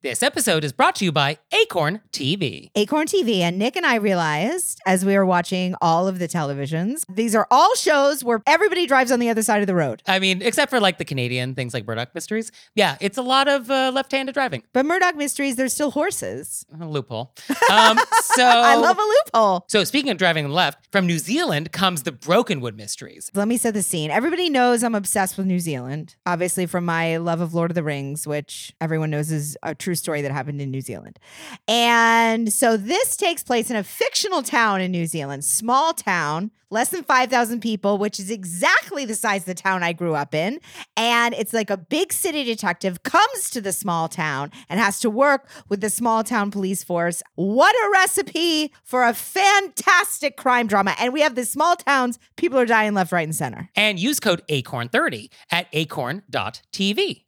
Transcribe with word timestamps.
This 0.00 0.22
episode 0.22 0.62
is 0.62 0.72
brought 0.72 0.94
to 0.96 1.04
you 1.04 1.10
by 1.10 1.38
Acorn 1.50 2.02
TV. 2.12 2.70
Acorn 2.76 3.08
TV. 3.08 3.40
And 3.40 3.58
Nick 3.58 3.74
and 3.74 3.84
I 3.84 3.96
realized 3.96 4.80
as 4.86 5.04
we 5.04 5.16
were 5.16 5.26
watching 5.26 5.74
all 5.80 6.06
of 6.06 6.20
the 6.20 6.28
televisions, 6.28 7.04
these 7.08 7.34
are 7.34 7.48
all 7.50 7.74
shows 7.74 8.22
where 8.22 8.40
everybody 8.46 8.86
drives 8.86 9.10
on 9.10 9.18
the 9.18 9.28
other 9.28 9.42
side 9.42 9.60
of 9.60 9.66
the 9.66 9.74
road. 9.74 10.04
I 10.06 10.20
mean, 10.20 10.40
except 10.40 10.70
for 10.70 10.78
like 10.78 10.98
the 10.98 11.04
Canadian 11.04 11.56
things 11.56 11.74
like 11.74 11.84
Murdoch 11.84 12.14
Mysteries. 12.14 12.52
Yeah, 12.76 12.96
it's 13.00 13.18
a 13.18 13.22
lot 13.22 13.48
of 13.48 13.72
uh, 13.72 13.90
left 13.92 14.12
handed 14.12 14.34
driving. 14.34 14.62
But 14.72 14.86
Murdoch 14.86 15.16
Mysteries, 15.16 15.56
there's 15.56 15.74
still 15.74 15.90
horses. 15.90 16.64
A 16.80 16.86
loophole. 16.86 17.34
Um, 17.68 17.98
so, 18.22 18.46
I 18.46 18.76
love 18.76 18.98
a 18.98 19.02
loophole. 19.02 19.64
So, 19.66 19.82
speaking 19.82 20.12
of 20.12 20.16
driving 20.16 20.48
left, 20.48 20.86
from 20.92 21.08
New 21.08 21.18
Zealand 21.18 21.72
comes 21.72 22.04
the 22.04 22.12
Brokenwood 22.12 22.76
Mysteries. 22.76 23.32
Let 23.34 23.48
me 23.48 23.56
set 23.56 23.74
the 23.74 23.82
scene. 23.82 24.12
Everybody 24.12 24.48
knows 24.48 24.84
I'm 24.84 24.94
obsessed 24.94 25.36
with 25.36 25.46
New 25.48 25.58
Zealand, 25.58 26.14
obviously, 26.24 26.66
from 26.66 26.84
my 26.84 27.16
love 27.16 27.40
of 27.40 27.52
Lord 27.52 27.72
of 27.72 27.74
the 27.74 27.82
Rings, 27.82 28.28
which 28.28 28.72
everyone 28.80 29.10
knows 29.10 29.32
is 29.32 29.58
a 29.64 29.74
true 29.74 29.87
story 29.94 30.22
that 30.22 30.32
happened 30.32 30.60
in 30.60 30.70
New 30.70 30.80
Zealand. 30.80 31.18
And 31.66 32.52
so 32.52 32.76
this 32.76 33.16
takes 33.16 33.42
place 33.42 33.70
in 33.70 33.76
a 33.76 33.84
fictional 33.84 34.42
town 34.42 34.80
in 34.80 34.90
New 34.90 35.06
Zealand, 35.06 35.44
small 35.44 35.92
town, 35.92 36.50
less 36.70 36.90
than 36.90 37.02
5,000 37.02 37.60
people, 37.60 37.98
which 37.98 38.20
is 38.20 38.30
exactly 38.30 39.04
the 39.04 39.14
size 39.14 39.42
of 39.42 39.46
the 39.46 39.54
town 39.54 39.82
I 39.82 39.92
grew 39.92 40.14
up 40.14 40.34
in. 40.34 40.60
And 40.96 41.34
it's 41.34 41.52
like 41.52 41.70
a 41.70 41.76
big 41.76 42.12
city 42.12 42.44
detective 42.44 43.02
comes 43.02 43.50
to 43.50 43.60
the 43.60 43.72
small 43.72 44.08
town 44.08 44.50
and 44.68 44.78
has 44.78 45.00
to 45.00 45.10
work 45.10 45.48
with 45.68 45.80
the 45.80 45.90
small 45.90 46.24
town 46.24 46.50
police 46.50 46.84
force. 46.84 47.22
What 47.34 47.74
a 47.74 47.90
recipe 47.90 48.72
for 48.84 49.04
a 49.04 49.14
fantastic 49.14 50.36
crime 50.36 50.66
drama. 50.66 50.94
And 50.98 51.12
we 51.12 51.20
have 51.20 51.34
the 51.34 51.44
small 51.44 51.76
towns, 51.76 52.18
people 52.36 52.58
are 52.58 52.66
dying 52.66 52.94
left, 52.94 53.12
right, 53.12 53.26
and 53.26 53.34
center. 53.34 53.70
And 53.74 53.98
use 53.98 54.20
code 54.20 54.42
ACORN30 54.48 55.30
at 55.50 55.68
acorn.tv. 55.72 57.27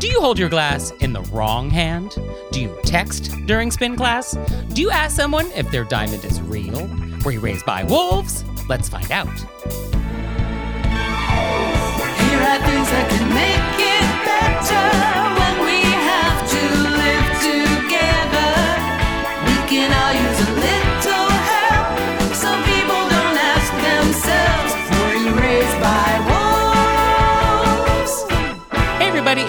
Do 0.00 0.08
you 0.08 0.18
hold 0.18 0.38
your 0.38 0.48
glass 0.48 0.92
in 0.92 1.12
the 1.12 1.20
wrong 1.24 1.68
hand? 1.68 2.16
Do 2.52 2.62
you 2.62 2.74
text 2.84 3.32
during 3.44 3.70
spin 3.70 3.96
class? 3.96 4.32
Do 4.72 4.80
you 4.80 4.90
ask 4.90 5.14
someone 5.14 5.52
if 5.52 5.70
their 5.70 5.84
diamond 5.84 6.24
is 6.24 6.40
real? 6.40 6.88
Were 7.22 7.32
you 7.32 7.40
raised 7.40 7.66
by 7.66 7.84
wolves? 7.84 8.42
Let's 8.66 8.88
find 8.88 9.12
out. 9.12 9.28
Here 9.28 9.44
are 12.40 12.60
things 12.64 12.88
that 12.88 13.10
can 13.10 13.28
make 13.34 13.69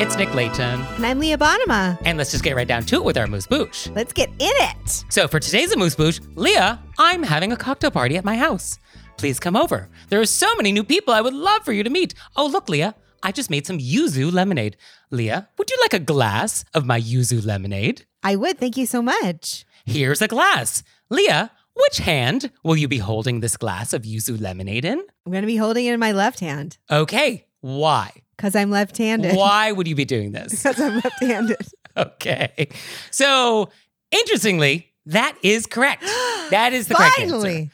it's 0.01 0.17
Nick 0.17 0.33
Leighton. 0.33 0.81
And 0.95 1.05
I'm 1.05 1.19
Leah 1.19 1.37
Bonnema. 1.37 1.95
And 2.05 2.17
let's 2.17 2.31
just 2.31 2.43
get 2.43 2.55
right 2.55 2.67
down 2.67 2.81
to 2.85 2.95
it 2.95 3.03
with 3.03 3.19
our 3.19 3.25
amuse-bouche. 3.25 3.89
Let's 3.89 4.11
get 4.11 4.29
in 4.29 4.35
it. 4.39 5.05
So 5.09 5.27
for 5.27 5.39
today's 5.39 5.71
amuse-bouche, 5.73 6.19
Leah, 6.33 6.79
I'm 6.97 7.21
having 7.21 7.51
a 7.51 7.55
cocktail 7.55 7.91
party 7.91 8.17
at 8.17 8.25
my 8.25 8.35
house. 8.35 8.79
Please 9.17 9.39
come 9.39 9.55
over. 9.55 9.89
There 10.09 10.19
are 10.19 10.25
so 10.25 10.55
many 10.55 10.71
new 10.71 10.83
people 10.83 11.13
I 11.13 11.21
would 11.21 11.35
love 11.35 11.63
for 11.63 11.71
you 11.71 11.83
to 11.83 11.91
meet. 11.91 12.15
Oh, 12.35 12.47
look, 12.47 12.67
Leah, 12.67 12.95
I 13.21 13.31
just 13.31 13.51
made 13.51 13.67
some 13.67 13.77
yuzu 13.77 14.31
lemonade. 14.33 14.75
Leah, 15.11 15.49
would 15.59 15.69
you 15.69 15.77
like 15.83 15.93
a 15.93 15.99
glass 15.99 16.65
of 16.73 16.83
my 16.83 16.99
yuzu 16.99 17.45
lemonade? 17.45 18.07
I 18.23 18.35
would. 18.35 18.57
Thank 18.57 18.77
you 18.77 18.87
so 18.87 19.03
much. 19.03 19.65
Here's 19.85 20.23
a 20.23 20.27
glass. 20.27 20.81
Leah, 21.11 21.51
which 21.75 21.97
hand 21.97 22.49
will 22.63 22.75
you 22.75 22.87
be 22.87 22.97
holding 22.97 23.41
this 23.41 23.55
glass 23.55 23.93
of 23.93 24.01
yuzu 24.01 24.41
lemonade 24.41 24.83
in? 24.83 24.99
I'm 25.27 25.31
going 25.31 25.43
to 25.43 25.47
be 25.47 25.57
holding 25.57 25.85
it 25.85 25.93
in 25.93 25.99
my 25.99 26.11
left 26.11 26.39
hand 26.39 26.79
Okay, 26.89 27.45
why? 27.59 28.11
Because 28.41 28.55
I'm 28.55 28.71
left 28.71 28.97
handed. 28.97 29.35
Why 29.35 29.71
would 29.71 29.87
you 29.87 29.93
be 29.93 30.05
doing 30.05 30.31
this? 30.31 30.51
Because 30.63 30.79
I'm 30.79 30.95
left 30.95 31.21
handed. 31.23 31.57
Okay. 31.97 32.69
So, 33.11 33.69
interestingly, 34.11 34.93
that 35.07 35.35
is 35.43 35.67
correct. 35.67 36.03
That 36.51 36.73
is 36.73 36.89
the 36.89 36.95
correct 36.95 37.17
answer. 37.19 37.69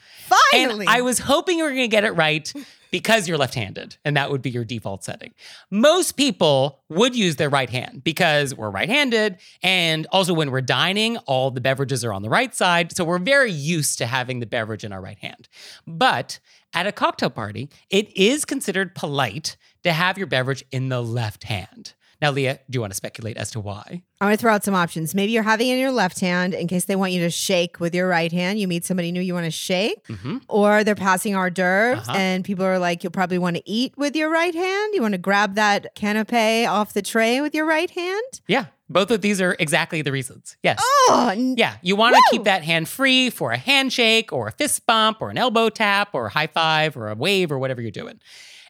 Finally. 0.52 0.86
And 0.86 0.88
I 0.88 1.00
was 1.00 1.18
hoping 1.18 1.58
you 1.58 1.64
were 1.64 1.70
going 1.70 1.82
to 1.82 1.88
get 1.88 2.04
it 2.04 2.12
right 2.12 2.52
because 2.92 3.26
you're 3.26 3.38
left 3.38 3.54
handed, 3.54 3.96
and 4.04 4.16
that 4.16 4.30
would 4.30 4.40
be 4.40 4.50
your 4.50 4.64
default 4.64 5.02
setting. 5.02 5.34
Most 5.68 6.12
people 6.12 6.80
would 6.88 7.16
use 7.16 7.34
their 7.36 7.48
right 7.48 7.68
hand 7.68 8.04
because 8.04 8.54
we're 8.54 8.70
right 8.70 8.88
handed. 8.88 9.38
And 9.64 10.06
also, 10.12 10.32
when 10.32 10.52
we're 10.52 10.60
dining, 10.60 11.16
all 11.26 11.50
the 11.50 11.60
beverages 11.60 12.04
are 12.04 12.12
on 12.12 12.22
the 12.22 12.30
right 12.30 12.54
side. 12.54 12.96
So 12.96 13.04
we're 13.04 13.18
very 13.18 13.50
used 13.50 13.98
to 13.98 14.06
having 14.06 14.38
the 14.38 14.46
beverage 14.46 14.84
in 14.84 14.92
our 14.92 15.00
right 15.00 15.18
hand. 15.18 15.48
But 15.88 16.38
at 16.72 16.86
a 16.86 16.92
cocktail 16.92 17.30
party, 17.30 17.68
it 17.90 18.16
is 18.16 18.44
considered 18.44 18.94
polite 18.94 19.56
to 19.84 19.92
have 19.92 20.18
your 20.18 20.26
beverage 20.26 20.64
in 20.70 20.88
the 20.88 21.02
left 21.02 21.44
hand. 21.44 21.94
Now, 22.20 22.32
Leah, 22.32 22.58
do 22.68 22.76
you 22.76 22.80
want 22.80 22.90
to 22.90 22.96
speculate 22.96 23.36
as 23.36 23.52
to 23.52 23.60
why? 23.60 24.02
I'm 24.20 24.26
going 24.26 24.36
to 24.36 24.40
throw 24.40 24.52
out 24.52 24.64
some 24.64 24.74
options. 24.74 25.14
Maybe 25.14 25.30
you're 25.30 25.44
having 25.44 25.68
it 25.68 25.74
in 25.74 25.78
your 25.78 25.92
left 25.92 26.18
hand 26.18 26.52
in 26.52 26.66
case 26.66 26.84
they 26.86 26.96
want 26.96 27.12
you 27.12 27.20
to 27.20 27.30
shake 27.30 27.78
with 27.78 27.94
your 27.94 28.08
right 28.08 28.32
hand. 28.32 28.58
You 28.58 28.66
meet 28.66 28.84
somebody 28.84 29.12
new 29.12 29.20
you 29.20 29.34
want 29.34 29.44
to 29.44 29.52
shake, 29.52 30.04
Mm-hmm. 30.08 30.38
or 30.48 30.82
they're 30.82 30.96
passing 30.96 31.36
hors 31.36 31.50
d'oeuvres, 31.50 32.08
Uh-huh. 32.08 32.18
and 32.18 32.44
people 32.44 32.64
are 32.64 32.80
like, 32.80 33.04
you'll 33.04 33.12
probably 33.12 33.38
want 33.38 33.54
to 33.54 33.62
eat 33.70 33.94
with 33.96 34.16
your 34.16 34.30
right 34.30 34.52
hand. 34.52 34.94
You 34.94 35.00
want 35.02 35.12
to 35.12 35.18
grab 35.18 35.54
that 35.54 35.94
canapé 35.94 36.68
off 36.68 36.92
the 36.92 37.02
tray 37.02 37.40
with 37.40 37.54
your 37.54 37.66
right 37.66 37.88
hand. 37.90 38.40
Yeah, 38.48 38.64
both 38.90 39.12
of 39.12 39.20
these 39.20 39.40
are 39.40 39.54
exactly 39.60 40.02
the 40.02 40.10
reasons. 40.10 40.56
Yes. 40.64 40.80
Oh, 40.82 41.32
Yeah, 41.36 41.76
you 41.82 41.94
want 41.94 42.16
to 42.16 42.22
keep 42.32 42.42
that 42.44 42.64
hand 42.64 42.88
free 42.88 43.30
for 43.30 43.52
a 43.52 43.56
handshake 43.58 44.32
or 44.32 44.48
a 44.48 44.52
fist 44.52 44.84
bump 44.88 45.18
or 45.20 45.30
an 45.30 45.38
elbow 45.38 45.68
tap 45.68 46.08
or 46.14 46.26
a 46.26 46.30
high 46.30 46.48
five 46.48 46.96
or 46.96 47.10
a 47.10 47.14
wave 47.14 47.52
or 47.52 47.60
whatever 47.60 47.80
you're 47.80 47.92
doing. 47.92 48.18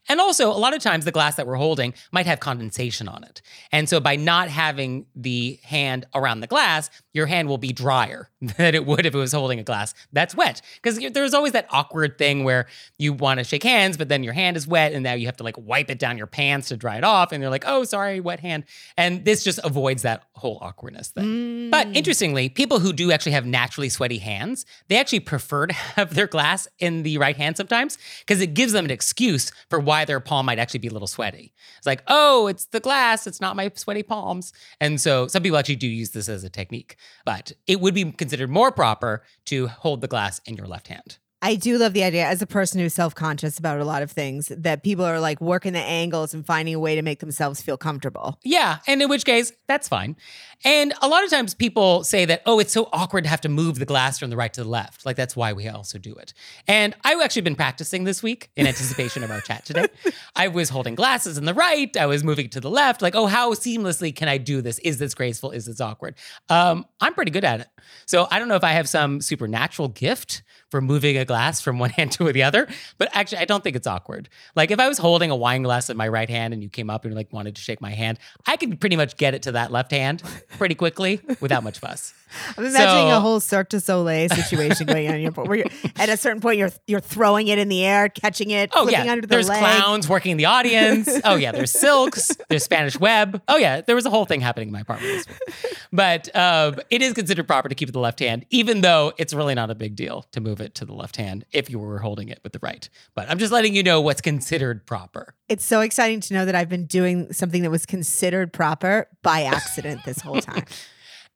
And 0.09 0.21
also, 0.21 0.49
a 0.51 0.57
lot 0.57 0.75
of 0.75 0.83
times 0.83 1.05
the 1.05 1.13
glass 1.13 1.35
that 1.37 1.47
we're 1.47 1.57
holding 1.57 1.95
might 2.13 2.27
have 2.27 2.41
condensation 2.41 3.09
on 3.09 3.25
it. 3.25 3.43
And 3.73 3.89
so 3.89 4.01
by 4.01 4.17
not 4.17 4.49
having 4.49 5.07
the 5.15 5.59
hand 5.63 6.07
around 6.15 6.41
the 6.41 6.47
glass, 6.47 6.91
your 7.13 7.27
hand 7.27 7.49
will 7.49 7.59
be 7.59 7.73
drier 7.73 8.31
than 8.57 8.75
it 8.75 8.87
would 8.87 9.05
if 9.05 9.15
it 9.15 9.19
was 9.19 9.33
holding 9.33 9.59
a 9.59 9.65
glass 9.65 9.95
that's 10.13 10.35
wet. 10.35 10.63
Because 10.81 10.99
there's 11.13 11.35
always 11.35 11.53
that 11.53 11.67
awkward 11.71 12.19
thing 12.19 12.45
where 12.45 12.67
you 12.99 13.13
want 13.13 13.39
to 13.39 13.45
shake 13.45 13.65
hands, 13.65 13.97
but 13.97 14.09
then 14.09 14.23
your 14.23 14.33
hand 14.33 14.57
is 14.57 14.67
wet 14.67 14.93
and 14.93 15.03
now 15.03 15.15
you 15.15 15.27
have 15.27 15.37
to 15.39 15.43
like 15.43 15.57
wipe 15.59 15.91
it 15.91 15.99
down 15.99 16.17
your 16.17 16.27
pants 16.27 16.69
to 16.69 16.77
dry 16.77 16.97
it 16.97 17.05
off. 17.05 17.33
And 17.33 17.43
they're 17.43 17.51
like, 17.51 17.65
oh, 17.67 17.85
sorry, 17.85 18.21
wet 18.21 18.41
hand. 18.41 18.65
And 18.97 19.25
this 19.25 19.43
just 19.43 19.59
avoids 19.65 20.03
that 20.03 20.23
whole 20.35 20.59
awkwardness 20.61 21.09
thing. 21.09 21.25
Mm. 21.25 21.71
But 21.71 21.89
interestingly, 21.97 22.49
people 22.49 22.79
who 22.79 22.93
do 22.93 23.11
actually 23.11 23.33
have 23.33 23.45
naturally 23.45 23.89
sweaty 23.89 24.19
hands, 24.19 24.65
they 24.89 24.97
actually 24.97 25.21
prefer 25.21 25.67
to 25.67 25.75
have 25.97 26.15
their 26.15 26.29
glass 26.29 26.69
in 26.79 27.03
the 27.03 27.19
right 27.19 27.37
hand 27.37 27.57
sometimes 27.57 27.99
because 28.21 28.41
it 28.41 28.55
gives 28.55 28.73
them 28.73 28.85
an 28.85 28.91
excuse 28.91 29.51
for 29.69 29.81
why 29.81 30.05
their 30.05 30.21
palm 30.21 30.47
might 30.47 30.59
actually 30.59 30.81
be 30.81 30.89
a 30.89 30.93
little 30.93 31.09
sweaty. 31.09 31.53
It's 31.77 31.87
like, 31.87 32.03
oh, 32.07 32.47
it's 32.47 32.67
the 32.67 32.81
glass, 32.81 33.27
it's 33.27 33.41
not 33.41 33.57
my 33.57 33.71
sweaty 33.75 34.03
palms. 34.03 34.53
And 34.81 35.01
so 35.01 35.27
some 35.27 35.43
people 35.43 35.59
actually 35.59 35.77
do 35.77 35.89
use 35.89 36.11
this 36.11 36.29
as 36.29 36.45
a 36.45 36.51
technique, 36.51 36.97
but 37.25 37.53
it 37.67 37.81
would 37.81 37.95
be 37.95 38.13
considered 38.29 38.51
more 38.51 38.71
proper 38.71 39.23
to 39.47 39.69
hold 39.69 40.03
the 40.03 40.09
glass 40.09 40.39
in 40.45 40.55
your 40.55 40.67
left 40.67 40.89
hand. 40.89 41.17
I 41.41 41.55
do 41.55 41.79
love 41.79 41.93
the 41.93 42.03
idea 42.03 42.27
as 42.27 42.43
a 42.43 42.47
person 42.47 42.81
who's 42.81 42.95
self 42.95 43.15
conscious 43.15 43.59
about 43.59 43.79
a 43.79 43.85
lot 43.85 44.03
of 44.03 44.11
things 44.11 44.49
that 44.49 44.83
people 44.83 45.05
are 45.05 45.21
like 45.21 45.41
working 45.41 45.73
the 45.73 45.79
angles 45.79 46.35
and 46.35 46.45
finding 46.45 46.75
a 46.75 46.81
way 46.81 46.97
to 46.97 47.03
make 47.03 47.21
themselves 47.21 47.63
feel 47.63 47.77
comfortable. 47.77 48.39
Yeah, 48.43 48.79
and 48.89 49.01
in 49.01 49.09
which 49.09 49.25
case, 49.25 49.53
that's 49.69 49.87
fine. 49.87 50.17
And 50.65 50.93
a 51.01 51.07
lot 51.07 51.23
of 51.23 51.31
times 51.31 51.55
people 51.55 52.03
say 52.03 52.25
that, 52.25 52.43
oh, 52.45 52.59
it's 52.59 52.73
so 52.73 52.89
awkward 52.93 53.23
to 53.23 53.31
have 53.31 53.41
to 53.43 53.49
move 53.49 53.79
the 53.79 53.85
glass 53.85 54.19
from 54.19 54.31
the 54.31 54.37
right 54.37 54.53
to 54.55 54.65
the 54.65 54.69
left. 54.69 55.07
Like 55.07 55.15
that's 55.15 55.37
why 55.37 55.53
we 55.53 55.69
also 55.69 55.99
do 55.99 56.13
it. 56.17 56.35
And 56.67 56.97
I've 57.05 57.21
actually 57.21 57.43
been 57.43 57.55
practicing 57.55 58.03
this 58.03 58.21
week 58.21 58.51
in 58.57 58.67
anticipation 58.67 59.23
of 59.23 59.31
our 59.31 59.41
chat 59.41 59.65
today. 59.65 59.87
I 60.35 60.49
was 60.49 60.69
holding 60.69 60.97
glasses 60.97 61.39
in 61.39 61.45
the 61.45 61.55
right, 61.55 61.97
I 61.97 62.07
was 62.07 62.25
moving 62.25 62.49
to 62.51 62.61
the 62.61 62.71
left, 62.71 63.01
like, 63.01 63.15
oh, 63.15 63.27
how 63.27 63.55
seamlessly 63.55 64.15
can 64.15 64.27
I 64.27 64.39
do 64.39 64.61
this? 64.61 64.81
Is 64.81 64.99
this 64.99 65.15
graceful? 65.15 65.53
Is 65.53 65.67
this 65.67 65.81
awkward? 65.81 66.17
Um, 66.49 66.85
I'm 67.01 67.15
pretty 67.15 67.31
good 67.31 67.45
at 67.45 67.61
it. 67.61 67.69
So 68.07 68.27
I 68.31 68.39
don't 68.39 68.49
know 68.49 68.57
if 68.57 68.65
I 68.65 68.73
have 68.73 68.89
some 68.89 69.21
supernatural 69.21 69.89
gift 69.89 70.43
for 70.71 70.81
moving 70.81 71.17
a 71.17 71.25
glass 71.25 71.61
from 71.61 71.79
one 71.79 71.91
hand 71.99 72.13
to 72.13 72.31
the 72.33 72.43
other, 72.43 72.69
but 72.99 73.09
actually, 73.13 73.39
I 73.39 73.45
don't 73.45 73.65
think 73.65 73.77
it's 73.77 73.87
awkward. 73.87 74.29
Like 74.55 74.71
if 74.71 74.79
I 74.79 74.89
was 74.89 74.99
holding 74.99 75.31
a 75.31 75.37
wine 75.37 75.63
glass 75.63 75.91
in 75.91 75.97
my 75.97 76.09
right 76.09 76.29
hand 76.29 76.53
and 76.53 76.63
you 76.63 76.69
came 76.69 76.91
up 76.91 77.05
and 77.05 77.15
like 77.15 77.33
wanted 77.33 77.57
to 77.57 77.63
shake 77.63 77.81
my 77.81 77.91
hand, 77.91 78.19
I 78.47 78.57
could 78.57 78.81
pretty 78.81 78.97
much 78.97 79.17
get 79.17 79.35
it 79.35 79.43
to 79.43 79.53
that 79.53 79.73
left 79.73 79.91
hand 79.91 80.23
pretty 80.59 80.75
quickly 80.75 81.21
without 81.41 81.65
much 81.65 81.79
fuss. 81.79 82.13
I'm 82.57 82.65
imagining 82.65 83.11
So- 83.11 83.17
a 83.17 83.21
whole 83.21 83.41
Cirque 83.41 83.69
du 83.71 83.81
Soleil 83.81 84.29
situation 84.29 84.87
going 84.87 85.09
on 85.09 85.15
in 85.15 85.21
your 85.23 85.33
where 85.33 85.59
you're, 85.59 85.67
at 85.97 86.09
a 86.09 86.17
certain 86.17 86.41
point 86.41 86.59
you're 86.59 86.71
you're 86.87 87.01
throwing 87.01 87.49
it 87.49 87.59
in 87.59 87.69
the 87.69 87.85
air, 87.85 88.09
catching 88.09 88.51
it, 88.51 88.71
Oh 88.75 88.85
flipping 88.85 89.07
yeah, 89.07 89.13
under 89.13 89.23
the 89.23 89.27
there's 89.29 89.49
leg. 89.49 89.59
clowns 89.59 90.09
working 90.09 90.33
in 90.33 90.37
the 90.39 90.47
audience. 90.47 91.09
Oh 91.25 91.37
yeah, 91.37 91.53
there's 91.53 91.73
silks. 91.73 92.31
There's 92.49 92.65
Spanish 92.65 92.99
web. 92.99 93.43
Oh 93.49 93.57
yeah, 93.57 93.81
there 93.81 93.95
was 93.97 94.07
a 94.07 94.11
whole 94.11 94.25
thing 94.25 94.41
happening 94.41 94.69
in 94.69 94.73
my 94.73 94.81
apartment 94.81 95.13
this 95.13 95.27
week. 95.29 95.77
But 95.93 96.35
um, 96.37 96.77
it 96.91 97.03
is 97.03 97.13
considered 97.13 97.47
proper 97.47 97.69
to 97.69 97.75
keep 97.75 97.89
it 97.89 97.93
the 97.93 97.99
left 98.01 98.21
hand, 98.21 98.47
even 98.51 98.81
though 98.83 99.13
it's 99.19 99.33
really 99.35 99.55
not 99.55 99.71
a 99.71 99.75
big 99.75 99.97
deal 99.97 100.25
to 100.33 100.41
move 100.41 100.61
it 100.61 100.75
to 100.77 100.85
the 100.85 100.93
left 100.95 101.17
hand 101.17 101.45
if 101.53 101.69
you 101.71 101.79
were 101.79 101.99
holding 101.99 102.29
it 102.29 102.41
with 102.43 102.53
the 102.53 102.59
right. 102.63 102.89
But 103.15 103.29
I'm 103.31 103.39
just 103.39 103.53
letting 103.53 103.75
you 103.75 103.83
know 103.83 104.01
what's 104.01 104.21
considered 104.21 104.87
proper. 104.87 105.35
It's 105.49 105.65
so 105.65 105.81
exciting 105.81 106.21
to 106.21 106.35
know 106.35 106.45
that 106.45 106.55
I've 106.55 106.69
been 106.69 106.87
doing 106.87 107.33
something 107.33 107.63
that 107.63 107.71
was 107.71 107.87
considered 107.87 108.53
proper 108.53 109.09
by 109.23 109.43
accident 109.45 110.03
this 110.05 110.21
whole 110.21 110.41
time. 110.41 110.65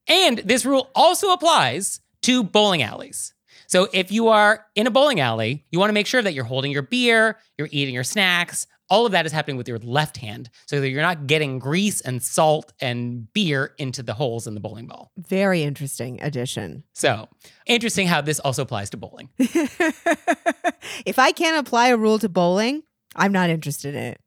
And 0.08 0.38
this 0.38 0.64
rule 0.64 0.90
also 0.94 1.32
applies 1.32 2.00
to 2.22 2.42
bowling 2.42 2.82
alleys. 2.82 3.34
So 3.66 3.88
if 3.92 4.12
you 4.12 4.28
are 4.28 4.66
in 4.74 4.86
a 4.86 4.90
bowling 4.90 5.20
alley, 5.20 5.64
you 5.70 5.78
want 5.78 5.88
to 5.88 5.94
make 5.94 6.06
sure 6.06 6.20
that 6.22 6.34
you're 6.34 6.44
holding 6.44 6.72
your 6.72 6.82
beer, 6.82 7.38
you're 7.56 7.68
eating 7.70 7.94
your 7.94 8.04
snacks. 8.04 8.66
All 8.90 9.06
of 9.06 9.12
that 9.12 9.24
is 9.24 9.32
happening 9.32 9.56
with 9.56 9.66
your 9.66 9.78
left 9.78 10.18
hand 10.18 10.50
so 10.66 10.78
that 10.78 10.90
you're 10.90 11.00
not 11.00 11.26
getting 11.26 11.58
grease 11.58 12.02
and 12.02 12.22
salt 12.22 12.74
and 12.82 13.32
beer 13.32 13.74
into 13.78 14.02
the 14.02 14.12
holes 14.12 14.46
in 14.46 14.52
the 14.52 14.60
bowling 14.60 14.86
ball. 14.86 15.10
Very 15.16 15.62
interesting 15.62 16.20
addition. 16.20 16.84
So, 16.92 17.28
interesting 17.64 18.06
how 18.06 18.20
this 18.20 18.38
also 18.40 18.60
applies 18.60 18.90
to 18.90 18.98
bowling. 18.98 19.30
if 19.38 21.18
I 21.18 21.32
can't 21.32 21.66
apply 21.66 21.88
a 21.88 21.96
rule 21.96 22.18
to 22.18 22.28
bowling, 22.28 22.82
I'm 23.16 23.32
not 23.32 23.48
interested 23.48 23.94
in 23.94 24.16
it. 24.16 24.20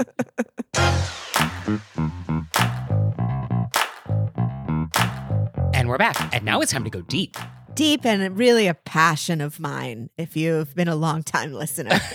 And 5.86 5.90
we're 5.92 5.98
back. 5.98 6.34
And 6.34 6.44
now 6.44 6.60
it's 6.62 6.72
time 6.72 6.82
to 6.82 6.90
go 6.90 7.00
deep. 7.02 7.36
Deep 7.74 8.04
and 8.04 8.36
really 8.36 8.66
a 8.66 8.74
passion 8.74 9.40
of 9.40 9.60
mine 9.60 10.10
if 10.18 10.36
you've 10.36 10.74
been 10.74 10.88
a 10.88 10.96
long 10.96 11.22
time 11.22 11.52
listener. 11.52 12.00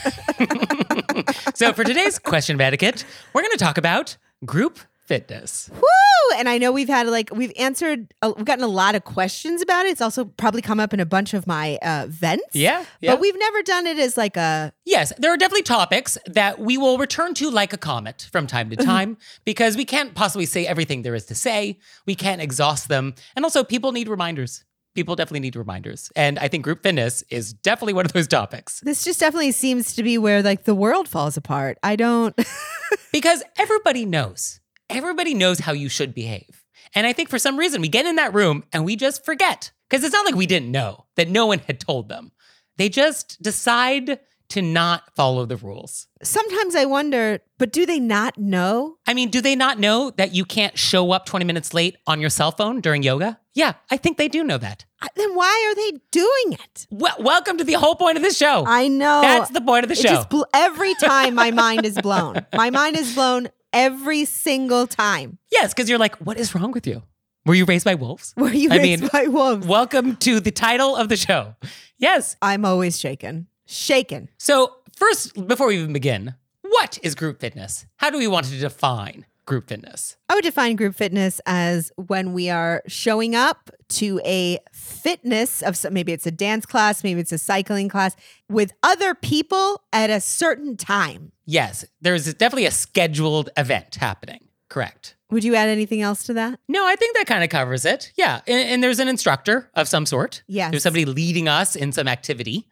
So, 1.53 1.73
for 1.73 1.83
today's 1.83 2.17
question 2.17 2.55
of 2.55 2.61
etiquette, 2.61 3.05
we're 3.33 3.41
going 3.41 3.51
to 3.51 3.57
talk 3.57 3.77
about 3.77 4.17
group 4.45 4.79
fitness. 5.11 5.69
Woo! 5.73 6.37
And 6.37 6.47
I 6.47 6.57
know 6.57 6.71
we've 6.71 6.87
had 6.87 7.05
like 7.07 7.29
we've 7.33 7.51
answered, 7.57 8.13
uh, 8.21 8.31
we've 8.37 8.45
gotten 8.45 8.63
a 8.63 8.67
lot 8.67 8.95
of 8.95 9.03
questions 9.03 9.61
about 9.61 9.85
it. 9.85 9.89
It's 9.89 9.99
also 9.99 10.23
probably 10.23 10.61
come 10.61 10.79
up 10.79 10.93
in 10.93 11.01
a 11.01 11.05
bunch 11.05 11.33
of 11.33 11.45
my 11.45 11.77
uh, 11.81 12.05
vents. 12.07 12.45
Yeah. 12.53 12.85
Yeah. 13.01 13.11
But 13.11 13.19
we've 13.19 13.37
never 13.37 13.61
done 13.61 13.87
it 13.87 13.99
as 13.99 14.15
like 14.15 14.37
a 14.37 14.71
Yes, 14.85 15.11
there 15.17 15.33
are 15.33 15.37
definitely 15.37 15.63
topics 15.63 16.17
that 16.27 16.59
we 16.59 16.77
will 16.77 16.97
return 16.97 17.33
to 17.35 17.51
like 17.51 17.73
a 17.73 17.77
comet 17.77 18.29
from 18.31 18.47
time 18.47 18.69
to 18.69 18.77
time 18.77 19.17
because 19.43 19.75
we 19.75 19.83
can't 19.83 20.15
possibly 20.15 20.45
say 20.45 20.65
everything 20.65 21.01
there 21.01 21.15
is 21.15 21.25
to 21.25 21.35
say. 21.35 21.77
We 22.05 22.15
can't 22.15 22.41
exhaust 22.41 22.87
them. 22.87 23.13
And 23.35 23.43
also, 23.43 23.65
people 23.65 23.91
need 23.91 24.07
reminders. 24.07 24.63
People 24.95 25.17
definitely 25.17 25.41
need 25.41 25.57
reminders. 25.57 26.09
And 26.15 26.39
I 26.39 26.47
think 26.47 26.63
group 26.63 26.83
fitness 26.83 27.21
is 27.29 27.51
definitely 27.53 27.93
one 27.93 28.05
of 28.05 28.13
those 28.13 28.27
topics 28.27 28.79
this 28.81 29.03
just 29.03 29.19
definitely 29.19 29.51
seems 29.51 29.93
to 29.95 30.03
be 30.03 30.17
where 30.17 30.41
like 30.41 30.63
the 30.63 30.75
world 30.75 31.09
falls 31.09 31.35
apart. 31.35 31.77
I 31.83 31.97
don't 31.97 32.33
because 33.11 33.43
everybody 33.57 34.05
knows. 34.05 34.61
Everybody 34.91 35.33
knows 35.33 35.59
how 35.59 35.71
you 35.71 35.89
should 35.89 36.13
behave. 36.13 36.63
And 36.93 37.07
I 37.07 37.13
think 37.13 37.29
for 37.29 37.39
some 37.39 37.57
reason 37.57 37.81
we 37.81 37.87
get 37.87 38.05
in 38.05 38.15
that 38.17 38.33
room 38.33 38.63
and 38.73 38.83
we 38.83 38.95
just 38.95 39.23
forget 39.23 39.71
because 39.89 40.03
it's 40.03 40.13
not 40.13 40.25
like 40.25 40.35
we 40.35 40.45
didn't 40.45 40.71
know 40.71 41.05
that 41.15 41.29
no 41.29 41.45
one 41.45 41.59
had 41.59 41.79
told 41.79 42.09
them. 42.09 42.31
They 42.77 42.89
just 42.89 43.41
decide 43.41 44.19
to 44.49 44.61
not 44.61 45.03
follow 45.15 45.45
the 45.45 45.55
rules. 45.55 46.07
sometimes 46.23 46.75
I 46.75 46.83
wonder, 46.83 47.39
but 47.57 47.71
do 47.71 47.85
they 47.85 48.01
not 48.01 48.37
know? 48.37 48.97
I 49.07 49.13
mean, 49.13 49.29
do 49.29 49.39
they 49.39 49.55
not 49.55 49.79
know 49.79 50.09
that 50.17 50.35
you 50.35 50.43
can't 50.43 50.77
show 50.77 51.11
up 51.13 51.25
20 51.25 51.45
minutes 51.45 51.73
late 51.73 51.95
on 52.05 52.19
your 52.19 52.29
cell 52.29 52.51
phone 52.51 52.81
during 52.81 53.01
yoga? 53.01 53.39
Yeah, 53.53 53.73
I 53.89 53.95
think 53.95 54.17
they 54.17 54.27
do 54.27 54.43
know 54.43 54.57
that. 54.57 54.83
Then 55.15 55.35
why 55.35 55.69
are 55.71 55.75
they 55.75 55.99
doing 56.11 56.59
it? 56.61 56.85
Well, 56.91 57.15
welcome 57.19 57.57
to 57.59 57.63
the 57.63 57.73
whole 57.73 57.95
point 57.95 58.17
of 58.17 58.23
this 58.23 58.37
show. 58.37 58.65
I 58.67 58.89
know. 58.89 59.21
That's 59.21 59.51
the 59.51 59.61
point 59.61 59.85
of 59.85 59.89
the 59.89 59.93
It 59.93 59.99
show. 60.01 60.09
just 60.09 60.29
bl- 60.29 60.43
every 60.53 60.95
time 60.95 61.33
my 61.33 61.51
mind 61.51 61.85
is 61.85 61.97
blown. 62.01 62.45
My 62.53 62.69
mind 62.71 62.97
is 62.97 63.15
blown 63.15 63.47
every 63.73 64.25
single 64.25 64.87
time. 64.87 65.37
yes, 65.51 65.73
because 65.73 65.89
you're 65.89 65.99
like, 65.99 66.15
what 66.17 66.37
is 66.37 66.53
wrong 66.55 66.71
with 66.71 66.85
you? 66.87 67.03
Were 67.45 67.55
you 67.55 67.65
raised 67.65 67.85
by 67.85 67.95
wolves? 67.95 68.33
Were 68.37 68.49
you 68.49 68.69
I 68.71 68.77
raised 68.77 69.01
mean, 69.01 69.09
by 69.11 69.27
wolves? 69.27 69.65
Welcome 69.65 70.15
to 70.17 70.39
the 70.39 70.51
title 70.51 70.95
of 70.95 71.09
the 71.09 71.17
show. 71.17 71.55
Yes. 71.97 72.35
I'm 72.41 72.65
always 72.65 72.99
shaken. 72.99 73.47
Shaken. 73.65 74.29
So, 74.37 74.73
first, 74.95 75.47
before 75.47 75.67
we 75.67 75.77
even 75.77 75.93
begin, 75.93 76.35
what 76.61 76.99
is 77.01 77.15
group 77.15 77.39
fitness? 77.39 77.85
How 77.97 78.09
do 78.09 78.17
we 78.17 78.27
want 78.27 78.45
to 78.47 78.57
define 78.59 79.25
group 79.51 79.67
fitness? 79.67 80.15
I 80.29 80.35
would 80.35 80.45
define 80.45 80.77
group 80.77 80.95
fitness 80.95 81.41
as 81.45 81.91
when 81.97 82.31
we 82.31 82.49
are 82.49 82.81
showing 82.87 83.35
up 83.35 83.69
to 83.89 84.21
a 84.23 84.59
fitness 84.71 85.61
of 85.61 85.75
some, 85.75 85.93
maybe 85.93 86.13
it's 86.13 86.25
a 86.25 86.31
dance 86.31 86.65
class, 86.65 87.03
maybe 87.03 87.19
it's 87.19 87.33
a 87.33 87.37
cycling 87.37 87.89
class 87.89 88.15
with 88.47 88.71
other 88.81 89.13
people 89.13 89.83
at 89.91 90.09
a 90.09 90.21
certain 90.21 90.77
time. 90.77 91.33
Yes, 91.45 91.83
there's 91.99 92.33
definitely 92.33 92.65
a 92.65 92.71
scheduled 92.71 93.49
event 93.57 93.95
happening. 93.95 94.47
Correct. 94.69 95.17
Would 95.31 95.43
you 95.43 95.55
add 95.55 95.67
anything 95.67 96.01
else 96.01 96.23
to 96.23 96.33
that? 96.35 96.57
No, 96.69 96.87
I 96.87 96.95
think 96.95 97.17
that 97.17 97.27
kind 97.27 97.43
of 97.43 97.49
covers 97.49 97.83
it. 97.83 98.13
Yeah. 98.15 98.39
And, 98.47 98.69
and 98.69 98.81
there's 98.81 98.99
an 98.99 99.09
instructor 99.09 99.69
of 99.73 99.89
some 99.89 100.05
sort. 100.05 100.43
Yes. 100.47 100.71
There's 100.71 100.83
somebody 100.83 101.03
leading 101.03 101.49
us 101.49 101.75
in 101.75 101.91
some 101.91 102.07
activity. 102.07 102.69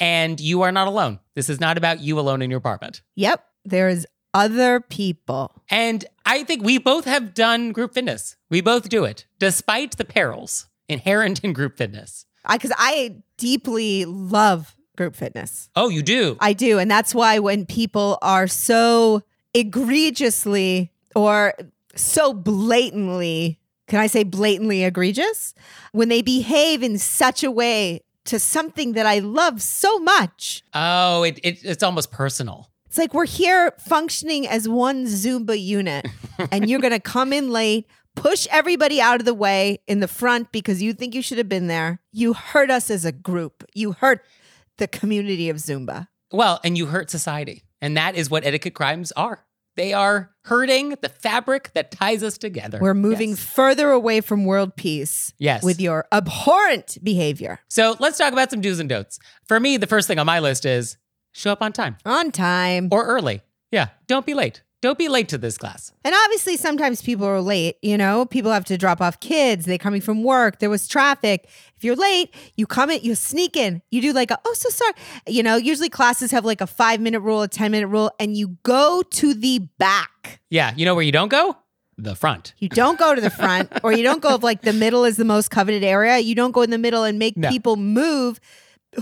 And 0.00 0.40
you 0.40 0.62
are 0.62 0.72
not 0.72 0.88
alone. 0.88 1.20
This 1.34 1.50
is 1.50 1.60
not 1.60 1.76
about 1.76 2.00
you 2.00 2.18
alone 2.18 2.40
in 2.40 2.48
your 2.48 2.56
apartment. 2.56 3.02
Yep. 3.16 3.44
There's 3.66 4.06
other 4.34 4.80
people. 4.80 5.62
And 5.68 6.04
I 6.24 6.44
think 6.44 6.62
we 6.62 6.78
both 6.78 7.04
have 7.04 7.34
done 7.34 7.72
group 7.72 7.94
fitness. 7.94 8.36
We 8.50 8.60
both 8.60 8.88
do 8.88 9.04
it, 9.04 9.26
despite 9.38 9.96
the 9.96 10.04
perils 10.04 10.66
inherent 10.88 11.40
in 11.44 11.52
group 11.52 11.76
fitness. 11.76 12.26
Because 12.50 12.72
I, 12.76 13.22
deeply 13.42 14.04
love 14.04 14.76
group 14.96 15.16
fitness. 15.16 15.68
Oh, 15.74 15.88
you 15.88 16.02
do? 16.02 16.36
I 16.38 16.52
do. 16.52 16.78
And 16.78 16.88
that's 16.88 17.12
why 17.12 17.40
when 17.40 17.66
people 17.66 18.18
are 18.22 18.46
so 18.46 19.22
egregiously 19.52 20.92
or 21.16 21.54
so 21.96 22.32
blatantly, 22.32 23.58
can 23.88 23.98
I 23.98 24.06
say 24.06 24.22
blatantly 24.22 24.84
egregious? 24.84 25.54
When 25.90 26.08
they 26.08 26.22
behave 26.22 26.84
in 26.84 26.98
such 26.98 27.42
a 27.42 27.50
way 27.50 28.02
to 28.26 28.38
something 28.38 28.92
that 28.92 29.06
I 29.06 29.18
love 29.18 29.60
so 29.60 29.98
much. 29.98 30.62
oh, 30.74 31.24
it, 31.24 31.40
it, 31.42 31.64
it's 31.64 31.82
almost 31.82 32.12
personal. 32.12 32.70
It's 32.92 32.98
like 32.98 33.14
we're 33.14 33.24
here 33.24 33.72
functioning 33.78 34.46
as 34.46 34.68
one 34.68 35.06
Zumba 35.06 35.58
unit, 35.58 36.06
and 36.50 36.68
you're 36.68 36.78
going 36.78 36.92
to 36.92 37.00
come 37.00 37.32
in 37.32 37.48
late, 37.48 37.86
push 38.16 38.46
everybody 38.50 39.00
out 39.00 39.18
of 39.18 39.24
the 39.24 39.32
way 39.32 39.78
in 39.86 40.00
the 40.00 40.06
front 40.08 40.52
because 40.52 40.82
you 40.82 40.92
think 40.92 41.14
you 41.14 41.22
should 41.22 41.38
have 41.38 41.48
been 41.48 41.68
there. 41.68 42.02
You 42.12 42.34
hurt 42.34 42.70
us 42.70 42.90
as 42.90 43.06
a 43.06 43.10
group. 43.12 43.64
You 43.72 43.92
hurt 43.92 44.22
the 44.76 44.86
community 44.86 45.48
of 45.48 45.56
Zumba. 45.56 46.08
Well, 46.32 46.60
and 46.62 46.76
you 46.76 46.84
hurt 46.84 47.08
society. 47.08 47.62
And 47.80 47.96
that 47.96 48.14
is 48.14 48.28
what 48.28 48.44
etiquette 48.44 48.74
crimes 48.74 49.10
are. 49.12 49.46
They 49.74 49.94
are 49.94 50.30
hurting 50.44 50.96
the 51.00 51.08
fabric 51.08 51.72
that 51.72 51.92
ties 51.92 52.22
us 52.22 52.36
together. 52.36 52.78
We're 52.78 52.92
moving 52.92 53.30
Yes. 53.30 53.40
further 53.42 53.90
away 53.90 54.20
from 54.20 54.44
world 54.44 54.76
peace 54.76 55.32
Yes. 55.38 55.62
with 55.62 55.80
your 55.80 56.04
abhorrent 56.12 56.98
behavior. 57.02 57.60
So 57.68 57.96
let's 58.00 58.18
talk 58.18 58.34
about 58.34 58.50
some 58.50 58.60
do's 58.60 58.80
and 58.80 58.88
don'ts. 58.90 59.18
For 59.48 59.58
me, 59.58 59.78
the 59.78 59.86
first 59.86 60.08
thing 60.08 60.18
on 60.18 60.26
my 60.26 60.40
list 60.40 60.66
is 60.66 60.98
show 61.32 61.52
up 61.52 61.62
on 61.62 61.72
time 61.72 61.96
On 62.04 62.30
time. 62.30 62.88
or 62.92 63.04
early. 63.04 63.42
Yeah, 63.70 63.88
don't 64.06 64.24
be 64.26 64.34
late. 64.34 64.62
Don't 64.82 64.98
be 64.98 65.08
late 65.08 65.28
to 65.28 65.38
this 65.38 65.56
class. 65.56 65.92
And 66.04 66.12
obviously, 66.24 66.56
sometimes 66.56 67.02
people 67.02 67.24
are 67.24 67.40
late. 67.40 67.76
You 67.82 67.96
know, 67.96 68.26
people 68.26 68.50
have 68.50 68.64
to 68.64 68.76
drop 68.76 69.00
off 69.00 69.20
kids. 69.20 69.64
They're 69.64 69.78
coming 69.78 70.00
from 70.00 70.24
work. 70.24 70.58
There 70.58 70.70
was 70.70 70.88
traffic. 70.88 71.48
If 71.76 71.84
you're 71.84 71.94
late, 71.94 72.34
you 72.56 72.66
come 72.66 72.90
in, 72.90 73.00
you 73.00 73.14
sneak 73.14 73.56
in. 73.56 73.80
You 73.92 74.02
do 74.02 74.12
like 74.12 74.32
a, 74.32 74.38
oh, 74.44 74.54
so 74.54 74.68
sorry. 74.70 74.92
You 75.28 75.44
know, 75.44 75.54
usually 75.56 75.88
classes 75.88 76.32
have 76.32 76.44
like 76.44 76.60
a 76.60 76.66
five 76.66 77.00
minute 77.00 77.20
rule, 77.20 77.42
a 77.42 77.48
10 77.48 77.70
minute 77.70 77.86
rule, 77.86 78.10
and 78.18 78.36
you 78.36 78.56
go 78.64 79.02
to 79.08 79.34
the 79.34 79.60
back. 79.78 80.40
Yeah, 80.50 80.72
you 80.76 80.84
know 80.84 80.96
where 80.96 81.04
you 81.04 81.12
don't 81.12 81.28
go? 81.28 81.56
The 81.96 82.16
front. 82.16 82.52
You 82.58 82.68
don't 82.68 82.98
go 82.98 83.14
to 83.14 83.20
the 83.20 83.30
front, 83.30 83.70
or 83.84 83.92
you 83.92 84.02
don't 84.02 84.20
go 84.20 84.34
if 84.34 84.42
like 84.42 84.62
the 84.62 84.72
middle 84.72 85.04
is 85.04 85.16
the 85.16 85.24
most 85.24 85.50
coveted 85.52 85.84
area. 85.84 86.18
You 86.18 86.34
don't 86.34 86.50
go 86.50 86.62
in 86.62 86.70
the 86.70 86.78
middle 86.78 87.04
and 87.04 87.20
make 87.20 87.36
No. 87.36 87.48
people 87.50 87.76
move 87.76 88.40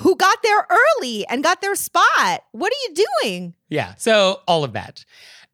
who 0.00 0.16
got 0.16 0.42
there 0.42 0.66
early 0.70 1.26
and 1.26 1.42
got 1.42 1.60
their 1.60 1.74
spot. 1.74 2.42
What 2.52 2.72
are 2.72 2.80
you 2.88 3.04
doing? 3.22 3.54
Yeah, 3.68 3.94
so 3.96 4.40
all 4.46 4.64
of 4.64 4.72
that. 4.74 5.04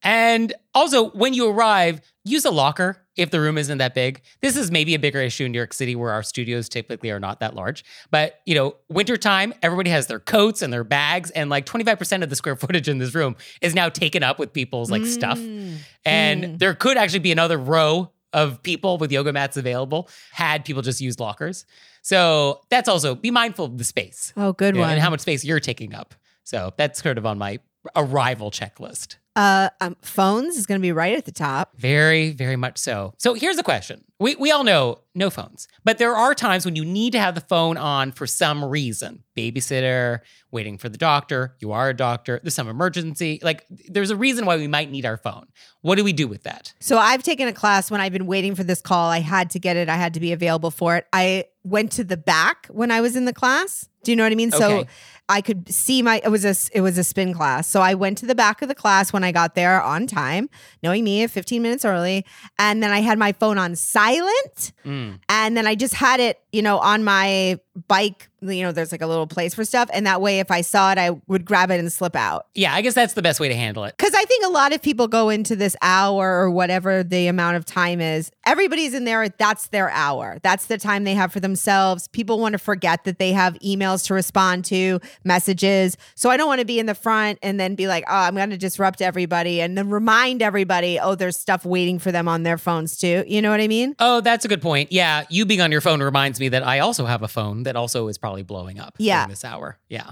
And 0.03 0.53
also, 0.75 1.11
when 1.11 1.35
you 1.35 1.49
arrive, 1.49 2.01
use 2.25 2.45
a 2.45 2.51
locker 2.51 3.03
if 3.17 3.31
the 3.31 3.41
room 3.41 3.57
isn't 3.57 3.79
that 3.79 3.95
big. 3.95 4.21
This 4.43 4.57
is 4.57 4.71
maybe 4.71 4.95
a 4.95 4.99
bigger 4.99 5.21
issue 5.21 5.47
in 5.47 5.53
New 5.53 5.59
York 5.59 5.73
City 5.73 5.97
where 5.97 6.13
our 6.13 6.23
studios 6.23 6.69
typically 6.69 7.11
are 7.11 7.19
not 7.19 7.41
that 7.41 7.55
large. 7.55 7.83
But, 8.11 8.41
you 8.45 8.55
know, 8.55 8.77
wintertime, 8.91 9.55
everybody 9.63 9.89
has 9.91 10.07
their 10.07 10.21
coats 10.21 10.61
and 10.61 10.71
their 10.73 10.85
bags, 10.85 11.31
and 11.31 11.49
like 11.49 11.65
25% 11.65 12.23
of 12.23 12.29
the 12.29 12.37
square 12.37 12.57
footage 12.57 12.89
in 12.89 12.99
this 12.99 13.15
room 13.15 13.37
is 13.63 13.75
now 13.75 13.89
taken 13.89 14.23
up 14.23 14.39
with 14.39 14.53
people's 14.53 14.91
like 14.91 15.07
stuff. 15.07 15.39
Mm. 15.39 15.79
And 16.05 16.45
Mm. 16.45 16.59
there 16.59 16.75
could 16.75 16.99
actually 16.99 17.21
be 17.21 17.33
another 17.33 17.57
row 17.59 18.13
of 18.37 18.63
people 18.63 18.99
with 18.99 19.11
yoga 19.11 19.33
mats 19.33 19.57
available 19.57 20.09
had 20.31 20.65
people 20.65 20.83
just 20.83 21.01
use 21.01 21.19
lockers. 21.19 21.65
So 22.03 22.61
that's 22.71 22.89
also 22.89 23.15
be 23.17 23.33
mindful 23.33 23.65
of 23.65 23.79
the 23.79 23.85
space 23.85 24.33
Oh, 24.37 24.53
good 24.53 24.77
one. 24.77 24.91
and 24.91 25.01
how 25.01 25.11
much 25.11 25.21
space 25.21 25.45
you're 25.45 25.59
taking 25.59 25.93
up. 25.95 26.15
So 26.45 26.73
that's 26.77 27.03
sort 27.03 27.19
of 27.19 27.27
on 27.27 27.39
my 27.39 27.59
arrival 27.97 28.51
checklist. 28.53 29.17
Uh, 29.37 29.69
um, 29.83 29.97
phones 30.01 30.57
is 30.57 30.67
going 30.67 30.81
to 30.81 30.83
be 30.83 30.93
right 30.93 31.17
at 31.17 31.27
the 31.27 31.33
top. 31.33 31.77
Very, 31.77 32.31
very 32.31 32.57
much 32.57 32.79
so. 32.79 33.13
So 33.19 33.35
here's 33.35 33.57
the 33.57 33.63
question. 33.63 34.03
We, 34.19 34.35
we 34.37 34.51
all 34.51 34.65
know 34.65 35.01
no 35.15 35.29
phones, 35.29 35.69
but 35.85 35.99
there 35.99 36.17
are 36.17 36.35
times 36.35 36.65
when 36.65 36.75
you 36.75 36.87
need 36.87 37.13
to 37.13 37.19
have 37.19 37.35
the 37.35 37.43
phone 37.43 37.77
on 37.77 38.13
for 38.13 38.27
some 38.27 38.65
reason. 38.65 39.23
Babysitter, 39.37 40.21
waiting 40.51 40.79
for 40.79 40.89
the 40.89 40.97
doctor, 40.97 41.55
you 41.61 41.73
are 41.73 41.91
a 41.91 41.95
doctor, 41.95 42.41
there's 42.43 42.55
some 42.55 42.67
emergency. 42.69 43.39
Like 43.43 43.67
there's 43.69 44.11
a 44.11 44.17
reason 44.17 44.47
why 44.47 44.57
we 44.57 44.69
might 44.69 44.91
need 44.91 45.05
our 45.05 45.19
phone. 45.19 45.49
What 45.83 45.97
do 45.97 46.05
we 46.05 46.15
do 46.15 46.27
with 46.27 46.45
that? 46.45 46.73
So 46.81 46.97
I've 46.97 47.23
taken 47.23 47.47
a 47.47 47.53
class 47.53 47.91
when 47.91 48.01
I've 48.01 48.13
been 48.13 48.27
waiting 48.27 48.55
for 48.55 48.65
this 48.65 48.81
call. 48.81 49.11
I 49.11 49.21
had 49.21 49.51
to 49.51 49.59
get 49.59 49.77
it. 49.77 49.91
I 49.91 49.97
had 49.97 50.15
to 50.15 50.21
be 50.21 50.33
available 50.33 50.71
for 50.71 50.97
it. 50.97 51.07
I 51.13 51.45
went 51.63 51.93
to 51.93 52.05
the 52.05 52.17
back 52.17 52.69
when 52.71 52.91
I 52.91 53.03
was 53.03 53.17
in 53.17 53.27
the 53.27 53.35
class. 53.35 53.87
Do 54.07 54.13
you 54.13 54.17
know 54.17 54.23
what 54.23 54.31
I 54.31 54.37
mean? 54.37 54.53
So 54.53 54.85
I 55.29 55.41
could 55.41 55.69
see 55.75 56.03
my 56.03 56.21
it 56.23 56.29
was 56.29 56.45
a 56.45 56.55
it 56.73 56.83
was 56.83 56.97
a 56.99 57.03
spin 57.03 57.35
class. 57.35 57.67
So 57.67 57.81
I 57.81 57.95
went 57.95 58.17
to 58.19 58.27
the 58.27 58.35
back 58.37 58.63
of 58.63 58.69
the 58.69 58.77
class 58.77 59.13
when 59.13 59.25
I 59.25 59.33
got 59.33 59.57
there 59.57 59.83
on 59.83 60.07
time, 60.07 60.49
knowing 60.85 61.03
me 61.03 61.27
15 61.27 61.61
minutes 61.61 61.85
early, 61.85 62.25
and 62.61 62.81
then 62.81 62.93
I 62.93 63.01
had 63.01 63.19
my 63.19 63.33
phone 63.33 63.59
on 63.59 63.75
silent 63.75 64.73
Mm. 64.87 65.19
and 65.29 65.57
then 65.57 65.67
I 65.67 65.75
just 65.75 65.95
had 65.95 66.21
it, 66.21 66.41
you 66.53 66.63
know, 66.63 66.79
on 66.79 67.03
my 67.03 67.59
bike, 67.89 68.29
you 68.41 68.63
know, 68.63 68.71
there's 68.71 68.93
like 68.93 69.03
a 69.03 69.07
little 69.09 69.27
place 69.27 69.53
for 69.53 69.65
stuff 69.65 69.91
and 69.93 70.07
that 70.07 70.21
way 70.21 70.39
if 70.39 70.49
I 70.53 70.61
saw 70.61 70.93
it 70.93 70.99
I 70.99 71.11
would 71.27 71.45
grab 71.45 71.73
it 71.73 71.81
and 71.81 71.93
slip 71.93 72.15
out. 72.15 72.47
Yeah, 72.55 72.73
I 72.73 72.83
guess 72.83 72.95
that's 72.95 73.15
the 73.15 73.23
best 73.23 73.41
way 73.41 73.49
to 73.49 73.55
handle 73.57 73.83
it. 73.85 73.97
Because 73.99 74.15
I 74.15 74.25
think 74.25 74.45
a 74.47 74.49
lot 74.49 74.73
of 74.73 74.81
people 74.81 75.09
go 75.09 75.29
into 75.29 75.57
this 75.57 75.75
hour 75.83 76.39
or 76.41 76.51
whatever 76.53 77.03
the 77.03 77.27
amount 77.27 77.57
of 77.57 77.65
time 77.65 78.01
is. 78.01 78.31
Everybody's 78.47 78.95
in 78.95 79.05
there. 79.05 79.29
That's 79.29 79.67
their 79.69 79.91
hour. 79.91 80.39
That's 80.45 80.67
the 80.67 80.79
time 80.79 81.03
they 81.03 81.15
have 81.15 81.33
for 81.33 81.41
themselves. 81.41 82.07
People 82.09 82.39
want 82.39 82.53
to 82.53 82.59
forget 82.59 83.03
that 83.05 83.19
they 83.19 83.33
have 83.33 83.55
emails 83.55 83.96
to 84.05 84.15
respond 84.15 84.65
to, 84.67 85.01
messages. 85.25 85.97
So 86.15 86.31
I 86.31 86.37
don't 86.37 86.47
want 86.49 86.61
to 86.61 86.65
be 86.67 86.79
in 86.79 86.87
the 86.87 86.95
front 86.95 87.39
and 87.43 87.59
then 87.61 87.75
be 87.75 87.87
like, 87.89 88.05
oh, 88.09 88.15
I'm 88.15 88.35
going 88.35 88.51
to 88.51 88.57
disrupt 88.57 89.03
everybody 89.03 89.61
and 89.61 89.77
then 89.77 89.91
remind 89.91 90.43
everybody, 90.43 90.99
oh, 90.99 91.15
there's 91.15 91.39
stuff 91.39 91.65
waiting 91.65 91.99
for 91.99 92.13
them 92.13 92.29
on 92.29 92.43
their 92.43 92.59
phones 92.59 92.97
too. 92.99 93.25
You 93.27 93.43
know 93.43 93.51
what 93.51 93.61
I 93.61 93.69
mean? 93.69 93.95
Oh, 93.99 94.21
that's 94.21 94.45
a 94.45 94.49
good 94.49 94.63
point. 94.63 94.93
Yeah, 94.93 95.25
you 95.31 95.45
being 95.47 95.61
on 95.61 95.73
your 95.73 95.81
phone 95.81 96.03
reminds 96.03 96.41
me 96.41 96.49
that 96.51 96.67
I 96.67 96.79
also 96.81 97.05
have 97.07 97.23
a 97.23 97.29
phone 97.29 97.65
that 97.65 97.77
also 97.77 98.09
is 98.09 98.19
probably 98.19 98.43
blowing 98.43 98.79
up 98.79 98.95
Yeah. 98.99 99.21
during 99.21 99.31
this 99.31 99.45
hour. 99.45 99.79
Yeah. 99.89 100.11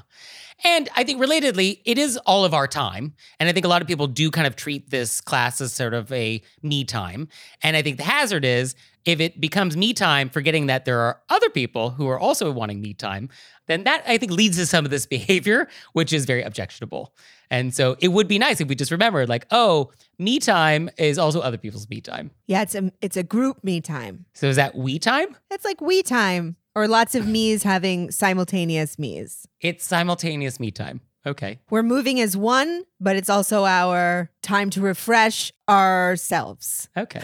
And 0.63 0.89
I 0.97 1.05
think 1.05 1.21
relatedly, 1.21 1.81
it 1.85 1.99
is 1.99 2.17
all 2.19 2.45
of 2.45 2.55
our 2.55 2.67
time. 2.67 3.15
And 3.41 3.49
I 3.49 3.53
think 3.53 3.67
a 3.67 3.69
lot 3.69 3.83
of 3.83 3.89
people 3.89 4.07
do 4.07 4.31
kind 4.31 4.47
of 4.47 4.57
treat 4.57 4.91
this 4.91 5.21
class 5.21 5.61
as 5.61 5.73
sort 5.73 5.95
of 5.95 6.13
a 6.13 6.41
me 6.63 6.85
time. 6.85 7.29
And 7.63 7.77
I 7.77 7.83
think 7.83 7.97
the 7.97 8.05
hazard 8.05 8.45
is 8.45 8.75
if 9.05 9.21
it 9.21 9.41
becomes 9.41 9.77
me 9.77 9.93
time, 9.93 10.31
forgetting 10.31 10.67
that 10.67 10.85
there 10.85 11.01
are 11.01 11.21
other 11.29 11.51
people 11.51 11.91
who 11.91 12.09
are 12.09 12.19
also 12.19 12.51
wanting 12.51 12.81
me 12.81 12.95
time, 12.95 13.29
then 13.67 13.85
that 13.85 14.03
I 14.07 14.17
think 14.19 14.33
leads 14.33 14.57
to 14.57 14.67
some 14.67 14.85
of 14.85 14.91
this 14.91 15.07
behavior, 15.19 15.69
which 15.93 16.13
is 16.13 16.25
very 16.25 16.43
objectionable. 16.43 17.15
And 17.51 17.75
so 17.75 17.97
it 18.01 18.09
would 18.09 18.27
be 18.27 18.39
nice 18.39 18.61
if 18.61 18.69
we 18.69 18.75
just 18.75 18.91
remembered, 18.91 19.29
like, 19.29 19.47
oh, 19.51 19.93
me 20.19 20.39
time 20.39 20.89
is 20.97 21.19
also 21.19 21.41
other 21.41 21.59
people's 21.59 21.89
me 21.89 22.01
time. 22.01 22.31
Yeah, 22.47 22.63
it's 22.63 22.75
a 22.75 22.91
it's 23.01 23.17
a 23.17 23.23
group 23.23 23.63
me 23.63 23.81
time. 23.81 24.25
So 24.33 24.47
is 24.47 24.57
that 24.57 24.75
we 24.75 24.99
time? 24.99 25.37
It's 25.51 25.65
like 25.65 25.81
we 25.81 26.03
time 26.03 26.57
or 26.75 26.89
lots 26.89 27.15
of 27.15 27.27
me's 27.27 27.63
having 27.63 28.11
simultaneous 28.11 28.99
me's. 28.99 29.47
It's 29.61 29.85
simultaneous 29.85 30.59
me 30.59 30.71
time. 30.71 31.01
Okay. 31.27 31.59
We're 31.71 31.83
moving 31.83 32.21
as 32.21 32.37
one, 32.37 32.85
but 33.01 33.17
it's 33.17 33.31
also 33.31 33.65
our 33.65 34.31
time 34.43 34.71
to 34.71 34.81
refresh 34.81 35.53
ourselves. 35.69 36.89
Okay. 36.97 37.23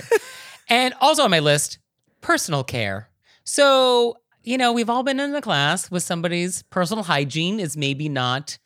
and 0.68 0.94
also 1.00 1.24
on 1.24 1.30
my 1.30 1.40
list, 1.40 1.78
personal 2.20 2.64
care. 2.64 3.10
So, 3.44 4.16
you 4.42 4.56
know, 4.56 4.72
we've 4.72 4.88
all 4.88 5.02
been 5.02 5.20
in 5.20 5.34
a 5.34 5.42
class 5.42 5.90
with 5.90 6.02
somebody's 6.02 6.62
personal 6.64 7.04
hygiene 7.04 7.60
is 7.60 7.76
maybe 7.76 8.08
not 8.08 8.58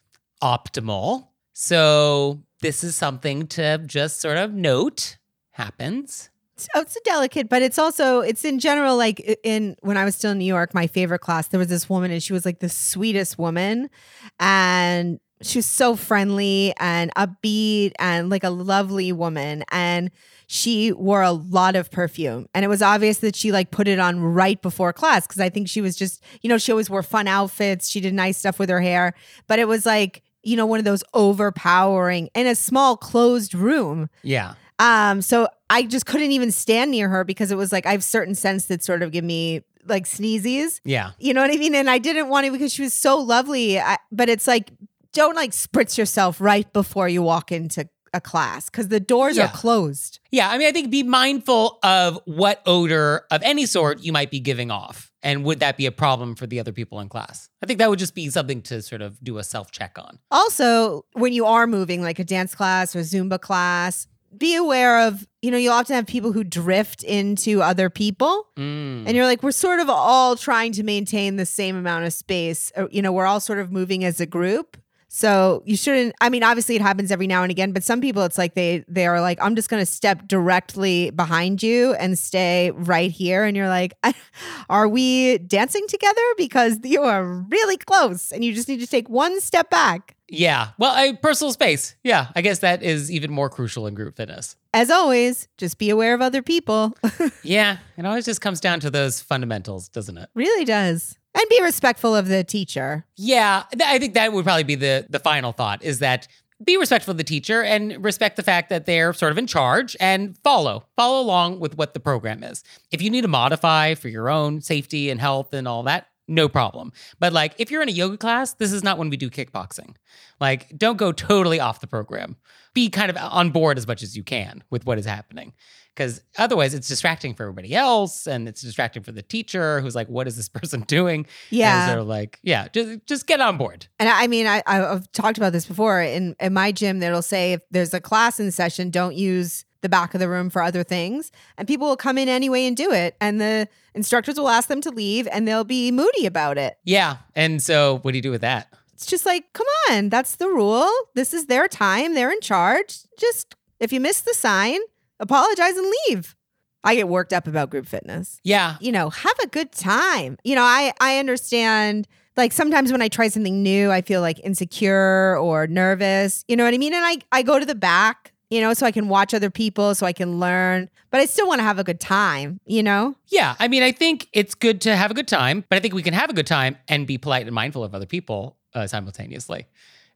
optimal. 0.43 1.29
So, 1.53 2.43
this 2.61 2.85
is 2.85 2.97
something 2.97 3.47
to 3.49 3.79
just 3.79 4.21
sort 4.21 4.39
of 4.39 4.53
note 4.53 5.19
happens. 5.51 6.31
So 6.57 6.69
it's 6.81 6.97
delicate, 7.05 7.49
but 7.49 7.63
it's 7.63 7.79
also 7.79 8.21
it's 8.21 8.45
in 8.45 8.61
general 8.61 8.97
like 8.97 9.39
in 9.43 9.77
when 9.81 9.97
I 9.97 10.05
was 10.05 10.15
still 10.15 10.31
in 10.31 10.39
New 10.39 10.45
York, 10.45 10.73
my 10.73 10.87
favorite 10.87 11.19
class, 11.19 11.49
there 11.49 11.59
was 11.59 11.69
this 11.69 11.89
woman 11.89 12.11
and 12.13 12.23
she 12.23 12.33
was 12.33 12.45
like 12.45 12.61
the 12.61 12.69
sweetest 12.69 13.39
woman. 13.39 13.91
And 14.39 15.19
she 15.43 15.59
was 15.59 15.67
so 15.67 15.97
friendly 15.97 16.73
and 16.79 17.13
upbeat 17.17 17.93
and 17.99 18.31
like 18.31 18.45
a 18.45 18.51
lovely 18.51 19.13
woman. 19.13 19.65
And 19.73 20.13
she 20.47 20.93
wore 20.93 21.23
a 21.23 21.33
lot 21.33 21.75
of 21.75 21.91
perfume. 21.91 22.47
And 22.55 22.65
it 22.65 22.69
was 22.69 22.83
obvious 22.83 23.19
that 23.19 23.35
she 23.35 23.51
like 23.51 23.73
put 23.73 23.89
it 23.89 23.99
on 23.99 24.21
right 24.21 24.61
before 24.63 24.93
class 24.93 25.27
because 25.27 25.41
I 25.41 25.49
think 25.49 25.69
she 25.69 25.81
was 25.81 25.97
just 25.97 26.23
you 26.43 26.49
know 26.49 26.59
she 26.59 26.71
always 26.71 26.89
wore 26.89 27.03
fun 27.03 27.27
outfits. 27.27 27.89
She 27.89 28.01
did 28.01 28.15
nice 28.15 28.39
stuff 28.39 28.61
with 28.61 28.69
her 28.71 28.81
hair. 28.81 29.15
But 29.49 29.59
it 29.59 29.67
was 29.67 29.85
like 29.85 30.23
you 30.45 30.57
know 30.57 30.67
one 30.67 30.79
of 30.79 30.85
those 30.85 31.03
overpowering 31.15 32.29
in 32.35 32.47
a 32.47 32.55
small 32.55 32.97
closed 32.97 33.55
room. 33.55 34.09
Yeah. 34.23 34.55
Um, 34.79 35.23
so 35.23 35.49
I 35.71 35.83
just 35.85 36.07
couldn't 36.07 36.33
even 36.33 36.51
stand 36.51 36.91
near 36.91 37.09
her 37.09 37.25
because 37.25 37.51
it 37.51 37.57
was 37.57 37.73
like 37.73 37.87
I 37.87 37.93
have 37.93 38.05
certain 38.05 38.35
scents 38.35 38.67
that 38.67 38.83
sort 38.83 39.03
of 39.03 39.13
give 39.13 39.25
me 39.25 39.63
like 39.87 40.07
sneezes. 40.07 40.81
Yeah. 40.85 41.11
You 41.19 41.35
know 41.35 41.43
what 41.43 41.51
I 41.53 41.57
mean? 41.57 41.75
And 41.75 41.91
I 41.91 41.99
didn't 41.99 42.29
want 42.29 42.47
to 42.47 42.53
because 42.53 42.73
she 42.73 42.83
was 42.83 42.95
so 42.95 43.19
lovely. 43.19 43.79
I, 43.79 43.99
but 44.11 44.29
it's 44.29 44.47
like 44.47 44.71
don't 45.13 45.37
like 45.37 45.51
spritz 45.53 45.97
yourself 45.99 46.41
right 46.41 46.71
before 46.73 47.09
you 47.09 47.23
walk 47.23 47.53
into 47.53 47.89
a 48.13 48.21
class 48.21 48.71
because 48.71 48.89
the 48.89 49.01
doors 49.01 49.37
Yeah. 49.37 49.47
are 49.47 49.53
closed. 49.53 50.21
Yeah. 50.31 50.49
I 50.49 50.57
mean, 50.59 50.69
I 50.69 50.73
think 50.73 50.91
be 50.91 51.03
mindful 51.03 51.79
of 51.83 52.19
what 52.25 52.63
odor 52.65 53.25
of 53.31 53.43
any 53.43 53.67
sort 53.67 54.03
you 54.03 54.13
might 54.13 54.31
be 54.31 54.41
giving 54.41 54.71
off. 54.71 55.11
And 55.23 55.45
would 55.45 55.61
that 55.61 55.77
be 55.77 55.87
a 55.87 55.93
problem 55.93 56.35
for 56.35 56.47
the 56.47 56.61
other 56.61 56.73
people 56.73 57.01
in 57.01 57.09
class? 57.09 57.49
I 57.63 57.67
think 57.67 57.79
that 57.79 57.89
would 57.91 57.99
just 57.99 58.15
be 58.15 58.29
something 58.31 58.61
to 58.63 58.83
sort 58.83 59.03
of 59.03 59.23
do 59.25 59.39
a 59.39 59.45
self 59.45 59.71
check 59.71 59.97
on. 59.99 60.19
Also, 60.31 61.05
when 61.15 61.33
you 61.33 61.45
are 61.47 61.67
moving 61.67 62.03
like 62.03 62.19
a 62.19 62.25
dance 62.25 62.55
class 62.55 62.95
or 62.95 63.01
Zumba 63.01 63.41
class, 63.41 64.07
be 64.39 64.55
aware 64.57 65.07
of, 65.07 65.27
you 65.43 65.51
know, 65.51 65.57
you 65.59 65.71
often 65.71 65.97
have 65.97 66.07
people 66.07 66.33
who 66.33 66.45
drift 66.45 67.03
into 67.03 67.63
other 67.63 67.91
people. 67.91 68.47
Mm. 68.57 69.05
And 69.07 69.11
you're 69.17 69.27
like, 69.27 69.43
we're 69.43 69.53
sort 69.53 69.81
of 69.81 69.89
all 69.89 70.37
trying 70.37 70.73
to 70.73 70.83
maintain 70.83 71.37
the 71.37 71.47
same 71.47 71.77
amount 71.77 72.05
of 72.05 72.13
space. 72.13 72.73
Uh, 72.77 72.87
You 72.91 73.03
know, 73.03 73.13
we're 73.13 73.27
all 73.27 73.41
sort 73.41 73.59
of 73.59 73.71
moving 73.73 74.05
as 74.05 74.21
a 74.21 74.27
group. 74.27 74.77
So 75.09 75.63
you 75.65 75.77
shouldn't. 75.77 76.13
I 76.21 76.29
mean, 76.29 76.43
obviously 76.43 76.75
it 76.75 76.83
happens 76.83 77.13
every 77.13 77.29
now 77.29 77.45
and 77.45 77.51
again, 77.53 77.71
but 77.71 77.85
some 77.85 78.01
people 78.01 78.25
it's 78.25 78.37
like 78.37 78.55
they 78.55 78.85
they 78.89 79.07
are 79.07 79.21
like, 79.21 79.39
I'm 79.41 79.55
just 79.55 79.69
going 79.69 79.81
to 79.81 79.87
step 79.87 80.27
directly 80.27 81.11
behind 81.11 81.63
you 81.63 81.95
and 81.95 82.19
stay 82.19 82.73
right 82.73 83.13
here, 83.13 83.45
and 83.45 83.57
you're 83.57 83.69
like, 83.69 83.93
are 84.69 84.89
we 84.89 85.39
dancing 85.39 85.87
together 85.87 86.21
because 86.37 86.79
you 86.83 87.03
are 87.03 87.25
really 87.25 87.77
close, 87.77 88.33
and 88.33 88.45
you 88.45 88.53
just 88.53 88.67
need 88.67 88.81
to 88.81 88.89
take 88.89 89.09
one 89.09 89.41
step 89.41 89.71
back. 89.71 90.17
Yeah. 90.37 90.69
Well, 90.79 90.93
I, 90.95 91.13
personal 91.13 91.53
space. 91.53 91.95
Yeah. 92.03 92.29
I 92.35 92.41
guess 92.43 92.61
that 92.61 92.83
is 92.83 93.11
even 93.11 93.31
more 93.31 93.49
crucial 93.49 93.87
in 93.87 93.95
group 93.95 94.17
fitness. 94.17 94.57
As 94.73 94.91
always, 94.91 95.49
just 95.59 95.79
be 95.79 95.91
aware 95.91 96.15
of 96.15 96.21
other 96.21 96.43
people. 96.43 96.95
Yeah. 97.43 97.79
It 97.97 98.07
always 98.07 98.25
just 98.25 98.41
comes 98.41 98.61
down 98.61 98.81
to 98.81 98.91
those 98.91 99.21
fundamentals, 99.21 99.89
doesn't 99.89 100.17
it? 100.19 100.29
really 100.35 100.65
does, 100.65 101.17
and 101.35 101.45
be 101.51 101.61
respectful 101.63 102.15
of 102.17 102.29
the 102.29 102.43
teacher. 102.45 103.05
Yeah. 103.17 103.65
th- 103.73 103.83
I 103.89 103.99
think 103.99 104.15
that 104.15 104.33
would 104.33 104.45
probably 104.45 104.65
be 104.65 104.75
the, 104.77 105.07
the 105.11 105.19
final 105.19 105.53
thought 105.53 105.83
is 105.85 105.99
that 106.01 106.27
be 106.65 106.77
respectful 106.77 107.11
of 107.13 107.19
the 107.19 107.25
teacher 107.25 107.63
and 107.63 108.03
respect 108.03 108.37
the 108.37 108.43
fact 108.43 108.71
that 108.71 108.87
they're 108.87 109.13
sort 109.13 109.33
of 109.33 109.39
in 109.39 109.47
charge 109.47 109.97
and 110.01 110.39
follow, 110.39 110.85
follow 110.97 111.21
along 111.21 111.61
with 111.61 111.77
what 111.77 111.93
the 111.95 112.01
program 112.01 112.43
is. 112.43 112.63
If 112.93 113.03
you 113.03 113.11
need 113.11 113.23
to 113.23 113.29
modify 113.29 113.95
for 113.95 114.09
your 114.09 114.31
own 114.31 114.61
safety 114.63 115.11
and 115.11 115.21
health 115.21 115.53
and 115.53 115.67
all 115.69 115.83
that, 115.83 116.07
no 116.27 116.49
problem. 116.49 116.93
But 117.19 117.33
like 117.33 117.55
if 117.59 117.71
you're 117.71 117.83
in 117.83 117.89
a 117.89 117.93
yoga 117.93 118.17
class, 118.17 118.55
this 118.55 118.73
is 118.73 118.83
not 118.83 118.99
when 118.99 119.11
we 119.11 119.17
do 119.17 119.31
kickboxing. 119.31 119.95
Like 120.41 120.77
don't 120.77 120.97
go 120.97 121.13
totally 121.13 121.61
off 121.61 121.81
the 121.81 121.87
program. 121.87 122.37
Be 122.73 122.89
kind 122.89 123.11
of 123.11 123.17
on 123.17 123.51
board 123.51 123.79
as 123.79 123.87
much 123.87 124.03
as 124.03 124.17
you 124.17 124.23
can 124.23 124.65
with 124.71 124.87
what 124.87 124.99
is 124.99 125.07
happening. 125.07 125.53
Because 125.95 126.23
otherwise 126.39 126.75
it's 126.75 126.89
distracting 126.89 127.35
for 127.35 127.45
everybody 127.45 127.75
else 127.75 128.27
and 128.27 128.49
it's 128.49 128.61
distracting 128.63 129.05
for 129.05 129.13
the 129.13 129.23
teacher 129.23 129.81
who's 129.81 129.95
like, 129.95 130.09
what 130.09 130.27
is 130.27 130.37
this 130.37 130.49
person 130.61 130.81
doing? 130.83 131.27
Yeah. 131.51 131.91
And 131.91 132.01
of 132.01 132.07
like, 132.07 132.41
yeah, 132.43 132.69
just 132.69 133.07
just 133.07 133.27
get 133.27 133.41
on 133.41 133.57
board. 133.57 133.87
And 133.99 134.09
I 134.09 134.25
I 134.25 134.27
mean, 134.27 134.47
I, 134.47 134.63
I've 134.67 135.11
talked 135.13 135.37
about 135.37 135.53
this 135.53 135.67
before. 135.67 136.01
In, 136.01 136.35
in 136.41 136.55
my 136.55 136.73
gym, 136.73 137.01
that'll 137.01 137.21
say 137.21 137.53
if 137.53 137.63
there's 137.71 137.93
a 137.93 138.01
class 138.01 138.41
in 138.41 138.51
session, 138.51 138.91
don't 138.91 139.15
use 139.15 139.67
the 139.83 139.89
back 139.91 140.15
of 140.15 140.21
the 140.21 140.31
room 140.31 140.49
for 140.49 140.63
other 140.63 140.83
things. 140.83 141.31
And 141.59 141.69
people 141.69 141.89
will 141.89 141.97
come 141.97 142.17
in 142.17 142.27
anyway 142.27 142.65
and 142.65 142.75
do 142.75 142.91
it. 142.91 143.17
And 143.21 143.39
the 143.39 143.69
instructors 143.95 144.39
will 144.39 144.49
ask 144.49 144.67
them 144.67 144.81
to 144.81 144.91
leave 144.91 145.29
and 145.31 145.47
they'll 145.47 145.63
be 145.63 145.93
moody 145.93 146.25
about 146.25 146.57
it. 146.57 146.79
Yeah. 146.85 147.19
And 147.37 147.63
so 147.63 147.99
what 148.01 148.13
do 148.13 148.19
you 148.19 148.23
do 148.23 148.31
with 148.31 148.41
that? 148.41 148.73
It's 148.95 149.05
just 149.05 149.27
like, 149.27 149.53
come 149.53 149.67
on, 149.91 150.09
that's 150.09 150.37
the 150.37 150.49
rule. 150.49 150.91
This 151.15 151.35
is 151.35 151.47
their 151.47 151.69
time. 151.69 152.15
They're 152.15 152.33
in 152.33 152.41
charge. 152.41 153.01
Just 153.19 153.55
if 153.79 153.93
you 153.93 154.01
miss 154.01 154.23
the 154.23 154.33
sign, 154.33 154.81
apologize 155.21 155.77
and 155.77 155.93
leave. 156.09 156.37
I 156.83 156.95
get 156.95 157.09
worked 157.09 157.33
up 157.33 157.47
about 157.47 157.71
group 157.71 157.87
fitness. 157.87 158.41
Yeah. 158.45 158.77
you 158.81 158.93
know, 158.93 159.09
have 159.11 159.39
a 159.43 159.47
good 159.47 159.73
time. 159.73 160.37
You 160.45 160.55
know, 160.55 160.63
I 160.63 160.93
I 161.01 161.19
understand 161.19 162.07
like 162.37 162.53
sometimes 162.53 162.93
when 162.93 163.01
I 163.01 163.09
try 163.09 163.29
something 163.29 163.63
new, 163.63 163.91
I 163.91 164.03
feel 164.03 164.21
like 164.21 164.39
insecure 164.41 165.39
or 165.39 165.67
nervous. 165.67 166.45
You 166.49 166.57
know 166.57 166.65
what 166.65 166.75
I 166.75 166.79
mean? 166.79 166.93
And 166.93 167.05
I 167.05 167.19
I 167.33 167.43
go 167.43 167.59
to 167.59 167.65
the 167.65 167.75
back, 167.75 168.33
you 168.51 168.61
know, 168.61 168.75
so 168.75 168.85
I 168.87 168.91
can 168.93 169.09
watch 169.09 169.33
other 169.33 169.51
people, 169.51 169.95
so 169.95 170.05
I 170.05 170.13
can 170.13 170.39
learn, 170.39 170.91
but 171.11 171.21
I 171.21 171.27
still 171.27 171.47
want 171.49 171.61
to 171.61 171.63
have 171.65 171.79
a 171.79 171.85
good 171.85 172.01
time, 172.01 172.61
you 172.67 172.83
know? 172.83 173.15
Yeah. 173.29 173.55
I 173.59 173.69
mean, 173.69 173.83
I 173.83 173.93
think 173.93 174.29
it's 174.33 174.55
good 174.55 174.81
to 174.83 174.95
have 174.95 175.11
a 175.11 175.15
good 175.15 175.29
time, 175.29 175.65
but 175.69 175.77
I 175.77 175.81
think 175.81 175.95
we 175.95 176.03
can 176.03 176.13
have 176.15 176.29
a 176.29 176.35
good 176.35 176.47
time 176.47 176.77
and 176.89 177.07
be 177.07 177.17
polite 177.19 177.47
and 177.47 177.55
mindful 177.55 177.83
of 177.83 177.95
other 177.95 178.07
people 178.07 178.57
uh, 178.75 178.87
simultaneously. 178.87 179.67